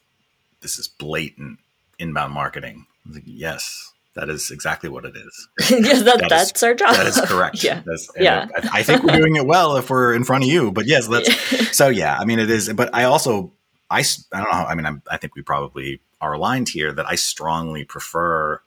this 0.61 0.79
is 0.79 0.89
blatant 0.89 1.59
inbound 1.99 2.33
marketing. 2.33 2.87
Like, 3.11 3.25
yes, 3.27 3.92
that 4.15 4.29
is 4.29 4.51
exactly 4.51 4.89
what 4.89 5.05
it 5.05 5.17
is. 5.17 5.49
yes, 5.71 6.03
that, 6.03 6.21
that 6.21 6.29
that's 6.29 6.53
is, 6.53 6.63
our 6.63 6.75
job. 6.75 6.95
That 6.95 7.07
is 7.07 7.21
correct. 7.21 7.65
yeah, 7.65 7.83
yeah. 8.17 8.47
I, 8.55 8.81
I, 8.81 8.83
think 8.83 9.03
we're 9.03 9.17
doing 9.17 9.37
it 9.37 9.47
well 9.47 9.77
if 9.77 9.89
we're 9.89 10.15
in 10.15 10.25
front 10.25 10.45
of 10.45 10.51
you. 10.51 10.71
But 10.71 10.87
yes, 10.87 11.09
that's 11.09 11.77
so. 11.77 11.89
Yeah, 11.89 12.17
I 12.19 12.25
mean, 12.25 12.39
it 12.39 12.51
is. 12.51 12.73
But 12.73 12.95
I 12.95 13.05
also, 13.05 13.53
I, 13.91 14.01
I 14.33 14.39
don't 14.39 14.51
know. 14.51 14.67
I 14.67 14.75
mean, 14.75 14.87
I'm, 14.87 15.03
I 15.11 15.17
think 15.17 15.35
we 15.35 15.43
probably 15.43 16.01
are 16.21 16.35
aligned 16.35 16.69
here 16.69 16.93
that 16.93 17.07
I 17.07 17.15
strongly 17.15 17.85
prefer 17.85 18.61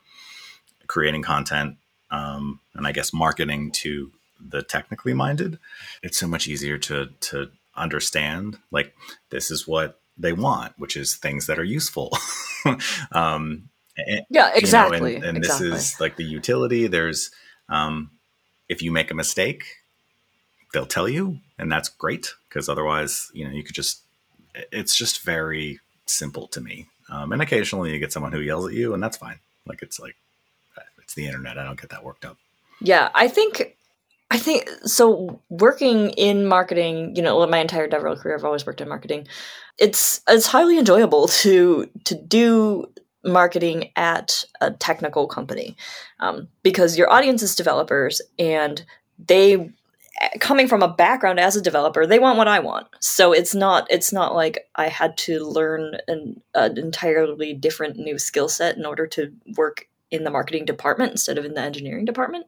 creating 0.88 1.22
content 1.22 1.78
um, 2.12 2.60
and 2.74 2.88
I 2.88 2.92
guess 2.92 3.14
marketing 3.14 3.72
to 3.72 4.12
the 4.40 4.62
technically 4.62 5.14
minded. 5.14 5.60
It's 6.04 6.18
so 6.18 6.28
much 6.28 6.48
easier 6.48 6.78
to 6.80 7.10
to 7.22 7.52
understand. 7.76 8.60
Like 8.72 8.94
this 9.30 9.52
is 9.52 9.68
what 9.68 10.00
they 10.18 10.34
want, 10.34 10.74
which 10.78 10.96
is 10.96 11.16
things 11.16 11.48
that 11.48 11.60
are 11.60 11.64
useful. 11.64 12.18
um, 13.12 13.70
and, 13.98 14.22
yeah, 14.30 14.52
exactly. 14.54 15.14
You 15.14 15.20
know, 15.20 15.28
and, 15.28 15.38
and 15.38 15.38
exactly. 15.38 15.70
this 15.70 15.94
is 15.94 16.00
like 16.00 16.16
the 16.16 16.24
utility. 16.24 16.88
There's 16.88 17.32
um, 17.70 18.12
if 18.70 18.82
you 18.82 18.92
make 18.92 19.12
a 19.12 19.16
mistake, 19.16 19.64
they'll 20.74 20.86
tell 20.86 21.08
you, 21.08 21.40
and 21.58 21.72
that's 21.72 21.90
great 21.90 22.34
because 22.50 22.70
otherwise, 22.70 23.32
you 23.34 23.46
know, 23.46 23.52
you 23.52 23.64
could 23.64 23.76
just. 23.76 24.02
It's 24.72 24.96
just 24.96 25.22
very 25.26 25.82
simple 26.06 26.48
to 26.48 26.62
me. 26.62 26.88
Um, 27.10 27.34
and 27.34 27.42
occasionally 27.42 27.92
you 27.92 28.00
get 28.00 28.14
someone 28.14 28.32
who 28.32 28.40
yells 28.40 28.68
at 28.68 28.74
you, 28.74 28.94
and 28.94 29.04
that's 29.04 29.18
fine. 29.18 29.40
Like 29.66 29.82
it's 29.82 30.00
like 30.00 30.16
it's 31.06 31.14
the 31.14 31.26
internet. 31.28 31.58
I 31.58 31.64
don't 31.64 31.80
get 31.80 31.92
that 31.92 32.04
worked 32.04 32.26
up. 32.26 32.38
Yeah, 32.82 33.10
I 33.14 33.28
think 33.28 33.78
I 34.32 34.38
think 34.38 34.70
so. 34.84 35.40
Working 35.50 36.10
in 36.12 36.46
marketing, 36.46 37.16
you 37.16 37.22
know, 37.22 37.46
my 37.48 37.60
entire 37.60 37.88
DevRel 37.88 38.18
career, 38.18 38.36
I've 38.36 38.44
always 38.44 38.66
worked 38.66 38.82
in 38.82 38.90
marketing. 38.90 39.28
It's 39.78 40.22
it's 40.28 40.48
highly 40.48 40.78
enjoyable 40.78 41.28
to 41.44 41.90
to 42.06 42.16
do 42.16 42.88
marketing 43.26 43.92
at 43.96 44.46
a 44.62 44.72
technical 44.72 45.28
company 45.28 45.76
um, 46.20 46.48
because 46.64 46.98
your 46.98 47.12
audience 47.12 47.42
is 47.42 47.56
developers 47.56 48.22
and 48.40 48.86
they 49.18 49.72
coming 50.40 50.68
from 50.68 50.82
a 50.82 50.94
background 50.94 51.42
as 51.42 51.58
a 51.58 51.62
developer 51.62 52.06
they 52.08 52.20
want 52.20 52.38
what 52.38 52.48
i 52.48 52.58
want 52.58 52.88
so 53.02 53.34
it's 53.34 53.54
not 53.54 53.86
it's 53.90 54.14
not 54.14 54.34
like 54.34 54.66
i 54.76 54.88
had 54.88 55.18
to 55.18 55.40
learn 55.40 55.98
an, 56.08 56.42
an 56.54 56.78
entirely 56.78 57.54
different 57.54 57.98
new 57.98 58.18
skill 58.18 58.48
set 58.48 58.78
in 58.78 58.86
order 58.86 59.06
to 59.06 59.34
work 59.58 59.88
in 60.12 60.24
the 60.24 60.32
marketing 60.32 60.66
department 60.66 61.12
instead 61.12 61.38
of 61.38 61.46
in 61.46 61.54
the 61.54 61.62
engineering 61.62 62.06
department. 62.06 62.46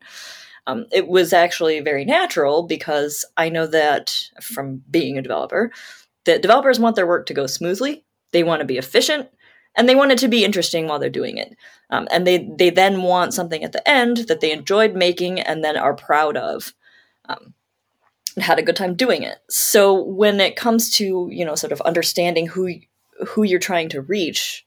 Um, 0.66 0.86
it 0.92 1.08
was 1.08 1.34
actually 1.34 1.80
very 1.80 2.06
natural 2.06 2.64
because 2.64 3.26
I 3.38 3.50
know 3.50 3.68
that 3.68 4.16
from 4.42 4.84
being 4.90 5.18
a 5.18 5.22
developer, 5.22 5.72
that 6.26 6.42
developers 6.42 6.80
want 6.80 6.96
their 6.96 7.08
work 7.08 7.26
to 7.28 7.34
go 7.34 7.48
smoothly. 7.48 8.04
They 8.32 8.44
want 8.44 8.60
to 8.60 8.66
be 8.66 8.78
efficient, 8.78 9.30
and 9.78 9.88
they 9.88 9.96
want 9.96 10.12
it 10.12 10.18
to 10.20 10.28
be 10.28 10.44
interesting 10.44 10.88
while 10.88 11.00
they're 11.00 11.10
doing 11.10 11.38
it. 11.38 11.56
Um, 11.90 12.08
and 12.12 12.28
they 12.28 12.50
they 12.58 12.70
then 12.70 13.04
want 13.04 13.34
something 13.34 13.64
at 13.64 13.72
the 13.72 13.88
end 13.88 14.18
that 14.28 14.42
they 14.42 14.52
enjoyed 14.52 14.96
making 14.96 15.40
and 15.40 15.64
then 15.64 15.78
are 15.78 15.96
proud 15.96 16.36
of. 16.36 16.74
Um, 17.30 17.54
and 18.36 18.44
had 18.44 18.60
a 18.60 18.64
good 18.64 18.76
time 18.76 18.94
doing 18.94 19.24
it. 19.24 19.40
So 19.50 20.04
when 20.04 20.40
it 20.40 20.56
comes 20.56 20.92
to 20.98 21.30
you 21.32 21.46
know 21.46 21.56
sort 21.56 21.72
of 21.72 21.82
understanding 21.82 22.48
who 22.48 22.80
who 23.26 23.44
you're 23.44 23.60
trying 23.60 23.90
to 23.90 24.02
reach 24.02 24.66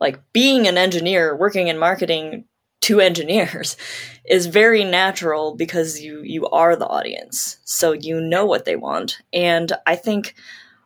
like 0.00 0.20
being 0.32 0.66
an 0.66 0.78
engineer 0.78 1.36
working 1.36 1.68
in 1.68 1.78
marketing 1.78 2.44
to 2.80 3.00
engineers 3.00 3.76
is 4.24 4.46
very 4.46 4.84
natural 4.84 5.54
because 5.54 6.00
you 6.00 6.22
you 6.22 6.46
are 6.48 6.76
the 6.76 6.86
audience 6.86 7.58
so 7.64 7.92
you 7.92 8.20
know 8.20 8.44
what 8.44 8.64
they 8.64 8.76
want 8.76 9.18
and 9.32 9.72
i 9.86 9.96
think 9.96 10.34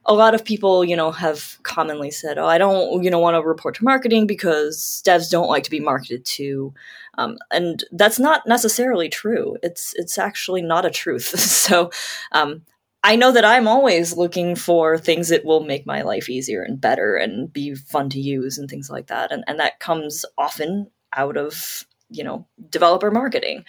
a 0.07 0.14
lot 0.14 0.34
of 0.34 0.44
people 0.44 0.84
you 0.84 0.96
know 0.96 1.11
have 1.11 1.59
commonly 1.62 2.11
said 2.11 2.38
oh 2.38 2.46
i 2.46 2.59
don't 2.59 3.03
you 3.03 3.11
know 3.11 3.18
want 3.18 3.34
to 3.34 3.42
report 3.42 3.74
to 3.74 3.84
marketing 3.84 4.26
because 4.26 5.03
devs 5.07 5.30
don't 5.30 5.48
like 5.48 5.64
to 5.64 5.70
be 5.70 5.80
marketed 5.80 6.24
to 6.24 6.72
um, 7.18 7.36
and 7.50 7.84
that's 7.92 8.18
not 8.18 8.46
necessarily 8.46 9.09
true 9.09 9.57
it's 9.62 9.94
it's 9.96 10.18
actually 10.18 10.62
not 10.62 10.84
a 10.84 10.90
truth 10.90 11.24
so 11.38 11.90
um, 12.32 12.62
I 13.05 13.16
know 13.16 13.32
that 13.32 13.44
I'm 13.44 13.66
always 13.66 14.16
looking 14.16 14.55
for 14.55 14.96
things 14.96 15.28
that 15.30 15.44
will 15.44 15.64
make 15.64 15.86
my 15.86 16.03
life 16.03 16.28
easier 16.28 16.62
and 16.62 16.80
better 16.80 17.16
and 17.16 17.53
be 17.53 17.74
fun 17.74 18.09
to 18.11 18.20
use 18.20 18.59
and 18.59 18.70
things 18.70 18.88
like 18.88 19.09
that. 19.09 19.32
And, 19.32 19.42
and 19.48 19.59
that 19.59 19.80
comes 19.80 20.24
often 20.38 20.88
out 21.16 21.36
of, 21.36 21.84
you 22.11 22.22
know, 22.22 22.46
developer 22.70 23.11
marketing. 23.11 23.64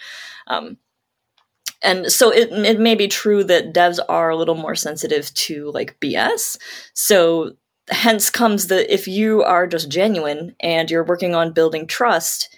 Um, 0.46 0.76
and 1.84 2.10
so 2.10 2.30
it, 2.30 2.50
it 2.50 2.80
may 2.80 2.94
be 2.94 3.06
true 3.08 3.44
that 3.44 3.74
devs 3.74 3.98
are 4.08 4.30
a 4.30 4.36
little 4.36 4.54
more 4.54 4.74
sensitive 4.74 5.32
to 5.34 5.70
like 5.72 5.98
BS. 6.00 6.58
So 6.94 7.52
hence 7.90 8.30
comes 8.30 8.68
the 8.68 8.92
if 8.92 9.06
you 9.06 9.42
are 9.42 9.66
just 9.66 9.90
genuine 9.90 10.56
and 10.60 10.90
you're 10.90 11.04
working 11.04 11.34
on 11.34 11.52
building 11.52 11.86
trust, 11.86 12.56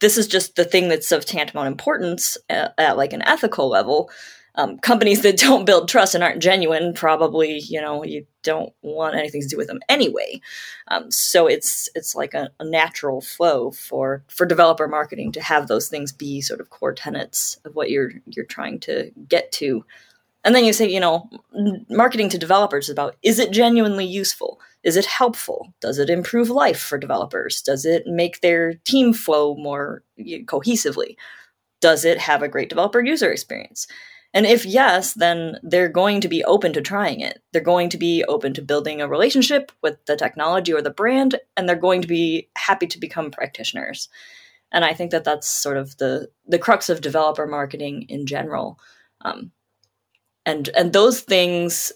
this 0.00 0.18
is 0.18 0.26
just 0.26 0.56
the 0.56 0.64
thing 0.64 0.88
that's 0.88 1.10
of 1.10 1.24
tantamount 1.24 1.66
importance 1.66 2.36
at, 2.48 2.74
at 2.78 2.96
like 2.96 3.12
an 3.12 3.22
ethical 3.22 3.68
level 3.68 4.10
um, 4.58 4.76
companies 4.78 5.22
that 5.22 5.36
don't 5.38 5.64
build 5.64 5.88
trust 5.88 6.14
and 6.14 6.22
aren't 6.22 6.42
genuine 6.42 6.92
probably 6.92 7.60
you 7.60 7.80
know 7.80 8.04
you 8.04 8.26
don't 8.42 8.72
want 8.82 9.14
anything 9.14 9.40
to 9.42 9.48
do 9.48 9.56
with 9.56 9.66
them 9.66 9.80
anyway. 9.88 10.40
Um, 10.88 11.10
so 11.10 11.46
it's 11.46 11.88
it's 11.94 12.14
like 12.14 12.34
a, 12.34 12.50
a, 12.60 12.64
natural 12.64 13.20
flow 13.20 13.70
for 13.70 14.24
for 14.28 14.46
developer 14.46 14.88
marketing 14.88 15.32
to 15.32 15.42
have 15.42 15.68
those 15.68 15.88
things 15.88 16.12
be 16.12 16.40
sort 16.40 16.60
of 16.60 16.70
core 16.70 16.94
tenets 16.94 17.58
of 17.64 17.74
what 17.74 17.90
you're 17.90 18.12
you're 18.26 18.44
trying 18.44 18.80
to 18.80 19.10
get 19.28 19.50
to. 19.52 19.84
And 20.44 20.54
then 20.54 20.64
you 20.64 20.72
say 20.72 20.88
you 20.88 21.00
know 21.00 21.28
marketing 21.88 22.28
to 22.30 22.38
developers 22.38 22.86
is 22.86 22.92
about 22.92 23.16
is 23.22 23.38
it 23.38 23.50
genuinely 23.50 24.06
useful? 24.06 24.60
Is 24.82 24.96
it 24.96 25.06
helpful? 25.06 25.74
Does 25.80 25.98
it 25.98 26.08
improve 26.08 26.48
life 26.48 26.80
for 26.80 26.98
developers? 26.98 27.60
Does 27.60 27.84
it 27.84 28.06
make 28.06 28.40
their 28.40 28.74
team 28.84 29.12
flow 29.12 29.56
more 29.56 30.02
cohesively? 30.18 31.16
Does 31.80 32.04
it 32.04 32.18
have 32.18 32.42
a 32.42 32.48
great 32.48 32.68
developer 32.68 33.00
user 33.00 33.30
experience 33.30 33.86
and 34.34 34.46
if 34.46 34.66
yes, 34.66 35.14
then 35.14 35.58
they're 35.62 35.88
going 35.88 36.20
to 36.20 36.28
be 36.28 36.44
open 36.44 36.72
to 36.74 36.82
trying 36.82 37.20
it. 37.20 37.42
They're 37.52 37.62
going 37.62 37.88
to 37.90 37.98
be 37.98 38.24
open 38.24 38.52
to 38.54 38.62
building 38.62 39.00
a 39.00 39.08
relationship 39.08 39.72
with 39.82 40.04
the 40.06 40.16
technology 40.16 40.72
or 40.72 40.82
the 40.82 40.90
brand, 40.90 41.36
and 41.56 41.68
they're 41.68 41.76
going 41.76 42.02
to 42.02 42.08
be 42.08 42.48
happy 42.56 42.86
to 42.88 43.00
become 43.00 43.30
practitioners. 43.30 44.08
And 44.70 44.84
I 44.84 44.92
think 44.92 45.12
that 45.12 45.24
that's 45.24 45.48
sort 45.48 45.78
of 45.78 45.96
the 45.96 46.28
the 46.46 46.58
crux 46.58 46.90
of 46.90 47.00
developer 47.00 47.46
marketing 47.46 48.04
in 48.08 48.26
general. 48.26 48.78
Um, 49.22 49.52
and 50.44 50.68
and 50.76 50.92
those 50.92 51.20
things 51.20 51.92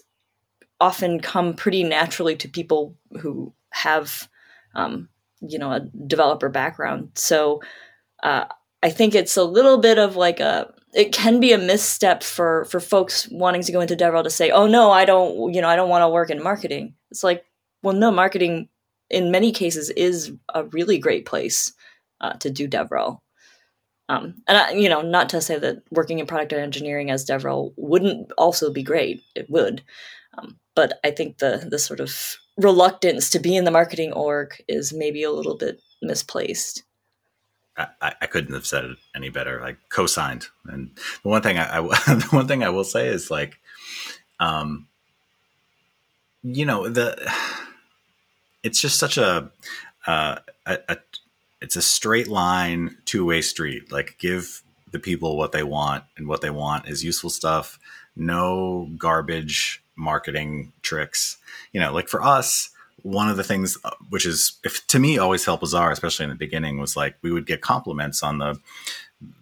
often 0.79 1.19
come 1.19 1.53
pretty 1.53 1.83
naturally 1.83 2.35
to 2.35 2.49
people 2.49 2.95
who 3.19 3.53
have, 3.69 4.27
um, 4.75 5.07
you 5.39 5.59
know, 5.59 5.71
a 5.71 5.79
developer 6.07 6.49
background. 6.49 7.11
So 7.15 7.61
uh, 8.23 8.45
I 8.81 8.89
think 8.89 9.13
it's 9.13 9.37
a 9.37 9.43
little 9.43 9.77
bit 9.77 9.99
of 9.99 10.15
like 10.15 10.39
a 10.39 10.73
it 10.93 11.11
can 11.11 11.39
be 11.39 11.53
a 11.53 11.57
misstep 11.57 12.23
for 12.23 12.65
for 12.65 12.79
folks 12.79 13.27
wanting 13.31 13.63
to 13.63 13.71
go 13.71 13.81
into 13.81 13.95
DevRel 13.95 14.23
to 14.23 14.29
say, 14.29 14.51
"Oh 14.51 14.67
no, 14.67 14.91
I 14.91 15.05
don't, 15.05 15.53
you 15.53 15.61
know, 15.61 15.69
I 15.69 15.75
don't 15.75 15.89
want 15.89 16.03
to 16.03 16.09
work 16.09 16.29
in 16.29 16.41
marketing." 16.41 16.95
It's 17.11 17.23
like, 17.23 17.45
well, 17.81 17.95
no, 17.95 18.11
marketing 18.11 18.69
in 19.09 19.31
many 19.31 19.51
cases 19.51 19.89
is 19.91 20.31
a 20.53 20.65
really 20.65 20.97
great 20.97 21.25
place 21.25 21.73
uh, 22.21 22.33
to 22.33 22.49
do 22.49 22.67
DevRel. 22.67 23.19
Um, 24.09 24.35
and 24.47 24.57
I, 24.57 24.71
you 24.73 24.89
know, 24.89 25.01
not 25.01 25.29
to 25.29 25.41
say 25.41 25.57
that 25.59 25.83
working 25.91 26.19
in 26.19 26.27
product 26.27 26.53
engineering 26.53 27.09
as 27.09 27.25
DevRel 27.25 27.73
wouldn't 27.77 28.31
also 28.37 28.71
be 28.71 28.83
great. 28.83 29.23
It 29.35 29.49
would, 29.49 29.81
um, 30.37 30.59
but 30.75 30.99
I 31.03 31.11
think 31.11 31.37
the 31.39 31.67
the 31.69 31.79
sort 31.79 31.99
of 31.99 32.37
reluctance 32.57 33.29
to 33.31 33.39
be 33.39 33.55
in 33.55 33.65
the 33.65 33.71
marketing 33.71 34.13
org 34.13 34.61
is 34.67 34.93
maybe 34.93 35.23
a 35.23 35.31
little 35.31 35.57
bit 35.57 35.81
misplaced. 36.01 36.83
I, 37.77 38.13
I 38.21 38.25
couldn't 38.27 38.53
have 38.53 38.65
said 38.65 38.85
it 38.85 38.97
any 39.15 39.29
better. 39.29 39.59
Like 39.59 39.77
co-signed. 39.89 40.47
And 40.65 40.91
the 41.23 41.29
one 41.29 41.41
thing 41.41 41.57
I, 41.57 41.77
I 41.77 41.81
the 42.13 42.27
one 42.31 42.47
thing 42.47 42.63
I 42.63 42.69
will 42.69 42.83
say 42.83 43.07
is 43.07 43.31
like, 43.31 43.59
um, 44.39 44.87
you 46.43 46.65
know, 46.65 46.87
the 46.89 47.17
it's 48.63 48.79
just 48.79 48.99
such 48.99 49.17
a, 49.17 49.51
uh, 50.07 50.37
a, 50.65 50.79
a 50.89 50.97
it's 51.61 51.75
a 51.75 51.81
straight 51.81 52.27
line 52.27 52.97
two 53.05 53.25
way 53.25 53.41
street. 53.41 53.91
Like 53.91 54.17
give 54.19 54.61
the 54.91 54.99
people 54.99 55.37
what 55.37 55.53
they 55.53 55.63
want, 55.63 56.03
and 56.17 56.27
what 56.27 56.41
they 56.41 56.49
want 56.49 56.87
is 56.87 57.03
useful 57.03 57.29
stuff. 57.29 57.79
No 58.15 58.89
garbage 58.97 59.81
marketing 59.95 60.73
tricks. 60.81 61.37
You 61.71 61.79
know, 61.79 61.93
like 61.93 62.09
for 62.09 62.21
us, 62.21 62.69
one 63.03 63.29
of 63.29 63.37
the 63.37 63.43
things 63.43 63.77
uh, 63.83 63.91
which 64.09 64.25
is 64.25 64.57
if 64.63 64.85
to 64.87 64.99
me 64.99 65.17
always 65.17 65.45
helped 65.45 65.61
Bazaar, 65.61 65.91
especially 65.91 66.23
in 66.23 66.29
the 66.29 66.35
beginning, 66.35 66.79
was 66.79 66.95
like 66.97 67.15
we 67.21 67.31
would 67.31 67.45
get 67.45 67.61
compliments 67.61 68.23
on 68.23 68.39
the 68.39 68.59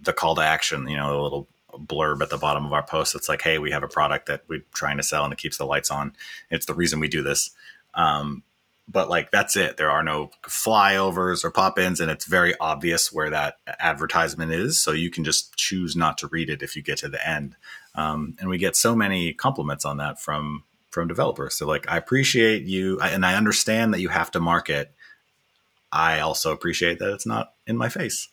the 0.03 0.13
call 0.13 0.35
to 0.35 0.41
action. 0.41 0.87
You 0.87 0.97
know, 0.97 1.13
the 1.15 1.21
little 1.21 1.47
blurb 1.71 2.21
at 2.21 2.29
the 2.29 2.37
bottom 2.37 2.65
of 2.65 2.73
our 2.73 2.83
post. 2.83 3.15
It's 3.15 3.29
like, 3.29 3.41
hey, 3.41 3.57
we 3.57 3.71
have 3.71 3.83
a 3.83 3.87
product 3.87 4.25
that 4.25 4.43
we're 4.47 4.65
trying 4.73 4.97
to 4.97 5.03
sell 5.03 5.23
and 5.23 5.31
it 5.31 5.39
keeps 5.39 5.57
the 5.57 5.65
lights 5.65 5.89
on. 5.89 6.13
It's 6.49 6.65
the 6.65 6.73
reason 6.73 6.99
we 6.99 7.07
do 7.07 7.23
this. 7.23 7.51
Um, 7.93 8.43
but 8.87 9.09
like 9.09 9.31
that's 9.31 9.55
it. 9.55 9.77
There 9.77 9.89
are 9.89 10.03
no 10.03 10.31
flyovers 10.43 11.45
or 11.45 11.51
pop 11.51 11.79
ins, 11.79 11.99
and 11.99 12.11
it's 12.11 12.25
very 12.25 12.53
obvious 12.59 13.11
where 13.11 13.29
that 13.29 13.57
advertisement 13.79 14.51
is. 14.51 14.81
So 14.81 14.91
you 14.91 15.09
can 15.09 15.23
just 15.23 15.55
choose 15.55 15.95
not 15.95 16.17
to 16.19 16.27
read 16.27 16.49
it 16.49 16.61
if 16.61 16.75
you 16.75 16.81
get 16.81 16.97
to 16.99 17.09
the 17.09 17.25
end. 17.25 17.55
Um, 17.95 18.35
and 18.39 18.49
we 18.49 18.57
get 18.57 18.75
so 18.75 18.95
many 18.95 19.33
compliments 19.33 19.85
on 19.85 19.97
that 19.97 20.19
from 20.19 20.63
from 20.91 21.07
developers. 21.07 21.55
So 21.55 21.65
like, 21.65 21.89
I 21.89 21.97
appreciate 21.97 22.63
you, 22.63 22.99
and 23.01 23.25
I 23.25 23.35
understand 23.35 23.93
that 23.93 24.01
you 24.01 24.09
have 24.09 24.31
to 24.31 24.39
market. 24.39 24.93
I 25.91 26.19
also 26.19 26.51
appreciate 26.51 26.99
that 26.99 27.13
it's 27.13 27.25
not 27.25 27.53
in 27.67 27.75
my 27.77 27.89
face. 27.89 28.29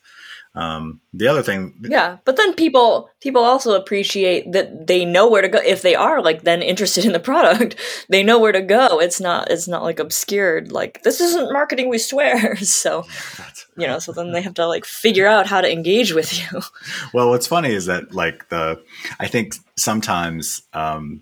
Um, 0.55 1.01
the 1.13 1.27
other 1.27 1.43
thing, 1.43 1.75
yeah, 1.83 2.17
but 2.25 2.35
then 2.35 2.55
people 2.55 3.09
people 3.21 3.43
also 3.43 3.75
appreciate 3.75 4.51
that 4.53 4.87
they 4.87 5.05
know 5.05 5.29
where 5.29 5.43
to 5.43 5.47
go 5.47 5.59
if 5.59 5.83
they 5.83 5.93
are 5.93 6.23
like 6.23 6.41
then 6.41 6.63
interested 6.63 7.05
in 7.05 7.11
the 7.11 7.19
product. 7.31 7.75
They 8.09 8.23
know 8.23 8.39
where 8.39 8.51
to 8.51 8.61
go. 8.61 8.99
It's 8.99 9.21
not 9.21 9.51
it's 9.51 9.67
not 9.67 9.83
like 9.83 9.99
obscured. 9.99 10.71
Like 10.71 11.03
this 11.03 11.21
isn't 11.21 11.53
marketing, 11.53 11.89
we 11.89 11.97
swear. 11.97 12.57
So 12.69 13.05
you 13.77 13.85
know, 13.85 13.99
so 13.99 14.11
then 14.11 14.31
they 14.31 14.41
have 14.41 14.55
to 14.55 14.67
like 14.67 14.85
figure 14.85 15.27
out 15.27 15.45
how 15.45 15.61
to 15.61 15.71
engage 15.71 16.13
with 16.13 16.37
you. 16.37 16.61
Well, 17.13 17.29
what's 17.29 17.47
funny 17.47 17.71
is 17.71 17.85
that 17.85 18.13
like 18.13 18.49
the 18.49 18.81
I 19.19 19.27
think 19.27 19.55
sometimes. 19.77 20.63
Um, 20.73 21.21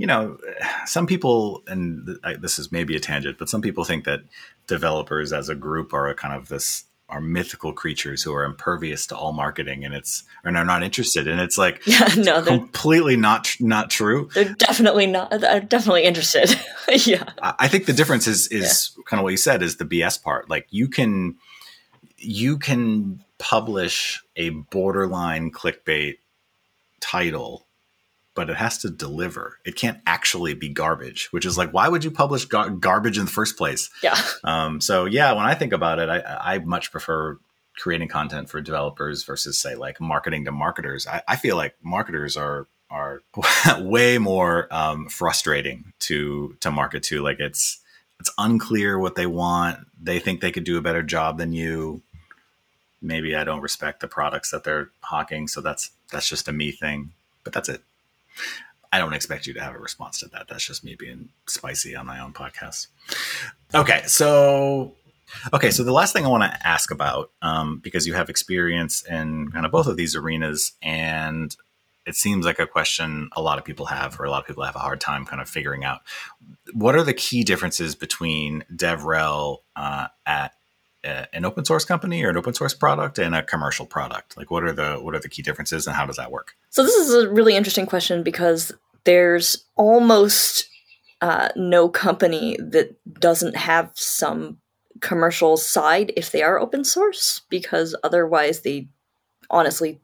you 0.00 0.06
know, 0.06 0.38
some 0.86 1.06
people, 1.06 1.62
and 1.66 2.18
this 2.40 2.58
is 2.58 2.72
maybe 2.72 2.96
a 2.96 3.00
tangent, 3.00 3.36
but 3.38 3.50
some 3.50 3.60
people 3.60 3.84
think 3.84 4.06
that 4.06 4.20
developers 4.66 5.30
as 5.30 5.50
a 5.50 5.54
group 5.54 5.92
are 5.92 6.08
a 6.08 6.14
kind 6.14 6.34
of 6.34 6.48
this 6.48 6.84
are 7.10 7.20
mythical 7.20 7.74
creatures 7.74 8.22
who 8.22 8.32
are 8.32 8.44
impervious 8.44 9.06
to 9.08 9.16
all 9.16 9.32
marketing 9.32 9.84
and 9.84 9.92
it's 9.92 10.24
and 10.42 10.56
are 10.56 10.64
not 10.64 10.82
interested. 10.82 11.28
And 11.28 11.38
it's 11.38 11.58
like 11.58 11.82
yeah 11.86 12.08
no 12.16 12.40
completely 12.40 13.16
not 13.16 13.54
not 13.60 13.90
true. 13.90 14.30
They're 14.32 14.54
definitely 14.54 15.06
not 15.06 15.38
they're 15.38 15.60
definitely 15.60 16.04
interested. 16.04 16.58
Yeah. 16.92 17.24
I 17.40 17.68
think 17.68 17.86
the 17.86 17.92
difference 17.92 18.26
is 18.26 18.48
is 18.48 18.92
yeah. 18.96 19.02
kind 19.06 19.20
of 19.20 19.24
what 19.24 19.30
you 19.30 19.36
said 19.36 19.62
is 19.62 19.76
the 19.76 19.84
bs 19.84 20.22
part. 20.22 20.48
Like 20.48 20.66
you 20.70 20.88
can 20.88 21.36
you 22.16 22.58
can 22.58 23.22
publish 23.38 24.24
a 24.34 24.50
borderline 24.50 25.52
clickbait 25.52 26.16
title 27.00 27.66
but 28.34 28.48
it 28.48 28.56
has 28.56 28.78
to 28.78 28.90
deliver. 28.90 29.58
It 29.64 29.76
can't 29.76 30.00
actually 30.06 30.54
be 30.54 30.68
garbage, 30.68 31.28
which 31.32 31.44
is 31.44 31.58
like, 31.58 31.72
why 31.72 31.88
would 31.88 32.04
you 32.04 32.10
publish 32.10 32.44
gar- 32.44 32.70
garbage 32.70 33.18
in 33.18 33.24
the 33.24 33.30
first 33.30 33.56
place? 33.56 33.90
Yeah. 34.02 34.16
Um, 34.42 34.80
so 34.80 35.04
yeah, 35.04 35.32
when 35.32 35.44
I 35.44 35.54
think 35.54 35.72
about 35.74 35.98
it, 35.98 36.08
I, 36.08 36.54
I 36.54 36.58
much 36.60 36.90
prefer 36.90 37.38
creating 37.78 38.08
content 38.08 38.48
for 38.48 38.60
developers 38.60 39.24
versus 39.24 39.60
say 39.60 39.74
like 39.74 40.00
marketing 40.00 40.46
to 40.46 40.52
marketers. 40.52 41.06
I, 41.06 41.22
I 41.28 41.36
feel 41.36 41.56
like 41.56 41.74
marketers 41.82 42.36
are 42.36 42.66
are 42.90 43.22
way 43.78 44.18
more 44.18 44.66
um, 44.70 45.08
frustrating 45.08 45.92
to 46.00 46.56
to 46.60 46.70
market 46.70 47.02
to. 47.04 47.22
Like 47.22 47.38
it's 47.38 47.80
it's 48.18 48.30
unclear 48.38 48.98
what 48.98 49.14
they 49.14 49.26
want. 49.26 49.86
They 50.00 50.18
think 50.18 50.40
they 50.40 50.52
could 50.52 50.64
do 50.64 50.78
a 50.78 50.82
better 50.82 51.02
job 51.02 51.38
than 51.38 51.52
you. 51.52 52.02
Maybe 53.02 53.34
I 53.34 53.44
don't 53.44 53.62
respect 53.62 54.00
the 54.00 54.08
products 54.08 54.50
that 54.50 54.64
they're 54.64 54.90
hawking, 55.02 55.48
so 55.48 55.60
that's 55.60 55.90
that's 56.12 56.28
just 56.28 56.48
a 56.48 56.52
me 56.52 56.70
thing. 56.72 57.12
But 57.44 57.52
that's 57.52 57.68
it. 57.68 57.82
I 58.92 58.98
don't 58.98 59.12
expect 59.12 59.46
you 59.46 59.54
to 59.54 59.60
have 59.60 59.74
a 59.74 59.78
response 59.78 60.18
to 60.20 60.28
that. 60.28 60.48
That's 60.48 60.66
just 60.66 60.84
me 60.84 60.96
being 60.96 61.28
spicy 61.46 61.94
on 61.94 62.06
my 62.06 62.20
own 62.20 62.32
podcast. 62.32 62.88
Okay, 63.74 64.02
so 64.06 64.94
okay, 65.52 65.70
so 65.70 65.84
the 65.84 65.92
last 65.92 66.12
thing 66.12 66.24
I 66.24 66.28
want 66.28 66.42
to 66.42 66.66
ask 66.66 66.90
about, 66.90 67.30
um, 67.40 67.78
because 67.78 68.06
you 68.06 68.14
have 68.14 68.28
experience 68.28 69.02
in 69.02 69.50
kind 69.52 69.64
of 69.64 69.70
both 69.70 69.86
of 69.86 69.96
these 69.96 70.16
arenas, 70.16 70.72
and 70.82 71.54
it 72.06 72.16
seems 72.16 72.44
like 72.44 72.58
a 72.58 72.66
question 72.66 73.28
a 73.32 73.42
lot 73.42 73.58
of 73.58 73.64
people 73.64 73.86
have, 73.86 74.18
or 74.18 74.24
a 74.24 74.30
lot 74.30 74.40
of 74.40 74.46
people 74.46 74.64
have 74.64 74.76
a 74.76 74.80
hard 74.80 75.00
time 75.00 75.24
kind 75.24 75.40
of 75.40 75.48
figuring 75.48 75.84
out. 75.84 76.00
What 76.72 76.96
are 76.96 77.04
the 77.04 77.14
key 77.14 77.44
differences 77.44 77.94
between 77.94 78.64
DevRel 78.74 79.58
uh, 79.76 80.08
at 80.26 80.54
an 81.04 81.44
open 81.44 81.64
source 81.64 81.84
company 81.84 82.22
or 82.24 82.30
an 82.30 82.36
open 82.36 82.54
source 82.54 82.74
product 82.74 83.18
and 83.18 83.34
a 83.34 83.42
commercial 83.42 83.86
product? 83.86 84.36
Like, 84.36 84.50
what 84.50 84.64
are 84.64 84.72
the 84.72 84.94
what 84.94 85.14
are 85.14 85.20
the 85.20 85.28
key 85.28 85.42
differences, 85.42 85.86
and 85.86 85.96
how 85.96 86.06
does 86.06 86.16
that 86.16 86.30
work? 86.30 86.54
So 86.70 86.82
this 86.82 86.94
is 86.94 87.14
a 87.14 87.30
really 87.30 87.56
interesting 87.56 87.86
question 87.86 88.22
because 88.22 88.72
there's 89.04 89.64
almost 89.76 90.68
uh, 91.20 91.48
no 91.56 91.88
company 91.88 92.56
that 92.58 92.96
doesn't 93.20 93.56
have 93.56 93.90
some 93.94 94.58
commercial 95.00 95.56
side 95.56 96.12
if 96.16 96.30
they 96.30 96.42
are 96.42 96.58
open 96.58 96.84
source, 96.84 97.42
because 97.48 97.96
otherwise 98.04 98.60
they 98.60 98.88
honestly 99.48 100.00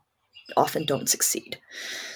often 0.57 0.87
don't 0.87 1.09
succeed. 1.09 1.59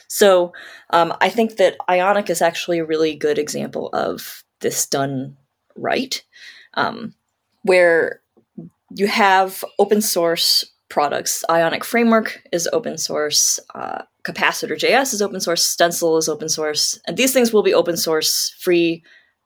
So 0.09 0.53
um, 0.91 1.15
I 1.21 1.29
think 1.29 1.57
that 1.57 1.77
Ionic 1.89 2.31
is 2.31 2.43
actually 2.43 2.79
a 2.79 2.85
really 2.85 3.15
good 3.15 3.39
example 3.39 3.91
of 3.93 4.45
this 4.61 4.87
done 4.87 5.37
right, 5.77 6.23
um, 6.75 7.15
where 7.63 8.20
you 8.95 9.07
have 9.07 9.65
open 9.79 10.01
source 10.01 10.65
products. 10.89 11.45
Ionic 11.49 11.85
Framework 11.85 12.43
is 12.53 12.69
open 12.73 12.99
source. 12.99 13.61
Uh, 13.75 14.03
Capacitor 14.25 14.77
JS 14.77 15.15
is 15.15 15.23
open 15.23 15.41
source. 15.41 15.65
Stencil 15.65 16.17
is 16.19 16.29
open 16.29 16.49
source. 16.49 16.99
And 17.07 17.17
these 17.17 17.33
things 17.33 17.53
will 17.53 17.63
be 17.63 17.73
open 17.73 17.97
source 17.97 18.55
free 18.61 19.03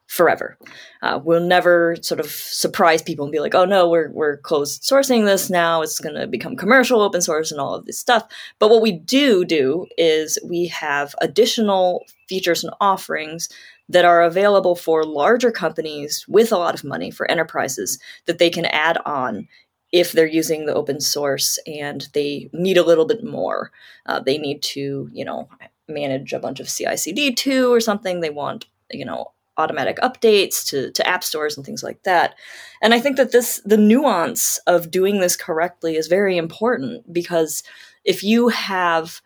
forever. 0.07 0.59
Uh, 1.03 1.19
we'll 1.23 1.41
never 1.41 1.97
sort 2.03 2.21
of 2.21 2.31
surprise 2.31 3.03
people 3.03 3.25
and 3.25 3.33
be 3.33 3.41
like, 3.41 3.55
oh 3.55 3.65
no, 3.65 3.89
we're, 3.89 4.11
we're 4.11 4.37
closed 4.39 4.83
sourcing 4.83 5.25
this 5.25 5.51
now. 5.51 5.83
It's 5.83 6.01
going 6.01 6.15
to 6.15 6.27
become 6.27 6.57
commercial 6.57 7.01
open 7.01 7.21
source 7.21 7.51
and 7.51 7.61
all 7.61 7.75
of 7.75 7.87
this 7.87 7.99
stuff. 7.99 8.25
But 8.59 8.71
what 8.71 8.83
we 8.83 8.93
do 8.93 9.45
do 9.45 9.87
is 9.97 10.39
we 10.45 10.67
have 10.69 11.15
additional 11.21 12.05
features 12.29 12.65
and 12.65 12.75
offerings 12.81 13.49
that 13.89 14.05
are 14.05 14.23
available 14.23 14.75
for 14.75 15.05
larger 15.05 15.51
companies 15.51 16.25
with 16.29 16.53
a 16.53 16.57
lot 16.57 16.75
of 16.75 16.85
money 16.85 17.11
for 17.11 17.31
enterprises 17.31 17.99
that 18.27 18.39
they 18.39 18.51
can 18.51 18.65
add 18.67 18.99
on 19.05 19.47
if 19.93 20.13
they're 20.13 20.27
using 20.27 20.67
the 20.67 20.75
open 20.75 21.01
source 21.01 21.59
and 21.67 22.09
they 22.15 22.51
need 22.53 22.77
a 22.77 22.83
little 22.83 23.05
bit 23.05 23.23
more. 23.23 23.71
Uh, 24.07 24.19
they 24.19 24.39
need 24.39 24.63
to, 24.63 25.09
you 25.13 25.25
know, 25.25 25.49
manage 25.87 26.33
a 26.33 26.39
bunch 26.39 26.61
of 26.61 26.69
CI/CD 26.69 27.35
too 27.35 27.73
or 27.73 27.81
something. 27.81 28.21
They 28.21 28.31
want, 28.31 28.67
you 28.91 29.05
know, 29.05 29.33
automatic 29.57 29.99
updates 29.99 30.67
to, 30.67 30.91
to 30.93 31.07
app 31.07 31.23
stores 31.23 31.57
and 31.57 31.65
things 31.65 31.83
like 31.83 32.03
that. 32.03 32.35
And 32.83 32.93
I 32.93 33.01
think 33.01 33.17
that 33.17 33.33
this 33.33 33.61
the 33.65 33.77
nuance 33.77 34.59
of 34.67 34.91
doing 34.91 35.21
this 35.21 35.37
correctly 35.37 35.97
is 35.97 36.09
very 36.09 36.37
important 36.37 37.13
because 37.13 37.63
if 38.05 38.23
you 38.23 38.49
have 38.49 39.21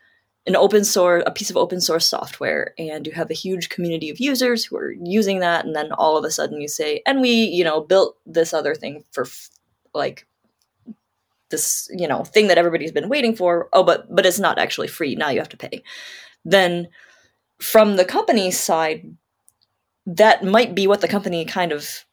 an 0.49 0.57
open 0.57 0.85
source 0.85 1.23
a 1.27 1.31
piece 1.31 1.51
of 1.51 1.57
open 1.57 1.81
source 1.81 2.09
software 2.09 2.75
and 2.79 3.07
you 3.07 3.13
have 3.13 3.31
a 3.31 3.35
huge 3.35 3.69
community 3.69 4.11
of 4.11 4.19
users 4.19 4.65
who 4.65 4.77
are 4.77 4.93
using 5.03 5.39
that 5.39 5.65
and 5.65 5.77
then 5.77 5.93
all 5.93 6.17
of 6.17 6.25
a 6.25 6.31
sudden 6.31 6.61
you 6.61 6.67
say 6.67 7.03
and 7.07 7.21
we 7.21 7.31
you 7.31 7.63
know 7.63 7.81
built 7.81 8.17
this 8.27 8.53
other 8.53 8.75
thing 8.75 9.05
for 9.13 9.25
f- 9.25 9.51
like 9.95 10.27
this 11.51 11.89
you 11.93 12.09
know 12.09 12.25
thing 12.25 12.49
that 12.49 12.59
everybody's 12.59 12.93
been 12.93 13.09
waiting 13.09 13.35
for. 13.35 13.69
Oh 13.73 13.83
but 13.83 14.15
but 14.15 14.27
it's 14.27 14.39
not 14.39 14.59
actually 14.59 14.89
free. 14.89 15.15
Now 15.15 15.31
you 15.31 15.39
have 15.39 15.49
to 15.51 15.57
pay. 15.57 15.83
Then 16.45 16.89
from 17.61 17.97
the 17.97 18.05
company 18.05 18.51
side 18.51 19.15
that 20.07 20.45
might 20.45 20.75
be 20.75 20.87
what 20.87 21.01
the 21.01 21.09
company 21.09 21.45
kind 21.45 21.73
of 21.73 22.05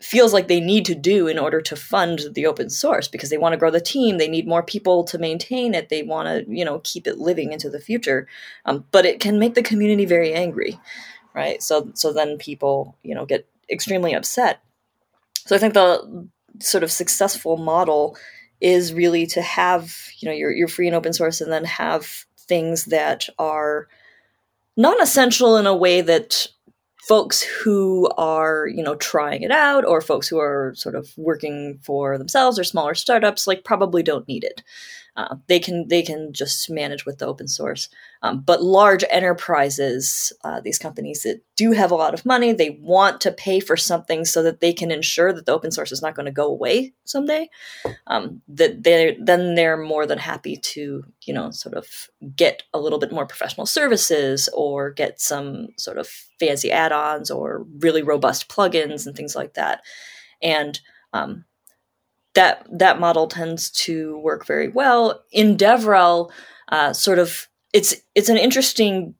feels 0.00 0.32
like 0.32 0.46
they 0.46 0.60
need 0.60 0.84
to 0.84 0.94
do 0.94 1.26
in 1.26 1.38
order 1.38 1.60
to 1.60 1.74
fund 1.74 2.20
the 2.34 2.46
open 2.46 2.70
source 2.70 3.08
because 3.08 3.30
they 3.30 3.38
want 3.38 3.52
to 3.52 3.56
grow 3.56 3.70
the 3.70 3.80
team 3.80 4.16
they 4.16 4.28
need 4.28 4.46
more 4.46 4.62
people 4.62 5.02
to 5.02 5.18
maintain 5.18 5.74
it 5.74 5.88
they 5.88 6.02
want 6.02 6.28
to 6.28 6.44
you 6.54 6.64
know 6.64 6.80
keep 6.84 7.06
it 7.06 7.18
living 7.18 7.52
into 7.52 7.68
the 7.68 7.80
future. 7.80 8.28
Um, 8.64 8.84
but 8.92 9.04
it 9.04 9.18
can 9.20 9.38
make 9.38 9.54
the 9.54 9.62
community 9.62 10.04
very 10.04 10.32
angry 10.32 10.78
right? 11.38 11.62
So 11.62 11.90
so 11.94 12.12
then 12.12 12.36
people 12.36 12.96
you 13.02 13.14
know 13.14 13.24
get 13.24 13.46
extremely 13.70 14.14
upset. 14.14 14.60
So 15.46 15.56
i 15.56 15.58
think 15.58 15.74
the 15.74 16.28
sort 16.60 16.82
of 16.82 16.90
successful 16.90 17.56
model 17.56 18.16
is 18.60 18.92
really 18.92 19.26
to 19.26 19.40
have 19.40 19.96
you 20.18 20.28
know 20.28 20.34
your, 20.34 20.50
your 20.50 20.68
free 20.68 20.88
and 20.88 20.96
open 20.96 21.12
source 21.12 21.40
and 21.40 21.52
then 21.52 21.64
have 21.64 22.26
things 22.36 22.86
that 22.86 23.28
are 23.38 23.88
non-essential 24.76 25.56
in 25.56 25.66
a 25.66 25.76
way 25.76 26.00
that 26.00 26.48
folks 27.08 27.40
who 27.40 28.08
are 28.18 28.68
you 28.68 28.82
know 28.82 28.94
trying 28.96 29.42
it 29.42 29.50
out 29.50 29.84
or 29.84 30.00
folks 30.00 30.28
who 30.28 30.38
are 30.38 30.74
sort 30.76 30.94
of 30.94 31.10
working 31.16 31.80
for 31.82 32.18
themselves 32.18 32.58
or 32.58 32.64
smaller 32.64 32.94
startups 32.94 33.46
like 33.46 33.64
probably 33.64 34.02
don't 34.02 34.28
need 34.28 34.44
it 34.44 34.62
uh, 35.18 35.34
they 35.48 35.58
can 35.58 35.88
they 35.88 36.00
can 36.00 36.32
just 36.32 36.70
manage 36.70 37.04
with 37.04 37.18
the 37.18 37.26
open 37.26 37.48
source. 37.48 37.88
Um, 38.22 38.40
but 38.40 38.62
large 38.62 39.02
enterprises, 39.10 40.32
uh, 40.44 40.60
these 40.60 40.78
companies 40.78 41.24
that 41.24 41.40
do 41.56 41.72
have 41.72 41.90
a 41.90 41.96
lot 41.96 42.14
of 42.14 42.24
money, 42.24 42.52
they 42.52 42.78
want 42.80 43.20
to 43.22 43.32
pay 43.32 43.58
for 43.58 43.76
something 43.76 44.24
so 44.24 44.44
that 44.44 44.60
they 44.60 44.72
can 44.72 44.92
ensure 44.92 45.32
that 45.32 45.44
the 45.44 45.52
open 45.52 45.72
source 45.72 45.90
is 45.90 46.00
not 46.00 46.14
going 46.14 46.26
to 46.26 46.32
go 46.32 46.46
away 46.46 46.94
someday. 47.04 47.48
Um, 48.06 48.42
that 48.46 48.84
they 48.84 49.18
then 49.20 49.56
they're 49.56 49.76
more 49.76 50.06
than 50.06 50.18
happy 50.18 50.56
to 50.56 51.02
you 51.24 51.34
know 51.34 51.50
sort 51.50 51.74
of 51.74 51.88
get 52.36 52.62
a 52.72 52.78
little 52.78 53.00
bit 53.00 53.10
more 53.10 53.26
professional 53.26 53.66
services 53.66 54.48
or 54.54 54.92
get 54.92 55.20
some 55.20 55.66
sort 55.78 55.98
of 55.98 56.06
fancy 56.38 56.70
add-ons 56.70 57.28
or 57.28 57.66
really 57.80 58.02
robust 58.02 58.48
plugins 58.48 59.04
and 59.04 59.16
things 59.16 59.34
like 59.34 59.54
that. 59.54 59.80
And 60.40 60.78
um, 61.12 61.44
that 62.34 62.66
that 62.70 63.00
model 63.00 63.26
tends 63.26 63.70
to 63.70 64.18
work 64.18 64.46
very 64.46 64.68
well. 64.68 65.22
In 65.32 65.56
devrel 65.56 66.30
uh, 66.70 66.92
sort 66.92 67.18
of 67.18 67.48
it's 67.72 67.96
it's 68.14 68.28
an 68.28 68.36
interesting 68.36 69.14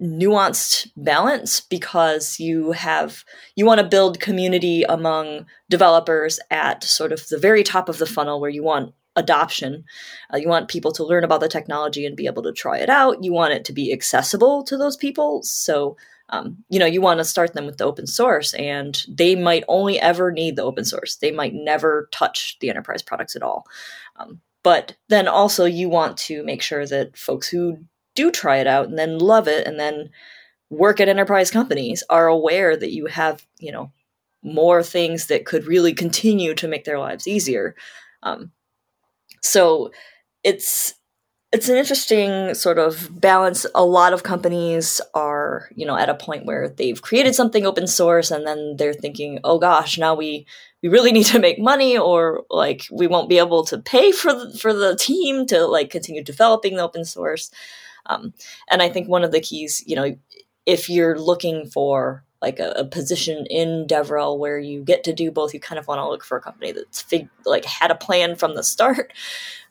nuanced 0.00 0.90
balance 0.96 1.60
because 1.60 2.40
you 2.40 2.72
have 2.72 3.24
you 3.54 3.64
want 3.64 3.80
to 3.80 3.86
build 3.86 4.20
community 4.20 4.82
among 4.84 5.46
developers 5.70 6.40
at 6.50 6.82
sort 6.82 7.12
of 7.12 7.28
the 7.28 7.38
very 7.38 7.62
top 7.62 7.88
of 7.88 7.98
the 7.98 8.06
funnel 8.06 8.40
where 8.40 8.50
you 8.50 8.62
want 8.62 8.92
adoption. 9.14 9.84
Uh, 10.32 10.38
you 10.38 10.48
want 10.48 10.68
people 10.68 10.90
to 10.92 11.04
learn 11.04 11.22
about 11.22 11.40
the 11.40 11.48
technology 11.48 12.06
and 12.06 12.16
be 12.16 12.26
able 12.26 12.42
to 12.42 12.52
try 12.52 12.78
it 12.78 12.88
out. 12.88 13.22
You 13.22 13.32
want 13.32 13.52
it 13.52 13.64
to 13.66 13.72
be 13.72 13.92
accessible 13.92 14.64
to 14.64 14.76
those 14.76 14.96
people. 14.96 15.42
So 15.42 15.96
um, 16.32 16.64
you 16.70 16.78
know 16.78 16.86
you 16.86 17.00
want 17.00 17.18
to 17.18 17.24
start 17.24 17.52
them 17.52 17.66
with 17.66 17.76
the 17.76 17.84
open 17.84 18.06
source 18.06 18.54
and 18.54 19.04
they 19.06 19.36
might 19.36 19.64
only 19.68 20.00
ever 20.00 20.32
need 20.32 20.56
the 20.56 20.64
open 20.64 20.84
source. 20.84 21.16
They 21.16 21.30
might 21.30 21.54
never 21.54 22.08
touch 22.10 22.56
the 22.60 22.70
enterprise 22.70 23.02
products 23.02 23.36
at 23.36 23.42
all. 23.42 23.66
Um, 24.16 24.40
but 24.64 24.96
then 25.08 25.28
also 25.28 25.64
you 25.66 25.88
want 25.88 26.16
to 26.16 26.42
make 26.42 26.62
sure 26.62 26.86
that 26.86 27.16
folks 27.16 27.48
who 27.48 27.78
do 28.14 28.30
try 28.30 28.58
it 28.58 28.66
out 28.66 28.88
and 28.88 28.98
then 28.98 29.18
love 29.18 29.46
it 29.46 29.66
and 29.66 29.78
then 29.78 30.10
work 30.70 31.00
at 31.00 31.08
enterprise 31.08 31.50
companies 31.50 32.02
are 32.08 32.28
aware 32.28 32.76
that 32.76 32.92
you 32.92 33.06
have 33.06 33.46
you 33.58 33.70
know 33.70 33.92
more 34.42 34.82
things 34.82 35.26
that 35.26 35.44
could 35.44 35.66
really 35.66 35.92
continue 35.92 36.54
to 36.54 36.66
make 36.66 36.84
their 36.84 36.98
lives 36.98 37.28
easier. 37.28 37.76
Um, 38.22 38.50
so 39.42 39.90
it's 40.42 40.94
it's 41.52 41.68
an 41.68 41.76
interesting 41.76 42.54
sort 42.54 42.78
of 42.78 43.20
balance. 43.20 43.66
A 43.74 43.84
lot 43.84 44.14
of 44.14 44.22
companies 44.22 45.02
are, 45.12 45.68
you 45.74 45.84
know, 45.84 45.96
at 45.96 46.08
a 46.08 46.14
point 46.14 46.46
where 46.46 46.70
they've 46.70 47.00
created 47.00 47.34
something 47.34 47.66
open 47.66 47.86
source 47.86 48.30
and 48.30 48.46
then 48.46 48.76
they're 48.78 48.94
thinking, 48.94 49.38
"Oh 49.44 49.58
gosh, 49.58 49.98
now 49.98 50.14
we 50.14 50.46
we 50.82 50.88
really 50.88 51.12
need 51.12 51.26
to 51.26 51.38
make 51.38 51.58
money 51.58 51.98
or 51.98 52.44
like 52.50 52.86
we 52.90 53.06
won't 53.06 53.28
be 53.28 53.38
able 53.38 53.64
to 53.66 53.78
pay 53.78 54.12
for 54.12 54.32
the, 54.32 54.58
for 54.58 54.72
the 54.72 54.96
team 54.96 55.46
to 55.46 55.66
like 55.66 55.90
continue 55.90 56.24
developing 56.24 56.76
the 56.76 56.82
open 56.82 57.04
source." 57.04 57.50
Um, 58.06 58.32
and 58.70 58.82
I 58.82 58.88
think 58.88 59.08
one 59.08 59.22
of 59.22 59.30
the 59.30 59.40
keys, 59.40 59.84
you 59.86 59.94
know, 59.94 60.16
if 60.66 60.88
you're 60.88 61.18
looking 61.18 61.66
for 61.66 62.24
like 62.40 62.58
a, 62.58 62.70
a, 62.72 62.84
position 62.84 63.46
in 63.46 63.86
DevRel 63.86 64.36
where 64.36 64.58
you 64.58 64.82
get 64.82 65.04
to 65.04 65.12
do 65.12 65.30
both, 65.30 65.54
you 65.54 65.60
kind 65.60 65.78
of 65.78 65.86
want 65.86 66.00
to 66.00 66.08
look 66.08 66.24
for 66.24 66.36
a 66.36 66.40
company 66.40 66.72
that's 66.72 67.00
fig- 67.00 67.28
like 67.46 67.64
had 67.64 67.92
a 67.92 67.94
plan 67.94 68.34
from 68.34 68.56
the 68.56 68.64
start. 68.64 69.12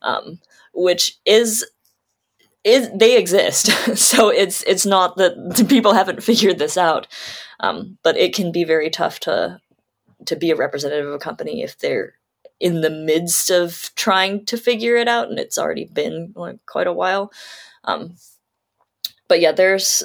Um, 0.01 0.39
which 0.73 1.19
is 1.25 1.65
is 2.63 2.89
they 2.93 3.17
exist. 3.17 3.67
so 3.97 4.29
it's 4.29 4.63
it's 4.63 4.85
not 4.85 5.17
that 5.17 5.65
people 5.69 5.93
haven't 5.93 6.23
figured 6.23 6.59
this 6.59 6.77
out, 6.77 7.07
um, 7.59 7.97
but 8.03 8.17
it 8.17 8.35
can 8.35 8.51
be 8.51 8.63
very 8.63 8.89
tough 8.89 9.19
to 9.21 9.59
to 10.25 10.35
be 10.35 10.51
a 10.51 10.55
representative 10.55 11.07
of 11.07 11.13
a 11.13 11.19
company 11.19 11.63
if 11.63 11.77
they're 11.79 12.13
in 12.59 12.81
the 12.81 12.91
midst 12.91 13.49
of 13.49 13.89
trying 13.95 14.45
to 14.45 14.55
figure 14.55 14.95
it 14.95 15.07
out 15.07 15.29
and 15.29 15.39
it's 15.39 15.57
already 15.57 15.85
been 15.85 16.31
like 16.35 16.63
quite 16.67 16.85
a 16.85 16.93
while. 16.93 17.31
Um, 17.85 18.15
but 19.27 19.39
yeah, 19.41 19.51
there's 19.51 20.03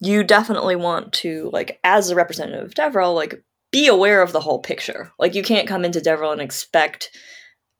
you 0.00 0.24
definitely 0.24 0.76
want 0.76 1.12
to 1.12 1.50
like 1.52 1.78
as 1.84 2.08
a 2.08 2.14
representative 2.14 2.64
of 2.64 2.74
DevRel, 2.74 3.14
like 3.14 3.42
be 3.70 3.86
aware 3.86 4.22
of 4.22 4.32
the 4.32 4.40
whole 4.40 4.60
picture. 4.60 5.12
Like 5.18 5.34
you 5.34 5.42
can't 5.42 5.68
come 5.68 5.84
into 5.84 6.00
DevRel 6.00 6.32
and 6.32 6.40
expect 6.40 7.10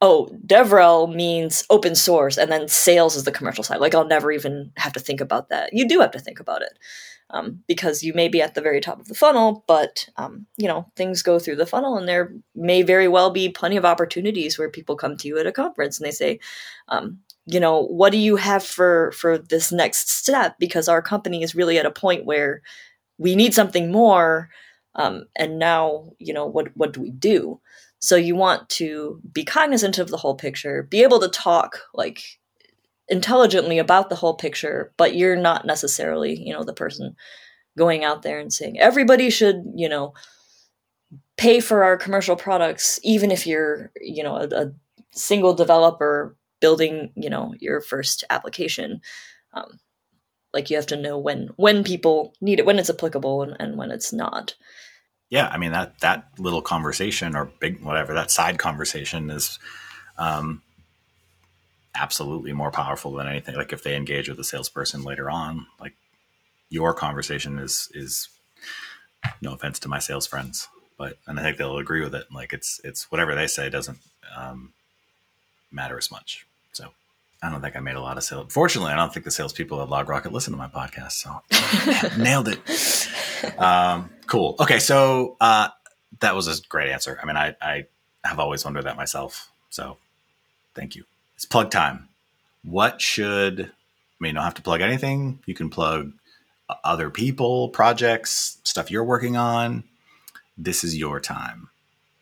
oh, 0.00 0.28
DevRel 0.46 1.12
means 1.12 1.64
open 1.70 1.94
source, 1.94 2.36
and 2.36 2.52
then 2.52 2.68
sales 2.68 3.16
is 3.16 3.24
the 3.24 3.32
commercial 3.32 3.64
side. 3.64 3.80
Like 3.80 3.94
I'll 3.94 4.06
never 4.06 4.30
even 4.30 4.72
have 4.76 4.92
to 4.92 5.00
think 5.00 5.20
about 5.20 5.48
that. 5.48 5.70
You 5.72 5.88
do 5.88 6.00
have 6.00 6.12
to 6.12 6.20
think 6.20 6.40
about 6.40 6.62
it 6.62 6.78
um, 7.30 7.62
because 7.66 8.02
you 8.02 8.14
may 8.14 8.28
be 8.28 8.40
at 8.40 8.54
the 8.54 8.60
very 8.60 8.80
top 8.80 9.00
of 9.00 9.08
the 9.08 9.14
funnel, 9.14 9.64
but 9.66 10.08
um, 10.16 10.46
you 10.56 10.68
know 10.68 10.86
things 10.96 11.22
go 11.22 11.38
through 11.38 11.56
the 11.56 11.66
funnel, 11.66 11.96
and 11.96 12.08
there 12.08 12.32
may 12.54 12.82
very 12.82 13.08
well 13.08 13.30
be 13.30 13.48
plenty 13.48 13.76
of 13.76 13.84
opportunities 13.84 14.58
where 14.58 14.70
people 14.70 14.96
come 14.96 15.16
to 15.16 15.28
you 15.28 15.38
at 15.38 15.46
a 15.46 15.52
conference 15.52 15.98
and 15.98 16.06
they 16.06 16.12
say. 16.12 16.38
Um, 16.88 17.20
you 17.50 17.60
know 17.60 17.86
what 17.86 18.12
do 18.12 18.18
you 18.18 18.36
have 18.36 18.62
for 18.62 19.10
for 19.12 19.38
this 19.38 19.72
next 19.72 20.10
step 20.10 20.56
because 20.58 20.86
our 20.86 21.00
company 21.00 21.42
is 21.42 21.54
really 21.54 21.78
at 21.78 21.86
a 21.86 21.90
point 21.90 22.26
where 22.26 22.60
we 23.16 23.34
need 23.34 23.54
something 23.54 23.90
more 23.90 24.50
um, 24.96 25.24
and 25.34 25.58
now 25.58 26.10
you 26.18 26.34
know 26.34 26.44
what 26.44 26.68
what 26.76 26.92
do 26.92 27.00
we 27.00 27.10
do 27.10 27.58
so 28.00 28.16
you 28.16 28.36
want 28.36 28.68
to 28.68 29.20
be 29.32 29.44
cognizant 29.44 29.98
of 29.98 30.08
the 30.08 30.16
whole 30.16 30.34
picture, 30.34 30.84
be 30.84 31.02
able 31.02 31.20
to 31.20 31.28
talk 31.28 31.80
like 31.94 32.22
intelligently 33.08 33.78
about 33.78 34.08
the 34.08 34.16
whole 34.16 34.34
picture, 34.34 34.92
but 34.96 35.16
you're 35.16 35.36
not 35.36 35.64
necessarily, 35.64 36.38
you 36.38 36.52
know, 36.52 36.62
the 36.62 36.74
person 36.74 37.16
going 37.76 38.04
out 38.04 38.22
there 38.22 38.38
and 38.38 38.52
saying 38.52 38.78
everybody 38.78 39.30
should, 39.30 39.64
you 39.74 39.88
know, 39.88 40.12
pay 41.36 41.60
for 41.60 41.84
our 41.84 41.96
commercial 41.96 42.36
products 42.36 43.00
even 43.02 43.30
if 43.30 43.46
you're, 43.46 43.90
you 44.00 44.22
know, 44.22 44.36
a, 44.36 44.48
a 44.48 44.72
single 45.12 45.54
developer 45.54 46.36
building, 46.60 47.12
you 47.16 47.30
know, 47.30 47.54
your 47.58 47.80
first 47.80 48.24
application. 48.30 49.00
Um, 49.54 49.78
like 50.52 50.70
you 50.70 50.76
have 50.76 50.86
to 50.86 50.96
know 50.96 51.18
when 51.18 51.50
when 51.56 51.84
people 51.84 52.34
need 52.40 52.58
it, 52.58 52.66
when 52.66 52.78
it's 52.78 52.90
applicable 52.90 53.42
and, 53.42 53.56
and 53.60 53.76
when 53.76 53.90
it's 53.90 54.12
not 54.12 54.54
yeah, 55.30 55.48
I 55.48 55.58
mean 55.58 55.72
that 55.72 55.98
that 56.00 56.28
little 56.38 56.62
conversation 56.62 57.36
or 57.36 57.46
big 57.46 57.82
whatever 57.82 58.14
that 58.14 58.30
side 58.30 58.58
conversation 58.58 59.30
is 59.30 59.58
um, 60.16 60.62
absolutely 61.94 62.52
more 62.52 62.70
powerful 62.70 63.12
than 63.12 63.28
anything. 63.28 63.54
Like 63.54 63.72
if 63.72 63.82
they 63.82 63.96
engage 63.96 64.28
with 64.28 64.38
a 64.38 64.44
salesperson 64.44 65.02
later 65.02 65.30
on, 65.30 65.66
like 65.80 65.94
your 66.70 66.94
conversation 66.94 67.58
is 67.58 67.90
is 67.94 68.28
no 69.42 69.52
offense 69.52 69.78
to 69.80 69.88
my 69.88 69.98
sales 69.98 70.26
friends, 70.26 70.68
but 70.96 71.18
and 71.26 71.38
I 71.38 71.42
think 71.42 71.58
they'll 71.58 71.78
agree 71.78 72.02
with 72.02 72.14
it. 72.14 72.26
Like 72.32 72.52
it's 72.52 72.80
it's 72.82 73.10
whatever 73.10 73.34
they 73.34 73.46
say 73.46 73.68
doesn't 73.68 73.98
um, 74.34 74.72
matter 75.70 75.98
as 75.98 76.10
much. 76.10 76.46
So 76.72 76.88
I 77.42 77.50
don't 77.50 77.60
think 77.60 77.76
I 77.76 77.80
made 77.80 77.96
a 77.96 78.00
lot 78.00 78.16
of 78.16 78.24
sales. 78.24 78.50
Fortunately, 78.50 78.92
I 78.92 78.96
don't 78.96 79.12
think 79.12 79.24
the 79.24 79.30
salespeople 79.30 79.82
at 79.82 79.88
LogRocket 79.88 80.32
listen 80.32 80.52
to 80.52 80.58
my 80.58 80.68
podcast. 80.68 81.12
So 81.12 82.16
nailed 82.22 82.48
it. 82.48 82.58
Um, 83.56 84.10
cool. 84.28 84.56
Okay, 84.60 84.78
so 84.78 85.36
uh, 85.40 85.68
that 86.20 86.34
was 86.34 86.46
a 86.46 86.62
great 86.68 86.90
answer. 86.90 87.18
I 87.22 87.26
mean, 87.26 87.36
I, 87.36 87.56
I 87.60 87.86
have 88.24 88.38
always 88.38 88.64
wondered 88.64 88.84
that 88.84 88.96
myself. 88.96 89.50
So 89.70 89.96
thank 90.74 90.94
you. 90.94 91.04
It's 91.36 91.44
plug 91.44 91.70
time. 91.70 92.08
What 92.62 93.00
should 93.00 93.60
I 93.60 93.64
mean? 94.20 94.30
You 94.30 94.34
don't 94.34 94.44
have 94.44 94.54
to 94.54 94.62
plug 94.62 94.80
anything. 94.80 95.40
You 95.46 95.54
can 95.54 95.70
plug 95.70 96.12
other 96.84 97.10
people, 97.10 97.68
projects, 97.70 98.58
stuff 98.64 98.90
you're 98.90 99.04
working 99.04 99.36
on. 99.36 99.84
This 100.56 100.84
is 100.84 100.96
your 100.96 101.20
time. 101.20 101.70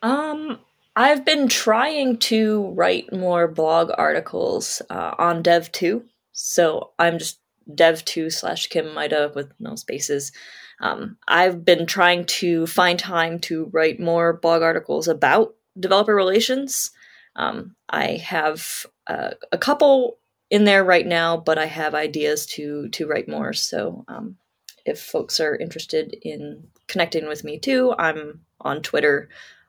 Um, 0.02 0.58
I've 0.94 1.24
been 1.24 1.48
trying 1.48 2.18
to 2.18 2.68
write 2.68 3.12
more 3.12 3.48
blog 3.48 3.90
articles 3.96 4.82
uh, 4.90 5.14
on 5.18 5.42
Dev2. 5.42 6.02
So 6.32 6.90
I'm 6.98 7.18
just 7.18 7.38
Dev2 7.70 8.32
slash 8.32 8.68
Kim 8.68 8.94
Maida 8.94 9.32
with 9.34 9.50
no 9.58 9.74
spaces. 9.74 10.32
Um, 10.80 11.16
I've 11.26 11.64
been 11.64 11.86
trying 11.86 12.26
to 12.26 12.66
find 12.66 12.98
time 12.98 13.38
to 13.40 13.66
write 13.72 13.98
more 13.98 14.34
blog 14.34 14.62
articles 14.62 15.08
about 15.08 15.54
developer 15.78 16.14
relations. 16.14 16.90
Um, 17.34 17.74
I 17.88 18.16
have 18.16 18.86
uh, 19.06 19.30
a 19.52 19.58
couple 19.58 20.18
in 20.50 20.64
there 20.64 20.84
right 20.84 21.06
now, 21.06 21.36
but 21.36 21.58
I 21.58 21.66
have 21.66 21.94
ideas 21.94 22.46
to 22.46 22.88
to 22.90 23.06
write 23.06 23.28
more. 23.28 23.52
So 23.52 24.04
um, 24.08 24.36
if 24.84 25.00
folks 25.00 25.40
are 25.40 25.56
interested 25.56 26.16
in 26.22 26.68
connecting 26.88 27.26
with 27.26 27.42
me 27.42 27.58
too, 27.58 27.94
I'm 27.98 28.40
on 28.60 28.82
Twitter 28.82 29.28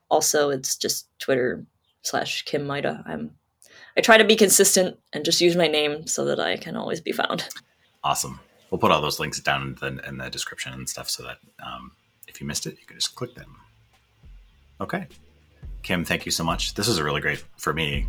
also 0.09 0.49
it's 0.49 0.75
just 0.75 1.07
Twitter 1.19 1.65
slash 2.01 2.43
Kim 2.43 2.65
Maida. 2.65 3.03
I'm 3.05 3.31
I 3.95 4.01
try 4.01 4.17
to 4.17 4.23
be 4.23 4.35
consistent 4.35 4.97
and 5.11 5.25
just 5.25 5.41
use 5.41 5.55
my 5.55 5.67
name 5.67 6.05
so 6.05 6.25
that 6.25 6.39
I 6.39 6.57
can 6.57 6.75
always 6.75 7.01
be 7.01 7.11
found. 7.11 7.47
Awesome. 8.03 8.39
We'll 8.69 8.79
put 8.79 8.91
all 8.91 9.01
those 9.01 9.19
links 9.19 9.39
down 9.39 9.61
in 9.61 9.75
the, 9.75 10.07
in 10.07 10.17
the 10.17 10.29
description 10.29 10.73
and 10.73 10.89
stuff 10.89 11.09
so 11.09 11.23
that 11.23 11.37
um, 11.65 11.91
if 12.27 12.41
you 12.41 12.47
missed 12.47 12.65
it, 12.67 12.77
you 12.79 12.85
can 12.85 12.97
just 12.97 13.15
click 13.15 13.33
them. 13.33 13.55
Okay. 14.81 15.07
Kim, 15.83 16.03
thank 16.03 16.25
you 16.25 16.31
so 16.31 16.43
much. 16.43 16.73
This 16.73 16.87
was 16.87 16.97
a 16.97 17.03
really 17.03 17.21
great 17.21 17.43
for 17.55 17.73
me. 17.73 18.07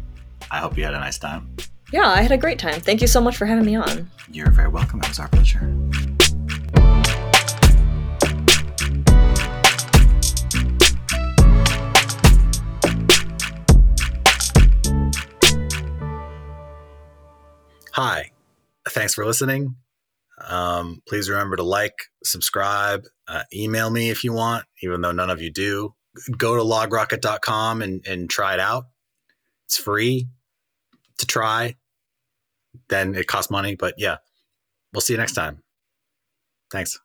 I 0.50 0.58
hope 0.58 0.76
you 0.76 0.84
had 0.84 0.94
a 0.94 0.98
nice 0.98 1.18
time. 1.18 1.54
Yeah, 1.92 2.08
I 2.08 2.22
had 2.22 2.32
a 2.32 2.36
great 2.36 2.58
time. 2.58 2.80
Thank 2.80 3.00
you 3.00 3.06
so 3.06 3.20
much 3.20 3.36
for 3.36 3.46
having 3.46 3.64
me 3.64 3.76
on. 3.76 4.10
You're 4.30 4.50
very 4.50 4.68
welcome. 4.68 5.00
It 5.00 5.08
was 5.08 5.18
our 5.20 5.28
pleasure. 5.28 5.60
Hi, 17.92 18.30
thanks 18.88 19.14
for 19.14 19.24
listening. 19.24 19.76
Um, 20.46 21.02
please 21.08 21.28
remember 21.28 21.56
to 21.56 21.62
like, 21.62 21.94
subscribe, 22.24 23.04
uh, 23.26 23.42
email 23.54 23.90
me 23.90 24.10
if 24.10 24.24
you 24.24 24.32
want, 24.32 24.64
even 24.82 25.00
though 25.00 25.12
none 25.12 25.30
of 25.30 25.42
you 25.42 25.50
do. 25.50 25.94
Go 26.36 26.56
to 26.56 26.62
logrocket.com 26.62 27.82
and, 27.82 28.06
and 28.06 28.28
try 28.28 28.54
it 28.54 28.60
out. 28.60 28.84
It's 29.66 29.78
free 29.78 30.28
to 31.18 31.26
try. 31.26 31.76
Then 32.88 33.14
it 33.14 33.26
costs 33.26 33.50
money, 33.50 33.74
but 33.74 33.94
yeah, 33.98 34.16
we'll 34.92 35.00
see 35.00 35.12
you 35.12 35.18
next 35.18 35.34
time. 35.34 35.62
Thanks. 36.70 36.98